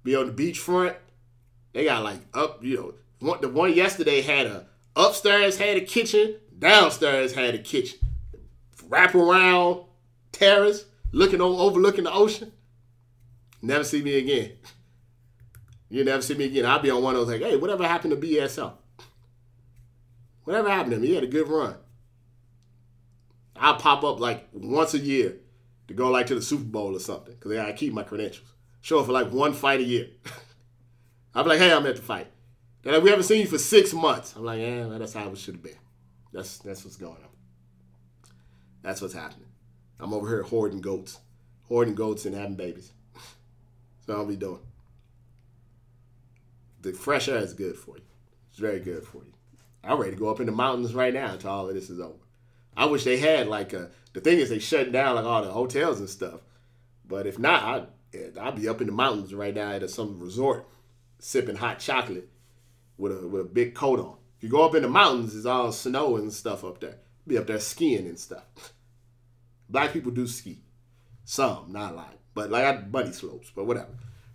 Be 0.04 0.16
on 0.16 0.34
the 0.34 0.52
beachfront. 0.52 0.94
They 1.72 1.84
got 1.84 2.04
like 2.04 2.20
up, 2.32 2.64
you 2.64 2.76
know, 2.76 2.94
one, 3.18 3.40
the 3.40 3.48
one 3.48 3.74
yesterday 3.74 4.22
had 4.22 4.46
a 4.46 4.66
upstairs 4.94 5.58
had 5.58 5.76
a 5.76 5.80
kitchen, 5.80 6.36
downstairs 6.58 7.34
had 7.34 7.54
a 7.54 7.58
kitchen. 7.58 7.98
Wrap 8.88 9.14
around 9.14 9.84
terrace, 10.36 10.84
looking 11.12 11.40
over, 11.40 11.60
overlooking 11.62 12.04
the 12.04 12.12
ocean. 12.12 12.52
Never 13.62 13.84
see 13.84 14.02
me 14.02 14.18
again. 14.18 14.52
You 15.88 16.04
never 16.04 16.22
see 16.22 16.34
me 16.34 16.46
again. 16.46 16.66
I'll 16.66 16.80
be 16.80 16.90
on 16.90 17.02
one 17.02 17.14
of 17.14 17.26
those 17.26 17.40
like, 17.40 17.48
hey, 17.48 17.56
whatever 17.56 17.86
happened 17.86 18.20
to 18.20 18.26
BSL? 18.26 18.72
Whatever 20.44 20.70
happened 20.70 20.92
to 20.92 20.96
him? 20.96 21.02
He 21.02 21.14
had 21.14 21.24
a 21.24 21.28
good 21.28 21.48
run. 21.48 21.76
I'll 23.56 23.76
pop 23.76 24.04
up 24.04 24.20
like 24.20 24.48
once 24.52 24.94
a 24.94 24.98
year 24.98 25.36
to 25.88 25.94
go 25.94 26.10
like 26.10 26.26
to 26.26 26.34
the 26.34 26.42
Super 26.42 26.64
Bowl 26.64 26.94
or 26.94 27.00
something 27.00 27.34
because 27.34 27.56
I 27.56 27.72
keep 27.72 27.92
my 27.92 28.02
credentials. 28.02 28.52
Show 28.80 29.00
up 29.00 29.06
for 29.06 29.12
like 29.12 29.32
one 29.32 29.52
fight 29.52 29.80
a 29.80 29.84
year. 29.84 30.08
I'll 31.34 31.42
be 31.42 31.50
like, 31.50 31.58
hey, 31.58 31.72
I'm 31.72 31.86
at 31.86 31.96
the 31.96 32.02
fight. 32.02 32.28
They're 32.82 32.92
like, 32.94 33.02
we 33.02 33.10
haven't 33.10 33.24
seen 33.24 33.40
you 33.40 33.46
for 33.46 33.58
six 33.58 33.92
months. 33.92 34.34
I'm 34.36 34.44
like, 34.44 34.60
yeah, 34.60 34.84
that's 34.84 35.14
how 35.14 35.28
it 35.28 35.38
should 35.38 35.54
have 35.54 35.62
been. 35.62 35.78
That's 36.32 36.58
that's 36.58 36.84
what's 36.84 36.96
going 36.96 37.12
on. 37.12 37.30
That's 38.82 39.00
what's 39.00 39.14
happening. 39.14 39.45
I'm 39.98 40.12
over 40.12 40.28
here 40.28 40.42
hoarding 40.42 40.80
goats, 40.80 41.18
hoarding 41.68 41.94
goats 41.94 42.26
and 42.26 42.34
having 42.34 42.56
babies. 42.56 42.92
What 44.06 44.18
I'll 44.18 44.26
be 44.26 44.36
doing. 44.36 44.60
The 46.82 46.92
fresh 46.92 47.28
air 47.28 47.38
is 47.38 47.54
good 47.54 47.76
for 47.76 47.96
you. 47.96 48.04
It's 48.50 48.58
very 48.60 48.78
good 48.78 49.04
for 49.04 49.18
you. 49.18 49.32
I'm 49.82 49.98
ready 49.98 50.12
to 50.12 50.16
go 50.16 50.28
up 50.28 50.38
in 50.38 50.46
the 50.46 50.52
mountains 50.52 50.94
right 50.94 51.12
now 51.12 51.32
until 51.32 51.50
all 51.50 51.68
of 51.68 51.74
this 51.74 51.90
is 51.90 51.98
over. 51.98 52.14
I 52.76 52.84
wish 52.86 53.02
they 53.02 53.16
had 53.16 53.48
like 53.48 53.72
a, 53.72 53.90
the 54.12 54.20
thing 54.20 54.38
is 54.38 54.50
they 54.50 54.60
shut 54.60 54.92
down 54.92 55.16
like 55.16 55.24
all 55.24 55.42
the 55.42 55.50
hotels 55.50 55.98
and 55.98 56.08
stuff. 56.08 56.40
But 57.08 57.26
if 57.26 57.38
not, 57.38 57.62
I 57.62 57.86
I'll 58.40 58.52
be 58.52 58.68
up 58.68 58.80
in 58.80 58.86
the 58.86 58.92
mountains 58.92 59.34
right 59.34 59.54
now 59.54 59.72
at 59.72 59.90
some 59.90 60.20
resort, 60.20 60.66
sipping 61.18 61.56
hot 61.56 61.78
chocolate 61.78 62.28
with 62.96 63.12
a 63.12 63.26
with 63.26 63.42
a 63.42 63.44
big 63.44 63.74
coat 63.74 64.00
on. 64.00 64.16
If 64.36 64.44
you 64.44 64.48
go 64.48 64.64
up 64.64 64.74
in 64.74 64.82
the 64.82 64.88
mountains, 64.88 65.34
it's 65.34 65.46
all 65.46 65.72
snow 65.72 66.16
and 66.16 66.32
stuff 66.32 66.64
up 66.64 66.80
there. 66.80 66.96
Be 67.26 67.38
up 67.38 67.46
there 67.46 67.60
skiing 67.60 68.06
and 68.06 68.18
stuff. 68.18 68.44
Black 69.68 69.92
people 69.92 70.12
do 70.12 70.26
ski, 70.26 70.62
some, 71.24 71.72
not 71.72 71.92
a 71.92 71.96
lot, 71.96 72.18
but 72.34 72.50
like 72.50 72.64
I 72.64 72.76
bunny 72.76 73.12
slopes, 73.12 73.50
but 73.54 73.66
whatever. 73.66 73.88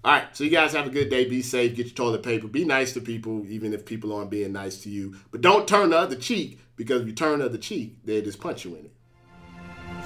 All 0.03 0.13
right, 0.13 0.35
so 0.35 0.43
you 0.43 0.49
guys 0.49 0.73
have 0.73 0.87
a 0.87 0.89
good 0.89 1.09
day. 1.09 1.29
Be 1.29 1.43
safe. 1.43 1.75
Get 1.75 1.85
your 1.85 1.95
toilet 1.95 2.23
paper. 2.23 2.47
Be 2.47 2.65
nice 2.65 2.91
to 2.93 3.01
people, 3.01 3.45
even 3.47 3.71
if 3.71 3.85
people 3.85 4.11
aren't 4.13 4.31
being 4.31 4.51
nice 4.51 4.81
to 4.83 4.89
you. 4.89 5.15
But 5.29 5.41
don't 5.41 5.67
turn 5.67 5.91
the 5.91 5.99
other 5.99 6.15
cheek 6.15 6.59
because 6.75 7.01
if 7.01 7.07
you 7.07 7.13
turn 7.13 7.37
the 7.39 7.45
other 7.45 7.59
cheek, 7.59 8.03
they 8.03 8.19
just 8.23 8.41
punch 8.41 8.65
you 8.65 8.73
in 8.75 8.85
it. 8.85 8.91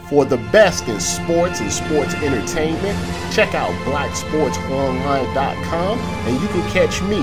For 0.09 0.25
the 0.25 0.35
best 0.51 0.85
in 0.87 0.99
sports 0.99 1.61
and 1.61 1.71
sports 1.71 2.13
entertainment, 2.15 2.99
check 3.33 3.55
out 3.55 3.71
blacksportsonline.com 3.85 5.99
and 5.99 6.41
you 6.41 6.47
can 6.49 6.69
catch 6.71 7.01
me, 7.03 7.21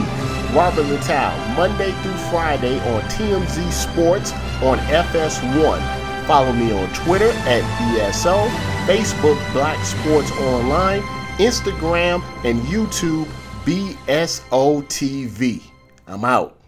Robert 0.57 0.87
Littal, 0.87 1.37
Monday 1.55 1.93
through 2.03 2.17
Friday 2.31 2.81
on 2.93 3.03
TMZ 3.03 3.71
Sports 3.71 4.33
on 4.63 4.79
FS1. 4.79 6.02
Follow 6.27 6.53
me 6.53 6.73
on 6.73 6.93
Twitter 6.93 7.31
at 7.31 7.63
BSO, 7.79 8.49
Facebook 8.87 9.53
Black 9.53 9.85
Sports 9.85 10.31
Online, 10.33 11.03
Instagram, 11.39 12.23
and 12.45 12.61
YouTube 12.63 13.27
BSOTV. 13.65 15.63
I'm 16.07 16.25
out. 16.25 16.62